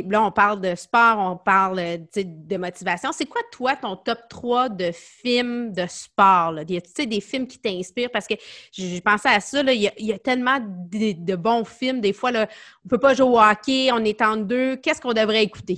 là, 0.09 0.23
on 0.23 0.31
parle 0.31 0.61
de 0.61 0.75
sport, 0.75 1.17
on 1.17 1.37
parle 1.37 1.81
de 2.15 2.57
motivation. 2.57 3.11
C'est 3.11 3.25
quoi, 3.25 3.41
toi, 3.51 3.75
ton 3.75 3.95
top 3.95 4.19
3 4.29 4.69
de 4.69 4.91
films 4.93 5.73
de 5.73 5.85
sport? 5.87 6.51
Là? 6.51 6.63
Y 6.67 6.77
a 6.77 7.05
des 7.05 7.21
films 7.21 7.47
qui 7.47 7.59
t'inspirent? 7.59 8.11
Parce 8.11 8.27
que 8.27 8.35
je, 8.71 8.99
pensais 8.99 9.29
à 9.29 9.39
ça, 9.39 9.61
il, 9.71 9.91
y 9.97 10.13
a, 10.13 10.19
tellement 10.19 10.59
de, 10.59 11.35
bons 11.35 11.65
films. 11.65 12.01
Des 12.01 12.13
fois, 12.13 12.31
on 12.31 12.39
ne 12.39 12.89
peut 12.89 12.99
pas 12.99 13.13
jouer 13.13 13.27
au 13.27 13.39
hockey, 13.39 13.89
on 13.91 14.03
est 14.03 14.21
en 14.21 14.37
deux. 14.37 14.75
Qu'est-ce 14.77 15.01
qu'on 15.01 15.13
devrait 15.13 15.43
écouter? 15.43 15.77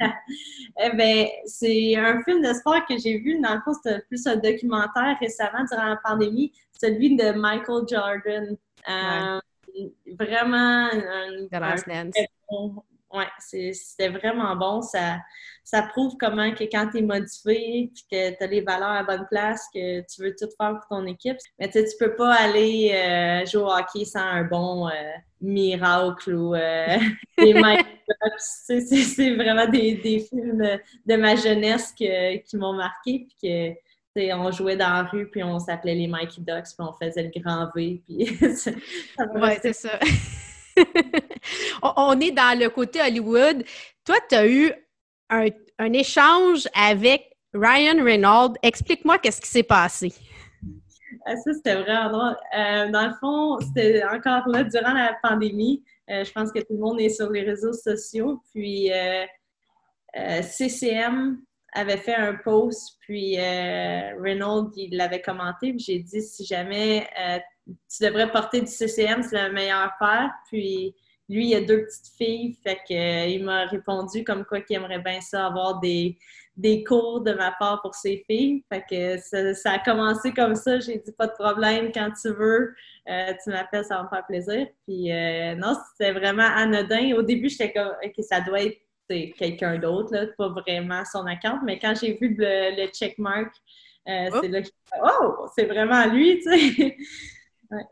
eh 0.82 0.90
bien, 0.94 1.26
c'est 1.46 1.96
un 1.96 2.22
film 2.22 2.42
de 2.42 2.52
sport 2.52 2.84
que 2.86 2.98
j'ai 2.98 3.18
vu. 3.18 3.40
Dans 3.40 3.54
le 3.54 3.60
fond, 3.60 3.72
c'était 3.74 4.00
plus 4.08 4.26
un 4.26 4.36
documentaire 4.36 5.16
récemment 5.20 5.64
durant 5.70 5.86
la 5.86 5.96
pandémie, 5.96 6.52
celui 6.78 7.16
de 7.16 7.32
Michael 7.32 7.84
Jordan. 7.88 8.56
Euh, 8.88 9.40
vraiment 10.18 10.88
un, 10.92 11.46
ouais, 13.16 13.26
c'était 13.38 14.08
vraiment 14.08 14.54
bon. 14.56 14.82
Ça, 14.82 15.18
ça 15.64 15.82
prouve 15.82 16.14
comment 16.18 16.52
que 16.52 16.64
quand 16.64 16.88
tu 16.90 16.98
es 16.98 17.02
motivé 17.02 17.90
puis 17.92 18.04
que 18.10 18.36
tu 18.36 18.44
as 18.44 18.46
les 18.46 18.60
valeurs 18.60 18.90
à 18.90 19.02
bonne 19.02 19.26
place, 19.30 19.66
que 19.74 20.00
tu 20.02 20.22
veux 20.22 20.34
tout 20.38 20.48
faire 20.56 20.78
pour 20.78 20.86
ton 20.88 21.06
équipe. 21.06 21.36
Mais 21.58 21.66
tu 21.66 21.72
sais, 21.72 21.84
tu 21.84 21.96
peux 21.98 22.14
pas 22.14 22.34
aller 22.34 22.92
euh, 22.94 23.46
jouer 23.46 23.62
au 23.62 23.70
hockey 23.70 24.04
sans 24.04 24.20
un 24.20 24.44
bon 24.44 24.88
euh, 24.88 24.92
miracle 25.40 26.34
ou 26.34 26.54
euh, 26.54 26.98
des 27.38 27.54
C'est 28.38 29.34
vraiment 29.34 29.66
des, 29.66 29.96
des, 29.96 30.20
films 30.20 30.78
de 31.06 31.16
ma 31.16 31.34
jeunesse 31.34 31.92
que, 31.98 32.36
qui 32.36 32.56
m'ont 32.56 32.74
marqué. 32.74 33.26
Puis 33.40 33.76
que, 34.14 34.32
on 34.34 34.50
jouait 34.50 34.76
dans 34.76 34.88
la 34.88 35.02
rue, 35.02 35.28
puis 35.30 35.42
on 35.42 35.58
s'appelait 35.58 35.94
les 35.94 36.06
Mikey 36.06 36.40
Ducks, 36.40 36.74
puis 36.76 36.78
on 36.78 36.92
faisait 36.92 37.24
le 37.24 37.40
grand 37.40 37.70
V. 37.74 38.00
Puis 38.06 38.38
oui, 38.40 39.50
c'est 39.60 39.72
ça. 39.74 39.98
on 41.96 42.20
est 42.20 42.30
dans 42.30 42.58
le 42.58 42.68
côté 42.68 43.00
Hollywood. 43.00 43.64
Toi, 44.04 44.16
tu 44.28 44.34
as 44.34 44.46
eu 44.46 44.72
un, 45.30 45.92
échange 45.92 46.68
avec 46.74 47.30
Ryan 47.54 48.02
Reynolds. 48.02 48.56
Explique-moi 48.62 49.18
qu'est-ce 49.18 49.40
qui 49.40 49.48
s'est 49.48 49.62
passé. 49.62 50.12
Ah, 51.24 51.36
ça, 51.36 51.54
c'était 51.54 51.76
vraiment. 51.76 52.34
Euh, 52.56 52.90
dans 52.90 53.08
le 53.08 53.14
fond, 53.20 53.58
c'était 53.60 54.04
encore 54.04 54.46
là 54.48 54.64
durant 54.64 54.92
la 54.92 55.16
pandémie. 55.22 55.82
Euh, 56.10 56.24
je 56.24 56.32
pense 56.32 56.52
que 56.52 56.60
tout 56.60 56.74
le 56.74 56.78
monde 56.78 57.00
est 57.00 57.08
sur 57.08 57.30
les 57.30 57.42
réseaux 57.42 57.72
sociaux. 57.72 58.42
Puis, 58.52 58.92
euh, 58.92 59.24
CCM 60.42 61.38
avait 61.76 61.96
fait 61.96 62.14
un 62.14 62.34
post, 62.34 62.96
puis 63.00 63.36
Reynolds, 63.38 64.72
il 64.76 64.96
l'avait 64.96 65.22
commenté. 65.22 65.70
Puis 65.70 65.80
j'ai 65.80 65.98
dit, 66.00 66.22
si 66.22 66.44
jamais 66.44 67.08
tu 67.66 68.04
devrais 68.04 68.30
porter 68.30 68.60
du 68.60 68.66
CCM, 68.66 69.22
c'est 69.22 69.36
la 69.36 69.50
meilleure 69.50 69.92
paire. 70.00 70.30
Puis 70.48 70.94
lui, 71.28 71.48
il 71.48 71.54
a 71.56 71.60
deux 71.60 71.84
petites 71.84 72.14
filles, 72.16 72.56
fait 72.62 72.78
que, 72.88 72.94
euh, 72.94 73.26
il 73.26 73.44
m'a 73.44 73.64
répondu 73.64 74.22
comme 74.22 74.44
quoi 74.44 74.60
qu'il 74.60 74.76
aimerait 74.76 75.00
bien 75.00 75.20
ça, 75.20 75.46
avoir 75.46 75.80
des, 75.80 76.18
des 76.56 76.84
cours 76.84 77.20
de 77.20 77.32
ma 77.32 77.52
part 77.58 77.82
pour 77.82 77.94
ses 77.94 78.24
filles. 78.28 78.64
Fait 78.72 78.84
que 78.88 79.18
ça, 79.54 79.72
a 79.72 79.78
commencé 79.80 80.32
comme 80.32 80.54
ça. 80.54 80.78
J'ai 80.78 80.98
dit 80.98 81.12
pas 81.12 81.26
de 81.26 81.32
problème 81.32 81.90
quand 81.92 82.10
tu 82.20 82.28
veux. 82.28 82.74
Euh, 83.08 83.32
tu 83.42 83.50
m'appelles, 83.50 83.84
ça 83.84 83.96
va 83.96 84.04
me 84.04 84.08
faire 84.08 84.26
plaisir. 84.26 84.66
Puis 84.86 85.12
euh, 85.12 85.56
non, 85.56 85.74
c'était 85.92 86.12
vraiment 86.12 86.46
anodin. 86.54 87.12
Au 87.16 87.22
début, 87.22 87.48
j'étais 87.48 87.72
comme 87.72 87.92
OK, 88.04 88.14
ça 88.20 88.40
doit 88.40 88.62
être 88.62 88.78
quelqu'un 89.08 89.78
d'autre, 89.78 90.12
là, 90.12 90.26
pas 90.36 90.48
vraiment 90.48 91.04
son 91.04 91.26
account. 91.26 91.60
Mais 91.64 91.78
quand 91.78 91.94
j'ai 92.00 92.14
vu 92.14 92.34
le, 92.38 92.76
le 92.82 92.88
checkmark, 92.88 93.52
c'est 94.06 94.48
là 94.48 94.62
que 94.62 94.68
Oh, 95.04 95.48
c'est 95.54 95.64
vraiment 95.64 96.06
lui, 96.06 96.38
tu 96.40 96.58
sais. 96.74 96.96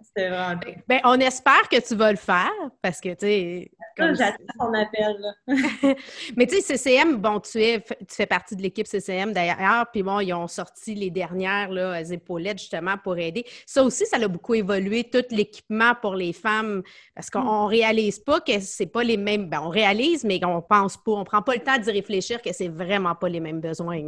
C'était 0.03 0.29
vraiment 0.29 0.61
ben, 0.89 1.01
on 1.05 1.19
espère 1.21 1.69
que 1.71 1.81
tu 1.81 1.95
vas 1.95 2.11
le 2.11 2.17
faire 2.17 2.53
parce 2.83 3.01
que, 3.01 3.11
tu 3.11 3.27
sais. 3.27 3.71
J'attends 3.97 4.45
ton 4.59 4.75
appel. 4.75 5.17
Mais 6.37 6.47
tu 6.47 6.61
sais, 6.61 6.77
CCM, 6.77 7.17
bon, 7.17 7.41
tu, 7.41 7.63
es, 7.63 7.81
tu 7.81 8.15
fais 8.15 8.27
partie 8.27 8.57
de 8.57 8.63
l'équipe 8.63 8.87
CCM 8.87 9.33
d'ailleurs, 9.33 9.87
puis 9.93 10.03
bon, 10.03 10.21
ils 10.21 10.33
ont 10.33 10.49
sorti 10.49 10.95
les 10.95 11.11
dernières 11.11 11.71
là, 11.71 12.01
épaulettes 12.01 12.59
justement 12.59 12.97
pour 12.99 13.19
aider. 13.19 13.45
Ça 13.67 13.83
aussi, 13.83 14.07
ça 14.07 14.17
a 14.17 14.29
beaucoup 14.29 14.55
évolué, 14.55 15.05
tout 15.05 15.25
l'équipement 15.31 15.95
pour 16.01 16.15
les 16.15 16.33
femmes, 16.33 16.83
parce 17.15 17.31
qu'on 17.31 17.67
mm. 17.67 17.69
réalise 17.69 18.19
pas 18.19 18.41
que 18.41 18.61
c'est 18.61 18.87
pas 18.87 19.05
les 19.05 19.17
mêmes. 19.17 19.49
Ben, 19.49 19.61
on 19.63 19.69
réalise, 19.69 20.25
mais 20.25 20.41
on 20.45 20.63
pense 20.63 20.97
pas, 20.97 21.13
on 21.13 21.25
prend 21.25 21.43
pas 21.43 21.55
le 21.55 21.63
temps 21.63 21.79
d'y 21.79 21.91
réfléchir 21.91 22.43
que 22.43 22.53
c'est 22.53 22.69
vraiment 22.69 23.15
pas 23.15 23.29
les 23.29 23.41
mêmes 23.41 23.61
besoins. 23.61 24.01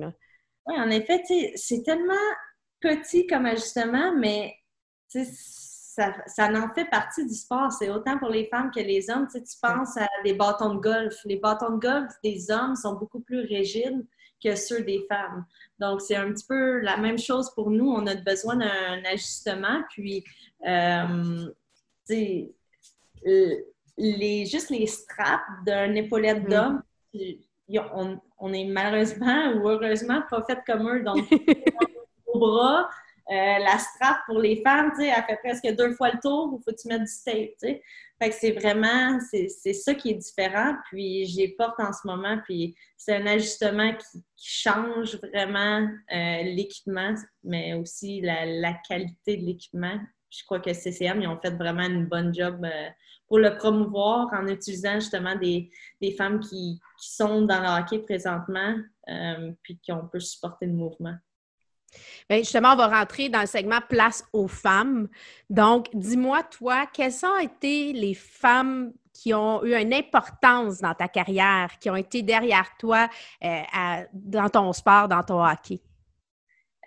Oui, 0.67 0.75
en 0.77 0.91
effet, 0.91 1.23
c'est 1.55 1.83
tellement 1.85 2.15
petit 2.81 3.27
comme 3.27 3.47
ajustement, 3.47 4.15
mais 4.17 4.55
ça, 5.09 6.13
ça 6.27 6.51
en 6.51 6.75
fait 6.75 6.85
partie 6.91 7.27
du 7.27 7.35
sport. 7.35 7.73
C'est 7.73 7.91
autant 7.91 8.19
pour 8.19 8.29
les 8.29 8.47
femmes 8.47 8.71
que 8.71 8.81
les 8.81 9.09
hommes. 9.11 9.27
Tu, 9.33 9.43
tu 9.43 9.59
penses 9.61 9.97
à 9.97 10.07
des 10.25 10.35
bâtons 10.35 10.75
de 10.75 10.81
golf. 10.81 11.17
Les 11.25 11.37
bâtons 11.37 11.77
de 11.77 11.81
golf 11.81 12.13
des 12.23 12.51
hommes 12.51 12.77
sont 12.77 12.95
beaucoup 12.95 13.21
plus 13.21 13.41
rigides 13.41 14.07
que 14.43 14.55
ceux 14.55 14.83
des 14.83 15.07
femmes. 15.09 15.47
Donc, 15.79 16.01
c'est 16.03 16.17
un 16.17 16.33
petit 16.33 16.47
peu 16.47 16.81
la 16.81 16.97
même 16.97 17.19
chose 17.19 17.51
pour 17.55 17.71
nous. 17.71 17.89
On 17.89 18.07
a 18.07 18.15
besoin 18.15 18.57
d'un 18.57 19.05
ajustement. 19.05 19.83
Puis, 19.91 20.25
euh, 20.67 21.51
les, 23.97 24.47
juste 24.47 24.71
les 24.71 24.87
straps 24.87 25.45
d'un 25.65 25.95
épaulette 25.95 26.45
mm. 26.45 26.49
d'homme, 26.49 26.83
on, 27.95 28.21
on, 28.39 28.53
est 28.53 28.65
malheureusement 28.65 29.53
ou 29.55 29.69
heureusement 29.69 30.23
pas 30.29 30.45
fait 30.45 30.59
comme 30.67 30.89
eux. 30.89 31.03
Donc, 31.03 31.27
au 32.27 32.39
bras, 32.39 32.89
euh, 33.29 33.59
la 33.59 33.77
strap 33.79 34.19
pour 34.27 34.39
les 34.39 34.63
femmes, 34.63 34.93
tu 34.95 35.03
sais, 35.03 35.09
elle 35.09 35.25
fait 35.25 35.41
presque 35.43 35.77
deux 35.77 35.95
fois 35.95 36.13
le 36.13 36.21
tour, 36.21 36.57
il 36.57 36.63
faut 36.63 36.71
que 36.71 36.81
tu 36.81 36.87
mettes 36.87 37.03
du 37.03 37.25
tape, 37.25 37.35
tu 37.35 37.69
sais. 37.69 37.83
Fait 38.23 38.31
que 38.31 38.35
c'est 38.37 38.53
vraiment, 38.53 39.19
c'est 39.21 39.73
ça 39.73 39.95
qui 39.95 40.11
est 40.11 40.15
différent, 40.15 40.75
puis 40.87 41.27
j'ai 41.27 41.49
porte 41.49 41.79
en 41.81 41.93
ce 41.93 42.07
moment, 42.07 42.39
puis 42.45 42.75
c'est 42.97 43.17
un 43.17 43.27
ajustement 43.27 43.93
qui, 43.95 44.23
change 44.39 45.17
vraiment 45.17 45.89
euh, 46.13 46.43
l'équipement, 46.43 47.15
mais 47.43 47.75
aussi 47.75 48.21
la, 48.21 48.75
qualité 48.89 49.37
de 49.39 49.45
l'équipement. 49.45 49.99
Je 50.31 50.45
crois 50.45 50.61
que 50.61 50.73
CCM, 50.73 51.21
ils 51.21 51.27
ont 51.27 51.41
fait 51.41 51.51
vraiment 51.51 51.83
une 51.83 52.07
bonne 52.07 52.33
job 52.33 52.65
euh, 52.65 52.89
pour 53.27 53.39
le 53.39 53.57
promouvoir 53.57 54.29
en 54.33 54.47
utilisant 54.47 55.01
justement 55.01 55.35
des, 55.35 55.69
femmes 56.17 56.39
qui, 56.39 56.79
qui, 57.01 57.11
sont 57.11 57.43
dans 57.43 57.61
le 57.61 57.83
hockey 57.83 57.99
présentement, 57.99 58.77
puis 59.63 59.79
qui 59.79 59.91
ont 59.91 60.07
pu 60.07 60.21
supporter 60.21 60.67
le 60.67 60.75
mouvement. 60.75 61.17
Bien, 62.29 62.39
justement, 62.39 62.73
on 62.73 62.77
va 62.77 62.89
rentrer 62.89 63.29
dans 63.29 63.41
le 63.41 63.47
segment 63.47 63.81
Place 63.89 64.25
aux 64.33 64.49
femmes. 64.49 65.09
Donc, 65.49 65.87
dis-moi, 65.93 66.43
toi, 66.45 66.87
quelles 66.93 67.25
ont 67.25 67.39
été 67.39 67.93
les 67.93 68.15
femmes 68.15 68.93
qui 69.13 69.33
ont 69.33 69.65
eu 69.65 69.75
une 69.75 69.95
importance 69.95 70.81
dans 70.81 70.95
ta 70.95 71.09
carrière, 71.09 71.71
qui 71.81 71.89
ont 71.89 71.97
été 71.97 72.23
derrière 72.23 72.69
toi 72.79 73.09
euh, 73.45 73.63
dans 74.13 74.49
ton 74.49 74.73
sport, 74.73 75.09
dans 75.09 75.23
ton 75.23 75.45
hockey? 75.45 75.81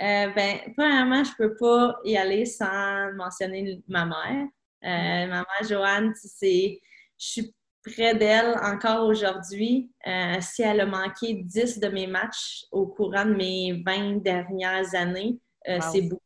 Euh, 0.02 0.28
ben, 0.34 0.60
premièrement, 0.78 1.24
je 1.24 1.32
ne 1.32 1.36
peux 1.38 1.56
pas 1.56 2.00
y 2.06 2.15
aller 2.15 2.45
sans 2.45 3.13
mentionner 3.13 3.82
ma 3.88 4.06
mère. 4.06 4.48
Euh, 4.84 5.28
ma 5.28 5.43
mère 5.43 5.67
Joanne, 5.67 6.13
c'est, 6.15 6.80
je 7.17 7.26
suis 7.26 7.56
près 7.84 8.15
d'elle 8.15 8.56
encore 8.62 9.08
aujourd'hui. 9.08 9.92
Euh, 10.08 10.38
si 10.42 10.62
elle 10.62 10.82
a 10.82 10.86
manqué 10.86 11.34
10 11.34 11.80
de 11.80 11.88
mes 11.88 12.08
matchs 12.08 12.65
au 12.72 12.88
courant 12.88 13.26
de 13.26 13.36
mes 13.36 13.82
20 13.86 14.22
dernières 14.24 14.94
années, 14.96 15.39
euh, 15.68 15.80
c'est 15.92 16.02
beaucoup. 16.02 16.22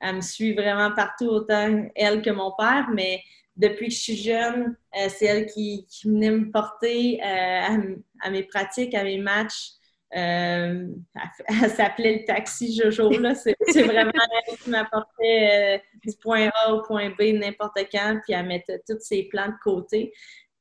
Elle 0.00 0.16
me 0.16 0.20
suit 0.20 0.52
vraiment 0.54 0.92
partout, 0.94 1.26
autant 1.26 1.86
elle 1.94 2.22
que 2.22 2.30
mon 2.30 2.52
père, 2.58 2.88
mais 2.92 3.22
depuis 3.56 3.88
que 3.88 3.94
je 3.94 4.00
suis 4.00 4.16
jeune, 4.16 4.76
euh, 4.96 5.08
c'est 5.08 5.26
elle 5.26 5.46
qui, 5.46 5.86
qui, 5.88 6.08
venait 6.08 6.30
me 6.30 6.50
porter 6.50 7.20
à, 7.22 8.30
mes 8.30 8.42
pratiques, 8.42 8.94
à 8.94 9.04
mes 9.04 9.18
matchs. 9.18 9.70
elle, 10.10 10.90
s'appelait 11.76 12.18
le 12.18 12.24
taxi 12.24 12.76
Jojo, 12.76 13.10
là. 13.10 13.34
C'est, 13.36 13.54
vraiment 13.82 14.10
elle 14.48 14.56
qui 14.58 14.70
m'apportait 14.70 15.80
du 16.04 16.12
point 16.20 16.50
A 16.64 16.74
au 16.74 16.82
point 16.82 17.10
B 17.10 17.34
n'importe 17.34 17.78
quand, 17.92 18.18
puis 18.24 18.32
elle 18.32 18.46
mettait 18.46 18.82
tous 18.88 18.98
ses 18.98 19.24
plans 19.24 19.48
de 19.48 19.58
côté. 19.62 20.12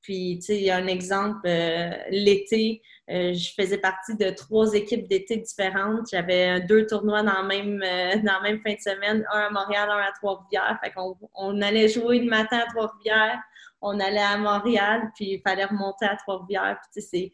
Puis, 0.02 0.40
tu 0.40 0.48
sais, 0.48 0.58
il 0.58 0.64
y 0.64 0.72
a 0.72 0.78
un 0.78 0.88
exemple, 0.88 1.42
euh, 1.46 1.92
l'été, 2.10 2.82
euh, 3.10 3.34
je 3.34 3.54
faisais 3.54 3.78
partie 3.78 4.16
de 4.16 4.32
trois 4.32 4.74
équipes 4.74 5.08
d'été 5.08 5.38
différentes. 5.38 6.08
J'avais 6.10 6.62
deux 6.62 6.88
tournois 6.88 7.22
dans 7.22 7.34
la, 7.34 7.44
même, 7.44 7.82
euh, 7.84 8.16
dans 8.24 8.42
même 8.42 8.62
fin 8.62 8.74
de 8.74 8.80
semaine, 8.80 9.26
un 9.32 9.40
à 9.40 9.50
Montréal, 9.52 9.90
un 9.92 10.00
à 10.00 10.12
Trois-Rivières. 10.14 10.80
Fait 10.84 10.92
qu'on 10.92 11.16
on 11.36 11.62
allait 11.62 11.88
jouer 11.88 12.20
le 12.20 12.30
matin 12.30 12.60
à 12.60 12.70
Trois-Rivières, 12.72 13.40
on 13.82 14.00
allait 14.00 14.20
à 14.20 14.38
Montréal, 14.38 15.12
puis 15.16 15.34
il 15.34 15.42
fallait 15.42 15.66
remonter 15.66 16.06
à 16.06 16.16
Trois-Rivières. 16.16 16.80
Puis, 16.82 17.02
tu 17.02 17.08
sais, 17.08 17.34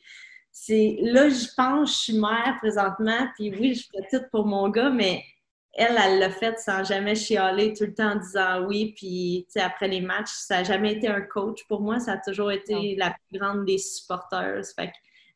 c'est... 0.51 0.97
Là, 1.01 1.29
je 1.29 1.47
pense, 1.55 1.91
je 1.91 1.97
suis 1.97 2.19
mère 2.19 2.55
présentement, 2.59 3.27
puis 3.35 3.53
oui, 3.57 3.75
je 3.75 3.87
fais 3.91 4.17
tout 4.17 4.25
pour 4.31 4.45
mon 4.45 4.67
gars, 4.69 4.89
mais 4.89 5.23
elle, 5.77 5.97
elle 6.03 6.19
l'a 6.19 6.31
fait 6.31 6.57
sans 6.59 6.83
jamais 6.83 7.15
chialer, 7.15 7.73
tout 7.73 7.85
le 7.85 7.93
temps 7.93 8.13
en 8.13 8.15
disant 8.15 8.65
oui. 8.65 8.93
Puis, 8.95 9.47
après 9.55 9.87
les 9.87 10.01
matchs, 10.01 10.31
ça 10.31 10.57
n'a 10.57 10.63
jamais 10.63 10.93
été 10.93 11.07
un 11.07 11.21
coach. 11.21 11.63
Pour 11.67 11.81
moi, 11.81 11.99
ça 11.99 12.13
a 12.13 12.17
toujours 12.17 12.51
été 12.51 12.95
la 12.95 13.15
plus 13.29 13.39
grande 13.39 13.65
des 13.65 13.77
supporters. 13.77 14.61
Fait 14.75 14.91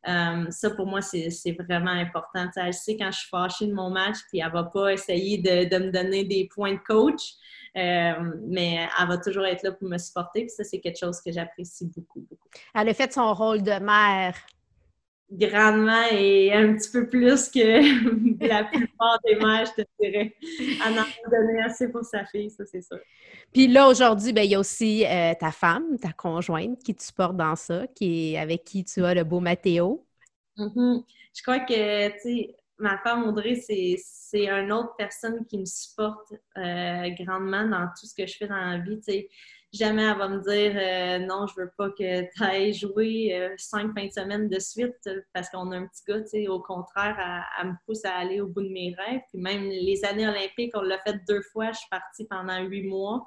euh, 0.07 0.49
ça, 0.49 0.71
pour 0.71 0.87
moi, 0.87 1.01
c'est 1.01 1.29
vraiment 1.59 1.91
important. 1.91 2.49
elle 2.55 2.73
sait 2.73 2.97
quand 2.97 3.11
je 3.11 3.19
suis 3.19 3.29
fâchée 3.29 3.67
de 3.67 3.73
mon 3.73 3.91
match, 3.91 4.17
puis 4.29 4.39
elle 4.39 4.51
va 4.51 4.63
pas 4.63 4.93
essayer 4.93 5.37
de, 5.37 5.77
me 5.77 5.91
donner 5.91 6.23
des 6.23 6.49
points 6.53 6.73
de 6.73 6.79
coach, 6.79 7.33
euh, 7.77 8.13
mais 8.47 8.87
elle 8.99 9.07
va 9.07 9.17
toujours 9.19 9.45
être 9.45 9.61
là 9.61 9.71
pour 9.73 9.87
me 9.87 9.99
supporter. 9.99 10.41
Puis 10.41 10.49
ça, 10.49 10.63
c'est 10.63 10.79
quelque 10.79 10.97
chose 10.97 11.21
que 11.21 11.31
j'apprécie 11.31 11.85
beaucoup, 11.85 12.21
beaucoup. 12.21 12.49
Elle 12.73 12.89
a 12.89 12.93
fait 12.95 13.13
son 13.13 13.31
rôle 13.35 13.61
de 13.61 13.79
mère 13.79 14.35
grandement 15.31 16.03
et 16.11 16.53
un 16.53 16.73
petit 16.73 16.91
peu 16.91 17.07
plus 17.07 17.49
que 17.49 17.59
la 18.47 18.65
plupart 18.65 19.17
des 19.25 19.35
mères, 19.35 19.65
je 19.65 19.83
te 19.83 19.87
dirais. 19.99 20.35
Elle 20.41 20.93
en 20.93 21.01
a 21.01 21.29
donné 21.29 21.61
assez 21.63 21.89
pour 21.89 22.03
sa 22.03 22.25
fille, 22.25 22.49
ça, 22.49 22.65
c'est 22.65 22.81
sûr. 22.81 22.99
Puis 23.53 23.67
là, 23.67 23.87
aujourd'hui, 23.87 24.33
ben, 24.33 24.43
il 24.43 24.51
y 24.51 24.55
a 24.55 24.59
aussi 24.59 25.05
euh, 25.05 25.33
ta 25.39 25.51
femme, 25.51 25.97
ta 25.99 26.11
conjointe 26.11 26.79
qui 26.83 26.93
te 26.93 27.01
supporte 27.01 27.37
dans 27.37 27.55
ça, 27.55 27.87
qui 27.95 28.33
est, 28.33 28.37
avec 28.37 28.63
qui 28.65 28.83
tu 28.83 29.03
as 29.05 29.13
le 29.13 29.23
beau 29.23 29.39
Mathéo. 29.39 30.05
Mm-hmm. 30.57 31.03
Je 31.33 31.41
crois 31.43 31.59
que, 31.59 32.09
tu 32.09 32.19
sais, 32.19 32.55
ma 32.81 32.97
femme 32.97 33.23
Audrey, 33.23 33.55
c'est 33.55 34.47
une 34.47 34.71
autre 34.71 34.95
personne 34.97 35.45
qui 35.45 35.59
me 35.59 35.65
supporte 35.65 36.33
euh, 36.57 37.09
grandement 37.19 37.67
dans 37.67 37.87
tout 37.99 38.05
ce 38.05 38.13
que 38.15 38.27
je 38.27 38.37
fais 38.37 38.47
dans 38.47 38.55
la 38.55 38.79
vie, 38.79 39.27
jamais 39.71 40.03
elle 40.03 40.17
va 40.17 40.27
me 40.27 40.39
dire 40.39 40.73
euh, 40.75 41.25
non, 41.25 41.47
je 41.47 41.61
veux 41.61 41.71
pas 41.77 41.89
que 41.91 42.21
tu 42.33 42.43
ailles 42.43 42.73
jouer 42.73 43.35
euh, 43.35 43.53
cinq 43.57 43.93
fins 43.93 44.07
de 44.07 44.11
semaine 44.11 44.49
de 44.49 44.59
suite 44.59 45.09
parce 45.33 45.49
qu'on 45.49 45.71
a 45.71 45.77
un 45.77 45.87
petit 45.87 46.03
gars, 46.07 46.51
au 46.51 46.61
contraire, 46.61 47.45
elle, 47.59 47.69
me 47.69 47.73
pousse 47.85 48.03
à 48.03 48.15
aller 48.15 48.41
au 48.41 48.47
bout 48.47 48.63
de 48.63 48.69
mes 48.69 48.95
rêves. 48.97 49.21
Puis 49.29 49.41
même 49.41 49.63
les 49.63 50.03
années 50.03 50.27
olympiques, 50.27 50.71
on 50.75 50.81
l'a 50.81 50.99
fait 50.99 51.19
deux 51.27 51.41
fois, 51.53 51.71
je 51.71 51.77
suis 51.77 51.89
partie 51.89 52.25
pendant 52.25 52.59
huit 52.63 52.83
mois. 52.83 53.25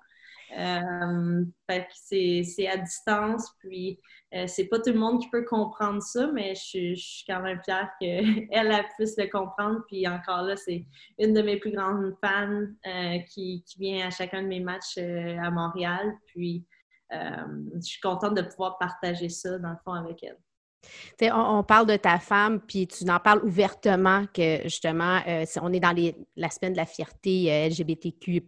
Euh, 0.57 1.44
c'est 1.92 2.68
à 2.68 2.76
distance, 2.76 3.50
puis 3.61 3.98
euh, 4.35 4.46
c'est 4.46 4.66
pas 4.66 4.78
tout 4.78 4.92
le 4.92 4.98
monde 4.98 5.20
qui 5.20 5.28
peut 5.30 5.44
comprendre 5.44 6.02
ça, 6.02 6.30
mais 6.33 6.54
je, 6.54 6.94
suis 6.94 7.24
quand 7.26 7.40
même 7.40 7.61
fière 7.64 7.90
qu'elle 8.00 8.48
elle 8.52 8.85
puisse 8.96 9.16
le 9.16 9.26
comprendre. 9.26 9.80
Puis 9.88 10.07
encore 10.07 10.42
là, 10.42 10.57
c'est 10.57 10.87
une 11.18 11.35
de 11.35 11.42
mes 11.42 11.59
plus 11.59 11.72
grandes 11.72 12.14
fans 12.22 12.66
euh, 12.87 13.18
qui, 13.33 13.64
qui, 13.66 13.78
vient 13.78 14.07
à 14.07 14.11
chacun 14.11 14.42
de 14.42 14.48
mes 14.48 14.61
matchs 14.61 14.98
à 14.98 15.50
Montréal. 15.50 16.14
Puis 16.26 16.64
je 17.11 17.80
suis 17.80 18.00
contente 18.00 18.35
de 18.35 18.42
pouvoir 18.42 18.76
partager 18.78 19.28
ça 19.28 19.59
dans 19.59 19.70
le 19.70 19.76
fond 19.85 19.92
avec 19.92 20.22
elle. 20.24 20.38
On, 21.23 21.62
parle 21.62 21.87
de 21.87 21.97
ta 21.97 22.18
femme, 22.18 22.61
puis 22.61 22.87
tu 22.87 23.09
en 23.09 23.18
parles 23.18 23.40
ouvertement 23.44 24.25
que 24.33 24.61
justement, 24.64 25.20
euh, 25.27 25.44
on 25.62 25.73
est 25.73 25.81
dans 25.81 25.94
la 26.37 26.51
semaine 26.51 26.73
de 26.73 26.77
la 26.77 26.87
fierté 26.87 27.53
euh, 27.53 27.68
LGBTQ. 27.68 28.42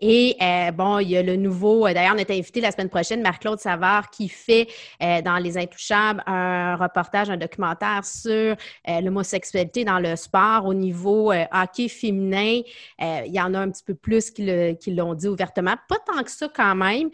Et 0.00 0.36
euh, 0.40 0.70
bon, 0.72 0.98
il 0.98 1.10
y 1.10 1.16
a 1.16 1.22
le 1.22 1.36
nouveau, 1.36 1.84
d'ailleurs, 1.84 2.14
on 2.14 2.18
est 2.18 2.30
invité 2.30 2.60
la 2.60 2.70
semaine 2.70 2.88
prochaine, 2.88 3.22
Marc-Claude 3.22 3.60
Savard, 3.60 4.10
qui 4.10 4.28
fait 4.28 4.68
dans 5.00 5.38
Les 5.42 5.58
Intouchables 5.58 6.22
un 6.26 6.76
reportage, 6.76 7.30
un 7.30 7.36
documentaire 7.36 8.04
sur 8.04 8.56
l'homosexualité 8.86 9.84
dans 9.84 9.98
le 9.98 10.16
sport 10.16 10.66
au 10.66 10.74
niveau 10.74 11.32
hockey 11.32 11.88
féminin. 11.88 12.60
il 13.00 13.32
y 13.32 13.40
en 13.40 13.54
a 13.54 13.58
un 13.58 13.70
petit 13.70 13.84
peu 13.84 13.94
plus 13.94 14.30
qui 14.30 14.90
l'ont 14.94 15.14
dit 15.14 15.28
ouvertement. 15.28 15.74
Pas 15.88 15.98
tant 16.06 16.22
que 16.22 16.30
ça 16.30 16.48
quand 16.54 16.74
même. 16.74 17.10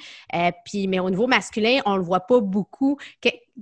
puis, 0.65 0.87
mais 0.87 1.01
au 1.01 1.11
niveau 1.11 1.27
masculin, 1.27 1.81
on 1.87 1.95
ne 1.95 1.99
le 1.99 2.05
voit 2.05 2.21
pas 2.21 2.41
beaucoup 2.41 2.99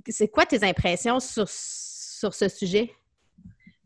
c'est 0.07 0.27
quoi 0.27 0.45
tes 0.45 0.63
impressions 0.63 1.19
sur, 1.19 1.47
sur 1.49 2.33
ce 2.33 2.47
sujet? 2.47 2.91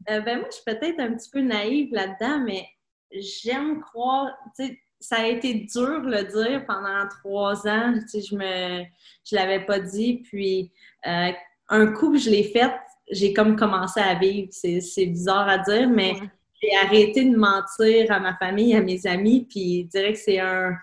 Euh, 0.10 0.22
ben 0.22 0.40
moi, 0.40 0.48
je 0.50 0.56
suis 0.56 0.66
peut-être 0.66 1.00
un 1.00 1.14
petit 1.14 1.30
peu 1.30 1.42
naïve 1.42 1.94
là-dedans, 1.94 2.40
mais 2.46 2.66
j'aime 3.12 3.82
croire, 3.82 4.32
tu 4.56 4.66
sais, 4.66 4.80
ça 5.00 5.18
a 5.18 5.28
été 5.28 5.54
dur 5.54 6.02
de 6.02 6.12
le 6.12 6.24
dire 6.24 6.66
pendant 6.66 7.08
trois 7.10 7.68
ans. 7.68 7.94
Tu 7.94 8.08
sais, 8.08 8.22
je 8.22 8.36
me, 8.36 8.84
je 9.26 9.36
l'avais 9.36 9.66
pas 9.66 9.80
dit. 9.80 10.22
Puis, 10.24 10.72
euh, 11.08 11.32
un 11.70 11.88
coup 11.88 12.16
je 12.18 12.30
l'ai 12.30 12.44
fait, 12.44 12.72
j'ai 13.10 13.34
comme 13.34 13.56
commencé 13.56 14.00
à 14.00 14.14
vivre. 14.16 14.50
C'est 14.52 15.06
bizarre 15.08 15.50
à 15.50 15.58
dire, 15.58 15.90
mais 15.90 16.14
j'ai 16.62 16.76
arrêté 16.84 17.26
de 17.26 17.36
mentir 17.36 18.12
à 18.12 18.20
ma 18.20 18.36
famille, 18.38 18.76
à 18.76 18.82
mes 18.82 19.06
amis. 19.08 19.48
Puis, 19.50 19.84
je 19.86 19.88
dirais 19.90 20.14
que 20.14 20.20
c'est 20.20 20.40
un, 20.40 20.76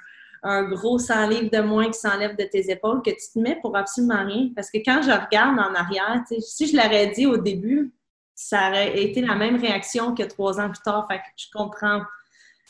un 0.43 0.63
gros 0.65 0.99
100 0.99 1.29
livres 1.29 1.51
de 1.51 1.61
moins 1.61 1.87
qui 1.87 1.99
s'enlève 1.99 2.37
de 2.37 2.45
tes 2.45 2.71
épaules 2.71 3.03
que 3.03 3.11
tu 3.11 3.33
te 3.35 3.39
mets 3.39 3.59
pour 3.61 3.77
absolument 3.77 4.25
rien. 4.25 4.51
Parce 4.55 4.71
que 4.71 4.79
quand 4.79 5.03
je 5.03 5.11
regarde 5.11 5.59
en 5.59 5.75
arrière, 5.75 6.23
si 6.41 6.67
je 6.69 6.77
l'aurais 6.77 7.09
dit 7.09 7.27
au 7.27 7.37
début, 7.37 7.93
ça 8.35 8.69
aurait 8.69 9.03
été 9.03 9.21
la 9.21 9.35
même 9.35 9.57
réaction 9.57 10.15
que 10.15 10.23
trois 10.23 10.61
ans 10.61 10.71
plus 10.71 10.83
tard. 10.83 11.07
Fait 11.11 11.19
que 11.19 11.25
je 11.37 11.47
comprends. 11.53 12.03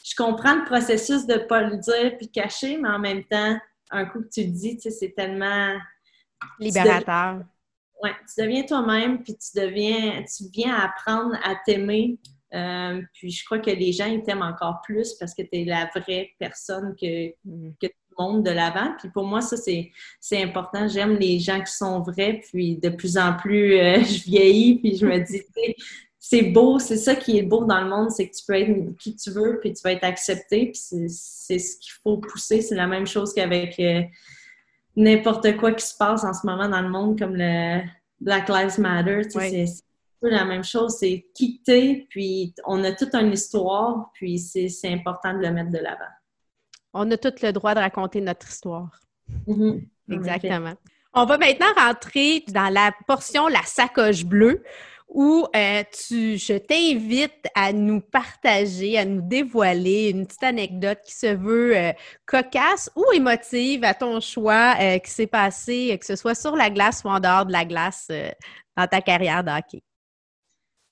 Je 0.04 0.14
comprends 0.16 0.54
le 0.54 0.64
processus 0.64 1.26
de 1.26 1.34
ne 1.34 1.38
pas 1.38 1.62
le 1.62 1.76
dire 1.76 2.16
puis 2.16 2.30
cacher, 2.30 2.78
mais 2.78 2.88
en 2.88 2.98
même 2.98 3.24
temps, 3.24 3.58
un 3.90 4.06
coup 4.06 4.22
que 4.22 4.28
tu 4.28 4.44
le 4.44 4.52
dis, 4.52 4.78
c'est 4.80 5.14
tellement 5.14 5.76
libérateur. 6.58 7.42
Oui, 8.02 8.10
tu 8.20 8.40
deviens 8.42 8.62
toi-même, 8.62 9.22
puis 9.22 9.36
tu 9.36 9.60
deviens, 9.60 10.22
tu 10.22 10.44
viens 10.52 10.76
apprendre 10.76 11.36
à 11.42 11.56
t'aimer. 11.66 12.18
Euh, 12.54 13.02
puis 13.12 13.30
je 13.30 13.44
crois 13.44 13.58
que 13.58 13.70
les 13.70 13.92
gens, 13.92 14.06
ils 14.06 14.22
t'aiment 14.22 14.42
encore 14.42 14.80
plus 14.82 15.14
parce 15.14 15.34
que 15.34 15.42
tu 15.42 15.48
es 15.52 15.64
la 15.64 15.90
vraie 15.94 16.30
personne 16.38 16.94
que, 16.98 17.28
mm. 17.44 17.72
que 17.80 17.88
monde 18.18 18.44
de 18.44 18.50
l'avant. 18.50 18.94
Puis 18.98 19.08
pour 19.10 19.24
moi, 19.24 19.40
ça, 19.40 19.56
c'est 19.56 20.42
important. 20.42 20.88
J'aime 20.88 21.16
les 21.16 21.38
gens 21.38 21.60
qui 21.60 21.72
sont 21.72 22.00
vrais. 22.00 22.40
Puis 22.48 22.76
de 22.76 22.88
plus 22.88 23.16
en 23.16 23.34
plus, 23.34 23.78
euh, 23.78 24.00
je 24.04 24.24
vieillis, 24.24 24.78
puis 24.78 24.96
je 24.96 25.06
me 25.06 25.18
dis, 25.18 25.42
c'est 26.18 26.42
beau, 26.42 26.78
c'est 26.78 26.96
ça 26.96 27.14
qui 27.14 27.38
est 27.38 27.42
beau 27.42 27.64
dans 27.64 27.80
le 27.80 27.88
monde, 27.88 28.10
c'est 28.10 28.28
que 28.28 28.34
tu 28.36 28.44
peux 28.46 28.54
être 28.54 28.96
qui 28.98 29.16
tu 29.16 29.30
veux, 29.30 29.58
puis 29.60 29.72
tu 29.72 29.80
vas 29.82 29.92
être 29.92 30.04
accepté. 30.04 30.72
Puis 30.72 31.08
c'est 31.08 31.58
ce 31.58 31.78
qu'il 31.78 31.92
faut 32.02 32.18
pousser. 32.18 32.60
C'est 32.60 32.74
la 32.74 32.86
même 32.86 33.06
chose 33.06 33.32
qu'avec 33.32 33.78
euh, 33.80 34.02
n'importe 34.96 35.56
quoi 35.56 35.72
qui 35.72 35.86
se 35.86 35.96
passe 35.96 36.24
en 36.24 36.34
ce 36.34 36.46
moment 36.46 36.68
dans 36.68 36.82
le 36.82 36.90
monde, 36.90 37.18
comme 37.18 37.36
le 37.36 37.80
Black 38.20 38.48
Lives 38.48 38.80
Matter. 38.80 39.22
C'est 39.30 39.66
la 40.22 40.44
même 40.44 40.64
chose. 40.64 40.96
C'est 40.98 41.26
quitter, 41.34 42.06
puis 42.10 42.54
on 42.66 42.82
a 42.84 42.92
toute 42.92 43.14
une 43.14 43.32
histoire, 43.32 44.10
puis 44.14 44.38
c'est 44.38 44.92
important 44.92 45.32
de 45.34 45.38
le 45.38 45.52
mettre 45.52 45.70
de 45.70 45.78
l'avant 45.78 46.12
on 46.98 47.10
a 47.10 47.16
tout 47.16 47.34
le 47.42 47.52
droit 47.52 47.74
de 47.74 47.80
raconter 47.80 48.20
notre 48.20 48.48
histoire. 48.48 48.90
Mm-hmm. 49.46 49.82
Exactement. 50.10 50.74
On 51.14 51.24
va 51.24 51.38
maintenant 51.38 51.72
rentrer 51.76 52.44
dans 52.48 52.72
la 52.72 52.92
portion 53.06 53.48
La 53.48 53.62
sacoche 53.62 54.24
bleue 54.24 54.62
où 55.08 55.46
euh, 55.56 55.82
tu, 55.90 56.36
je 56.36 56.58
t'invite 56.58 57.46
à 57.54 57.72
nous 57.72 58.00
partager, 58.00 58.98
à 58.98 59.06
nous 59.06 59.22
dévoiler 59.22 60.10
une 60.10 60.26
petite 60.26 60.42
anecdote 60.42 60.98
qui 61.02 61.14
se 61.14 61.34
veut 61.34 61.74
euh, 61.74 61.92
cocasse 62.26 62.90
ou 62.94 63.06
émotive 63.14 63.84
à 63.84 63.94
ton 63.94 64.20
choix 64.20 64.74
euh, 64.78 64.98
qui 64.98 65.10
s'est 65.10 65.26
passé, 65.26 65.96
que 65.98 66.04
ce 66.04 66.14
soit 66.14 66.34
sur 66.34 66.54
la 66.54 66.68
glace 66.68 67.02
ou 67.04 67.08
en 67.08 67.20
dehors 67.20 67.46
de 67.46 67.52
la 67.52 67.64
glace 67.64 68.10
dans 68.76 68.86
ta 68.86 69.00
carrière 69.00 69.42
de 69.42 69.50
hockey. 69.50 69.82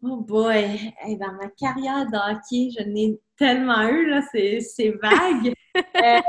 Oh 0.02 0.16
boy! 0.18 0.92
dans 1.18 1.32
ma 1.32 1.48
carrière 1.48 2.06
de 2.06 2.16
hockey, 2.16 2.70
je 2.78 2.84
n'ai 2.84 3.18
tellement 3.36 3.88
eu, 3.88 4.08
là, 4.08 4.22
c'est 4.32 4.90
vague. 5.02 5.52
Euh, 5.94 6.20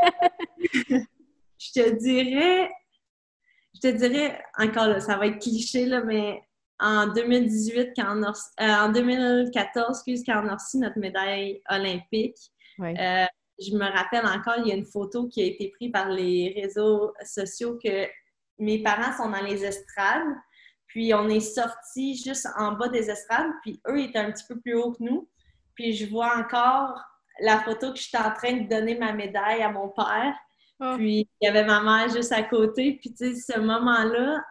je 1.57 1.71
te 1.71 1.95
dirais, 1.95 2.69
je 3.73 3.79
te 3.79 3.95
dirais, 3.95 4.43
encore 4.57 4.87
là, 4.87 4.99
ça 4.99 5.15
va 5.15 5.27
être 5.27 5.39
cliché, 5.39 5.85
là, 5.85 6.01
mais 6.03 6.41
en 6.79 7.07
2018, 7.07 7.91
quand 7.95 8.17
on 8.17 8.23
a, 8.23 8.33
euh, 8.61 8.87
en 8.87 8.91
2014, 8.91 9.99
excuse, 9.99 10.23
quand 10.25 10.43
on 10.43 10.49
a 10.49 10.55
reçu 10.55 10.79
notre 10.79 10.99
médaille 10.99 11.61
olympique, 11.69 12.35
euh, 12.81 13.25
je 13.59 13.75
me 13.75 13.85
rappelle 13.85 14.25
encore, 14.25 14.55
il 14.59 14.67
y 14.67 14.71
a 14.71 14.75
une 14.75 14.85
photo 14.85 15.27
qui 15.27 15.41
a 15.41 15.45
été 15.45 15.71
prise 15.71 15.91
par 15.91 16.09
les 16.09 16.53
réseaux 16.61 17.13
sociaux 17.25 17.79
que 17.83 18.05
mes 18.59 18.83
parents 18.83 19.15
sont 19.15 19.29
dans 19.29 19.43
les 19.43 19.63
estrades, 19.63 20.35
puis 20.87 21.13
on 21.13 21.27
est 21.29 21.41
sortis 21.41 22.15
juste 22.15 22.47
en 22.57 22.73
bas 22.73 22.87
des 22.87 23.09
estrades, 23.09 23.51
puis 23.61 23.79
eux 23.87 23.99
étaient 23.99 24.19
un 24.19 24.31
petit 24.31 24.45
peu 24.47 24.59
plus 24.59 24.75
haut 24.75 24.93
que 24.93 25.03
nous. 25.03 25.29
Puis 25.75 25.93
je 25.93 26.09
vois 26.09 26.37
encore 26.37 26.99
la 27.39 27.59
photo 27.59 27.93
que 27.93 27.99
j'étais 27.99 28.17
en 28.17 28.33
train 28.33 28.53
de 28.53 28.67
donner 28.67 28.97
ma 28.97 29.13
médaille 29.13 29.61
à 29.61 29.71
mon 29.71 29.89
père. 29.89 30.33
Ah. 30.79 30.95
Puis 30.97 31.29
il 31.41 31.45
y 31.45 31.47
avait 31.47 31.65
ma 31.65 31.81
mère 31.81 32.09
juste 32.09 32.31
à 32.31 32.43
côté. 32.43 32.97
Puis 32.99 33.13
tu 33.13 33.35
sais, 33.35 33.53
ce 33.53 33.59
moment-là, 33.59 34.41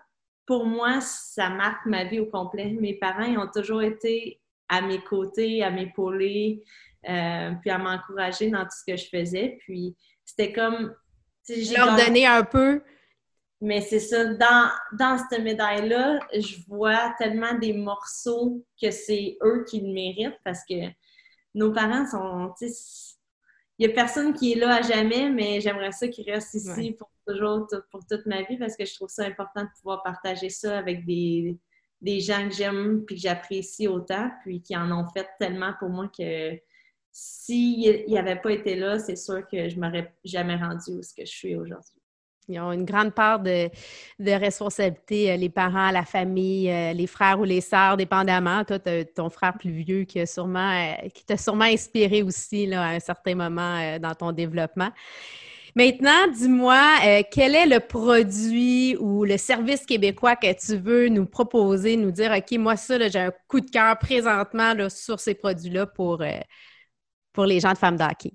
pour 0.47 0.67
moi, 0.67 1.01
ça 1.01 1.49
marque 1.49 1.85
ma 1.87 2.05
vie 2.05 2.21
au 2.21 2.27
complet. 2.27 2.77
Mes 2.81 2.95
parents, 2.95 3.25
ils 3.25 3.39
ont 3.39 3.51
toujours 3.53 3.83
été 3.83 4.41
à 4.69 4.83
mes 4.83 5.03
côtés, 5.03 5.65
à 5.65 5.71
m'épauler, 5.71 6.63
euh, 7.09 7.53
puis 7.61 7.71
à 7.71 7.79
m'encourager 7.79 8.51
dans 8.51 8.63
tout 8.63 8.77
ce 8.85 8.93
que 8.93 8.97
je 8.97 9.09
faisais. 9.09 9.59
Puis 9.61 9.97
c'était 10.25 10.53
comme... 10.53 10.95
Leur 11.49 11.97
donner 11.97 12.27
un 12.27 12.43
peu 12.43 12.83
mais 13.61 13.81
c'est 13.81 14.01
ça, 14.01 14.25
dans, 14.35 14.71
dans 14.93 15.19
cette 15.19 15.43
médaille-là, 15.43 16.21
je 16.35 16.57
vois 16.69 17.15
tellement 17.19 17.55
des 17.55 17.73
morceaux 17.73 18.65
que 18.81 18.91
c'est 18.91 19.39
eux 19.43 19.65
qui 19.69 19.81
le 19.81 19.93
méritent 19.93 20.39
parce 20.45 20.61
que 20.69 20.75
nos 21.55 21.73
parents 21.73 22.07
sont, 22.07 22.53
il 23.79 23.87
n'y 23.87 23.93
a 23.93 23.95
personne 23.95 24.35
qui 24.35 24.53
est 24.53 24.57
là 24.57 24.77
à 24.77 24.83
jamais, 24.83 25.31
mais 25.31 25.61
j'aimerais 25.61 25.93
ça 25.93 26.09
qu'ils 26.09 26.31
restent 26.31 26.55
ici 26.55 26.93
pour 26.93 27.11
toujours, 27.27 27.67
pour 27.91 28.07
toute 28.07 28.27
ma 28.27 28.43
vie, 28.43 28.59
parce 28.59 28.77
que 28.77 28.85
je 28.85 28.95
trouve 28.95 29.09
ça 29.09 29.25
important 29.25 29.65
de 29.65 29.69
pouvoir 29.79 30.03
partager 30.03 30.51
ça 30.51 30.79
avec 30.79 31.07
des, 31.07 31.59
des 32.03 32.21
gens 32.21 32.49
que 32.49 32.55
j'aime 32.55 33.05
puis 33.07 33.17
que 33.17 33.23
j'apprécie 33.23 33.89
autant, 33.89 34.31
puis 34.43 34.61
qui 34.61 34.77
en 34.77 34.91
ont 34.93 35.09
fait 35.09 35.29
tellement 35.39 35.73
pour 35.79 35.89
moi 35.89 36.09
que 36.09 36.59
s'ils 37.11 38.05
n'avaient 38.09 38.41
pas 38.41 38.53
été 38.53 38.77
là, 38.77 38.99
c'est 38.99 39.17
sûr 39.17 39.47
que 39.49 39.71
je 39.71 39.81
m'aurais 39.81 40.15
jamais 40.25 40.57
rendu 40.57 40.93
où 40.93 41.03
ce 41.03 41.15
que 41.15 41.25
je 41.25 41.33
suis 41.33 41.57
aujourd'hui. 41.57 42.03
Ils 42.49 42.61
ont 42.61 42.71
une 42.71 42.85
grande 42.85 43.13
part 43.13 43.41
de, 43.41 43.69
responsabilité, 44.21 45.33
euh, 45.33 45.37
les 45.37 45.49
parents, 45.49 45.91
la 45.91 46.05
famille, 46.05 46.71
euh, 46.71 46.93
les 46.93 47.09
frères 47.09 47.41
ou 47.41 47.45
les 47.45 47.61
sœurs, 47.61 47.97
dépendamment. 47.97 48.65
Toi, 48.65 48.79
ton 49.15 49.31
frère 49.31 49.59
plus 49.59 49.71
vieux 49.71 50.05
qui 50.05 50.25
sûrement, 50.27 50.71
euh, 50.71 51.09
t'a 51.27 51.37
sûrement 51.37 51.65
inspiré 51.65 52.23
aussi 52.23 52.67
là, 52.67 52.85
à 52.85 52.89
un 52.91 53.01
certain 53.01 53.35
moment 53.35 53.99
dans 53.99 54.15
ton 54.15 54.31
développement. 54.31 54.91
Maintenant, 55.75 56.29
dis-moi, 56.33 57.23
quel 57.31 57.55
est 57.55 57.67
le 57.67 57.81
produit 57.81 58.97
ou 58.97 59.25
le 59.25 59.37
service 59.37 59.85
québécois 59.85 60.35
que 60.35 60.51
tu 60.55 60.77
veux 60.77 61.09
nous 61.09 61.27
proposer, 61.27 61.99
nous 61.99 62.13
dire, 62.13 62.33
OK, 62.33 62.59
moi, 62.59 62.77
ça, 62.77 63.09
j'ai 63.09 63.19
un 63.19 63.33
coup 63.47 63.61
de 63.61 63.69
cœur 63.69 63.99
présentement 63.99 64.73
sur 64.89 65.21
ces 65.21 65.35
produits-là 65.35 65.85
pour, 65.87 66.25
pour 67.35 67.45
les 67.45 67.61
gens 67.61 67.73
de 67.73 67.79
femmes 67.79 67.99
d'hockey? 67.99 68.33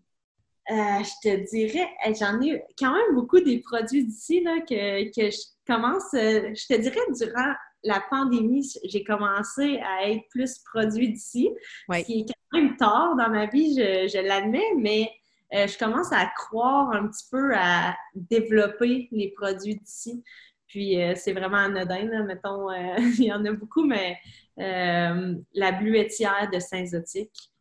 Euh, 0.71 1.03
je 1.03 1.29
te 1.29 1.49
dirais, 1.49 1.89
j'en 2.17 2.39
ai 2.39 2.63
quand 2.79 2.93
même 2.93 3.15
beaucoup 3.15 3.41
des 3.41 3.60
produits 3.60 4.05
d'ici 4.05 4.41
que, 4.69 5.03
que 5.10 5.29
je 5.29 5.38
commence, 5.67 6.13
euh, 6.13 6.53
je 6.53 6.73
te 6.73 6.79
dirais, 6.79 7.01
durant 7.13 7.53
la 7.84 8.01
pandémie, 8.10 8.65
j'ai 8.86 9.03
commencé 9.03 9.79
à 9.79 10.10
être 10.10 10.23
plus 10.29 10.60
produit 10.60 11.12
d'ici, 11.12 11.49
ce 11.91 12.03
qui 12.03 12.21
est 12.21 12.25
quand 12.25 12.57
même 12.57 12.77
tard 12.77 13.17
dans 13.17 13.29
ma 13.29 13.47
vie, 13.47 13.75
je, 13.75 14.25
l'admets, 14.25 14.73
mais 14.77 15.12
euh, 15.53 15.67
je 15.67 15.77
commence 15.77 16.13
à 16.13 16.25
croire 16.38 16.91
un 16.91 17.07
petit 17.07 17.25
peu 17.29 17.53
à 17.53 17.97
développer 18.15 19.10
les 19.12 19.31
produits 19.31 19.75
d'ici. 19.75 20.23
Puis 20.67 20.95
c'est 21.15 21.34
vraiment 21.34 21.57
anodin, 21.57 22.05
là, 22.05 22.23
mettons, 22.23 22.71
il 23.19 23.25
y 23.25 23.34
en 23.34 23.43
a 23.43 23.51
beaucoup, 23.51 23.84
mais 23.84 24.17
la 24.55 25.71
bluetière 25.73 26.49
de 26.53 26.60
Saint-Zotique. 26.60 27.51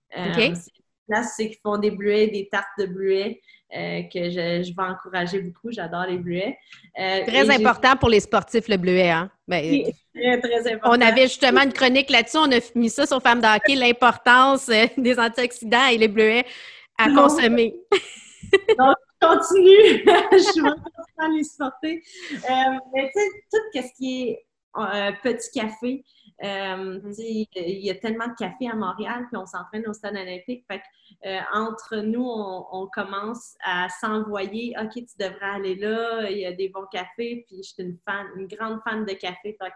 Là, 1.11 1.23
c'est 1.23 1.49
qu'ils 1.49 1.61
font 1.62 1.77
des 1.77 1.90
bleuets, 1.90 2.29
des 2.29 2.49
tartes 2.51 2.79
de 2.79 2.87
bleuets. 2.87 3.40
Euh, 3.77 4.03
que 4.12 4.25
je, 4.31 4.64
je, 4.64 4.75
vais 4.75 4.83
encourager 4.83 5.40
beaucoup. 5.40 5.70
J'adore 5.70 6.07
les 6.09 6.18
bleuets. 6.18 6.59
Euh, 6.99 7.25
très 7.25 7.49
important 7.49 7.96
pour 7.96 8.09
les 8.09 8.18
sportifs, 8.18 8.66
le 8.66 8.77
bleuet. 8.77 9.11
Hein? 9.11 9.31
Ben, 9.46 9.85
très, 10.12 10.40
très 10.40 10.73
important. 10.73 10.99
On 10.99 11.01
avait 11.01 11.29
justement 11.29 11.62
une 11.62 11.73
chronique 11.73 12.11
là-dessus. 12.11 12.38
On 12.38 12.51
a 12.51 12.59
mis 12.75 12.90
ça 12.90 13.07
sur 13.07 13.23
Femmes 13.23 13.40
d'hockey, 13.40 13.75
l'importance 13.77 14.68
euh, 14.70 14.87
des 14.96 15.16
antioxydants 15.20 15.87
et 15.87 15.99
les 15.99 16.09
bleuets 16.09 16.44
à 16.99 17.11
consommer. 17.11 17.77
Donc, 18.77 18.96
continue. 19.20 20.03
je 20.33 20.51
suis 20.51 20.61
vraiment 20.61 20.83
à 21.18 21.29
les 21.29 21.44
supporter. 21.44 22.03
mais 22.92 23.09
tu 23.14 23.20
sais, 23.20 23.29
tout 23.53 23.59
ce 23.77 23.96
qui 23.96 24.31
est 24.31 24.44
petit 25.23 25.51
café, 25.55 26.03
euh, 26.42 27.00
mm. 27.00 27.12
il 27.18 27.85
y 27.85 27.90
a 27.90 27.94
tellement 27.94 28.26
de 28.26 28.35
café 28.35 28.68
à 28.68 28.74
Montréal, 28.74 29.26
puis 29.29 29.37
on 29.37 29.46
s'entraîne 29.46 29.87
au 29.87 29.92
stade 29.92 30.16
olympique. 30.16 30.64
Fait 30.70 30.83
euh, 31.26 31.38
entre 31.53 31.96
nous, 31.96 32.24
on, 32.24 32.88
commence 32.92 33.57
à 33.62 33.88
s'envoyer 33.88 34.74
OK, 34.81 34.92
tu 34.94 35.05
devrais 35.18 35.50
aller 35.57 35.74
là, 35.74 36.31
il 36.31 36.38
y 36.38 36.46
a 36.46 36.53
des 36.53 36.68
bons 36.68 36.87
cafés, 36.90 37.44
puis 37.46 37.59
je 37.62 37.68
suis 37.74 37.83
une 37.83 37.98
fan, 38.07 38.26
une 38.37 38.46
grande 38.46 38.81
fan 38.83 39.05
de 39.05 39.12
café. 39.12 39.57
Fait 39.61 39.72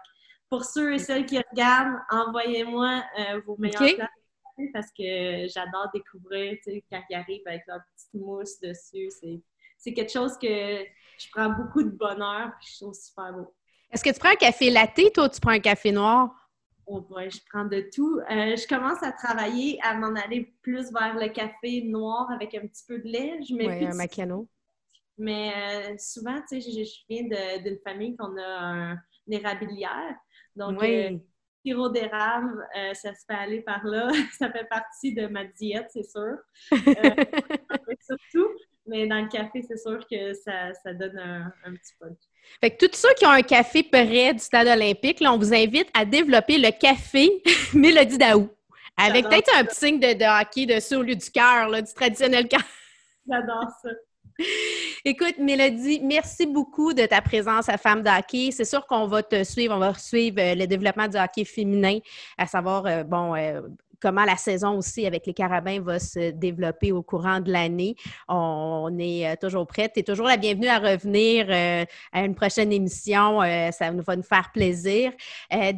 pour 0.49 0.63
ceux 0.63 0.93
et 0.93 0.99
celles 0.99 1.25
qui 1.25 1.39
regardent, 1.51 1.99
envoyez-moi 2.09 3.03
euh, 3.19 3.41
vos 3.45 3.55
meilleurs 3.57 3.95
plats 3.95 4.09
café 4.57 4.71
parce 4.73 4.87
que 4.87 5.47
j'adore 5.47 5.89
découvrir 5.93 6.57
quand 6.91 7.01
ils 7.09 7.15
arrivent 7.15 7.47
avec 7.47 7.63
leur 7.67 7.79
petite 7.93 8.13
mousse 8.13 8.59
dessus. 8.59 9.09
C'est 9.77 9.93
quelque 9.93 10.11
chose 10.11 10.37
que 10.37 10.47
je 10.47 11.27
prends 11.31 11.49
beaucoup 11.49 11.83
de 11.83 11.89
bonheur, 11.89 12.51
puis 12.59 12.69
je 12.71 12.79
trouve 12.79 12.93
super 12.93 13.33
beau. 13.33 13.53
Est-ce 13.91 14.03
que 14.03 14.09
tu 14.09 14.19
prends 14.19 14.31
un 14.31 14.35
café 14.35 14.69
latte, 14.69 15.13
toi, 15.13 15.25
ou 15.25 15.29
tu 15.29 15.39
prends 15.39 15.51
un 15.51 15.59
café 15.59 15.91
noir? 15.91 16.44
Oh 16.87 17.05
je 17.17 17.39
prends 17.49 17.65
de 17.65 17.89
tout. 17.93 18.19
Euh, 18.19 18.55
je 18.55 18.67
commence 18.67 19.01
à 19.01 19.11
travailler, 19.11 19.79
à 19.81 19.95
m'en 19.95 20.15
aller 20.15 20.53
plus 20.61 20.91
vers 20.91 21.15
le 21.15 21.29
café 21.29 21.81
noir 21.83 22.29
avec 22.31 22.53
un 22.53 22.67
petit 22.67 22.83
peu 22.87 22.99
de 22.99 23.07
lait. 23.07 23.39
Je 23.47 23.55
mets 23.55 23.67
oui, 23.67 23.85
un 23.85 23.95
macchiato. 23.95 24.47
Mais 25.17 25.51
euh, 25.55 25.95
souvent, 25.97 26.39
tu 26.47 26.61
sais, 26.61 26.71
je, 26.71 26.91
viens 27.09 27.57
d'une 27.59 27.79
famille 27.79 28.15
qu'on 28.15 28.37
a 28.37 28.45
un, 28.45 28.91
une 29.27 29.33
érablière. 29.33 30.15
Donc, 30.55 30.79
oui. 30.81 31.05
Euh, 31.05 31.17
sirop 31.65 31.89
d'érable, 31.89 32.63
ça 32.93 33.15
se 33.15 33.25
fait 33.25 33.33
aller 33.33 33.61
par 33.61 33.83
là. 33.83 34.11
ça 34.37 34.51
fait 34.51 34.65
partie 34.65 35.15
de 35.15 35.25
ma 35.25 35.45
diète, 35.45 35.87
c'est 35.89 36.03
sûr. 36.03 36.37
surtout. 36.71 38.49
Mais 38.85 39.07
dans 39.07 39.21
le 39.21 39.27
café, 39.27 39.63
c'est 39.63 39.77
sûr 39.77 40.05
que 40.07 40.33
ça, 40.33 40.71
donne 40.93 41.17
un, 41.17 41.73
petit 41.73 41.93
punch. 41.99 42.19
Fait 42.61 42.71
que 42.71 42.85
tous 42.85 42.97
ceux 42.97 43.13
qui 43.17 43.25
ont 43.25 43.31
un 43.31 43.41
café 43.41 43.83
près 43.83 44.33
du 44.33 44.39
stade 44.39 44.67
olympique, 44.67 45.19
là, 45.19 45.33
on 45.33 45.37
vous 45.37 45.53
invite 45.53 45.87
à 45.93 46.05
développer 46.05 46.57
le 46.57 46.71
café 46.71 47.41
Mélodie 47.73 48.17
Daou. 48.17 48.49
Avec 48.97 49.27
peut-être 49.27 49.51
un 49.57 49.65
petit 49.65 49.75
signe 49.75 49.99
de, 49.99 50.13
de, 50.13 50.41
hockey 50.41 50.65
dessus 50.65 50.95
au 50.95 51.01
lieu 51.01 51.15
du 51.15 51.29
cœur, 51.29 51.69
du 51.69 51.93
traditionnel 51.93 52.47
cœur. 52.47 52.61
J'adore 53.27 53.67
ça. 53.81 53.89
Écoute, 55.05 55.37
Mélodie, 55.39 56.01
merci 56.03 56.45
beaucoup 56.45 56.93
de 56.93 57.05
ta 57.05 57.21
présence 57.21 57.69
à 57.69 57.77
Femme 57.77 58.01
d'Hockey. 58.01 58.51
C'est 58.51 58.65
sûr 58.65 58.85
qu'on 58.85 59.07
va 59.07 59.23
te 59.23 59.43
suivre, 59.43 59.75
on 59.75 59.79
va 59.79 59.93
suivre 59.93 60.39
euh, 60.39 60.55
le 60.55 60.67
développement 60.67 61.07
du 61.07 61.17
hockey 61.17 61.45
féminin, 61.45 61.99
à 62.37 62.47
savoir, 62.47 62.85
euh, 62.85 63.03
bon, 63.03 63.35
euh, 63.35 63.61
comment 64.05 64.23
la 64.23 64.37
saison 64.37 64.77
aussi 64.77 65.07
avec 65.07 65.25
les 65.25 65.33
carabins 65.33 65.81
va 65.81 65.97
se 65.97 66.29
développer 66.29 66.91
au 66.91 67.01
courant 67.01 67.39
de 67.39 67.51
l'année. 67.51 67.95
On, 68.27 68.95
est 68.99 69.27
euh, 69.27 69.35
toujours 69.41 69.65
prête. 69.65 69.93
Tu 69.95 70.01
es 70.01 70.03
toujours 70.03 70.27
la 70.27 70.37
bienvenue 70.37 70.67
à 70.67 70.77
revenir 70.77 71.47
euh, 71.49 71.83
à 72.13 72.21
une 72.21 72.35
prochaine 72.35 72.71
émission. 72.71 73.41
Euh, 73.41 73.71
ça 73.71 73.89
va 73.89 74.15
nous 74.15 74.21
faire 74.21 74.51
plaisir. 74.53 75.11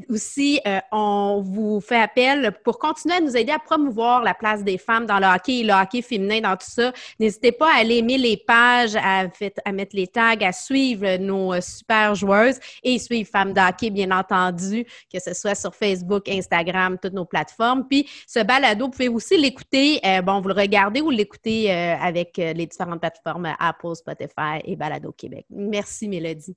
aussi, 0.09 0.59
on 0.91 1.41
vous 1.41 1.79
fait 1.79 2.01
appel 2.01 2.51
pour 2.65 2.79
continuer 2.79 3.15
à 3.15 3.21
nous 3.21 3.37
aider 3.37 3.53
à 3.53 3.59
promouvoir 3.59 4.23
la 4.23 4.33
place 4.33 4.61
des 4.61 4.77
femmes 4.77 5.05
dans 5.05 5.19
le 5.19 5.25
hockey 5.25 5.59
et 5.59 5.63
le 5.63 5.71
hockey 5.71 6.01
féminin 6.01 6.41
dans 6.41 6.57
tout 6.57 6.69
ça. 6.69 6.91
N'hésitez 7.21 7.53
pas 7.53 7.73
à 7.73 7.79
aller 7.79 7.99
aimer 7.99 8.17
les 8.17 8.35
pages, 8.35 8.97
à, 8.97 9.27
à 9.63 9.71
mettre 9.71 9.95
les 9.95 10.07
tags, 10.07 10.35
à 10.41 10.51
suivre 10.51 11.15
nos 11.15 11.61
super 11.61 12.13
joueuses 12.13 12.59
et 12.83 12.99
suivre 12.99 13.29
Femmes 13.29 13.53
d'hockey, 13.53 13.89
bien 13.89 14.11
entendu, 14.11 14.85
que 15.13 15.19
ce 15.19 15.33
soit 15.33 15.55
sur 15.55 15.73
Facebook, 15.73 16.27
Instagram, 16.27 16.97
toutes 17.01 17.13
nos 17.13 17.25
plateformes. 17.25 17.85
Puis, 17.87 18.05
ce 18.25 18.43
balado, 18.43 18.85
vous 18.85 18.91
pouvez 18.91 19.09
aussi 19.09 19.37
l'écouter, 19.37 19.99
euh, 20.05 20.21
bon, 20.21 20.41
vous 20.41 20.47
le 20.47 20.53
regardez 20.53 21.01
ou 21.01 21.09
l'écouter 21.09 21.71
euh, 21.71 21.95
avec 21.97 22.39
euh, 22.39 22.53
les 22.53 22.65
différentes 22.65 22.99
plateformes 22.99 23.53
Apple, 23.59 23.95
Spotify 23.95 24.61
et 24.63 24.75
Balado 24.75 25.11
Québec. 25.11 25.45
Merci, 25.49 26.07
Mélodie. 26.07 26.55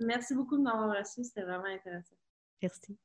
Merci 0.00 0.34
beaucoup 0.34 0.56
de 0.56 0.62
m'avoir 0.62 0.96
reçu, 0.98 1.24
c'était 1.24 1.42
vraiment 1.42 1.64
intéressant. 1.64 2.16
Merci. 2.62 2.96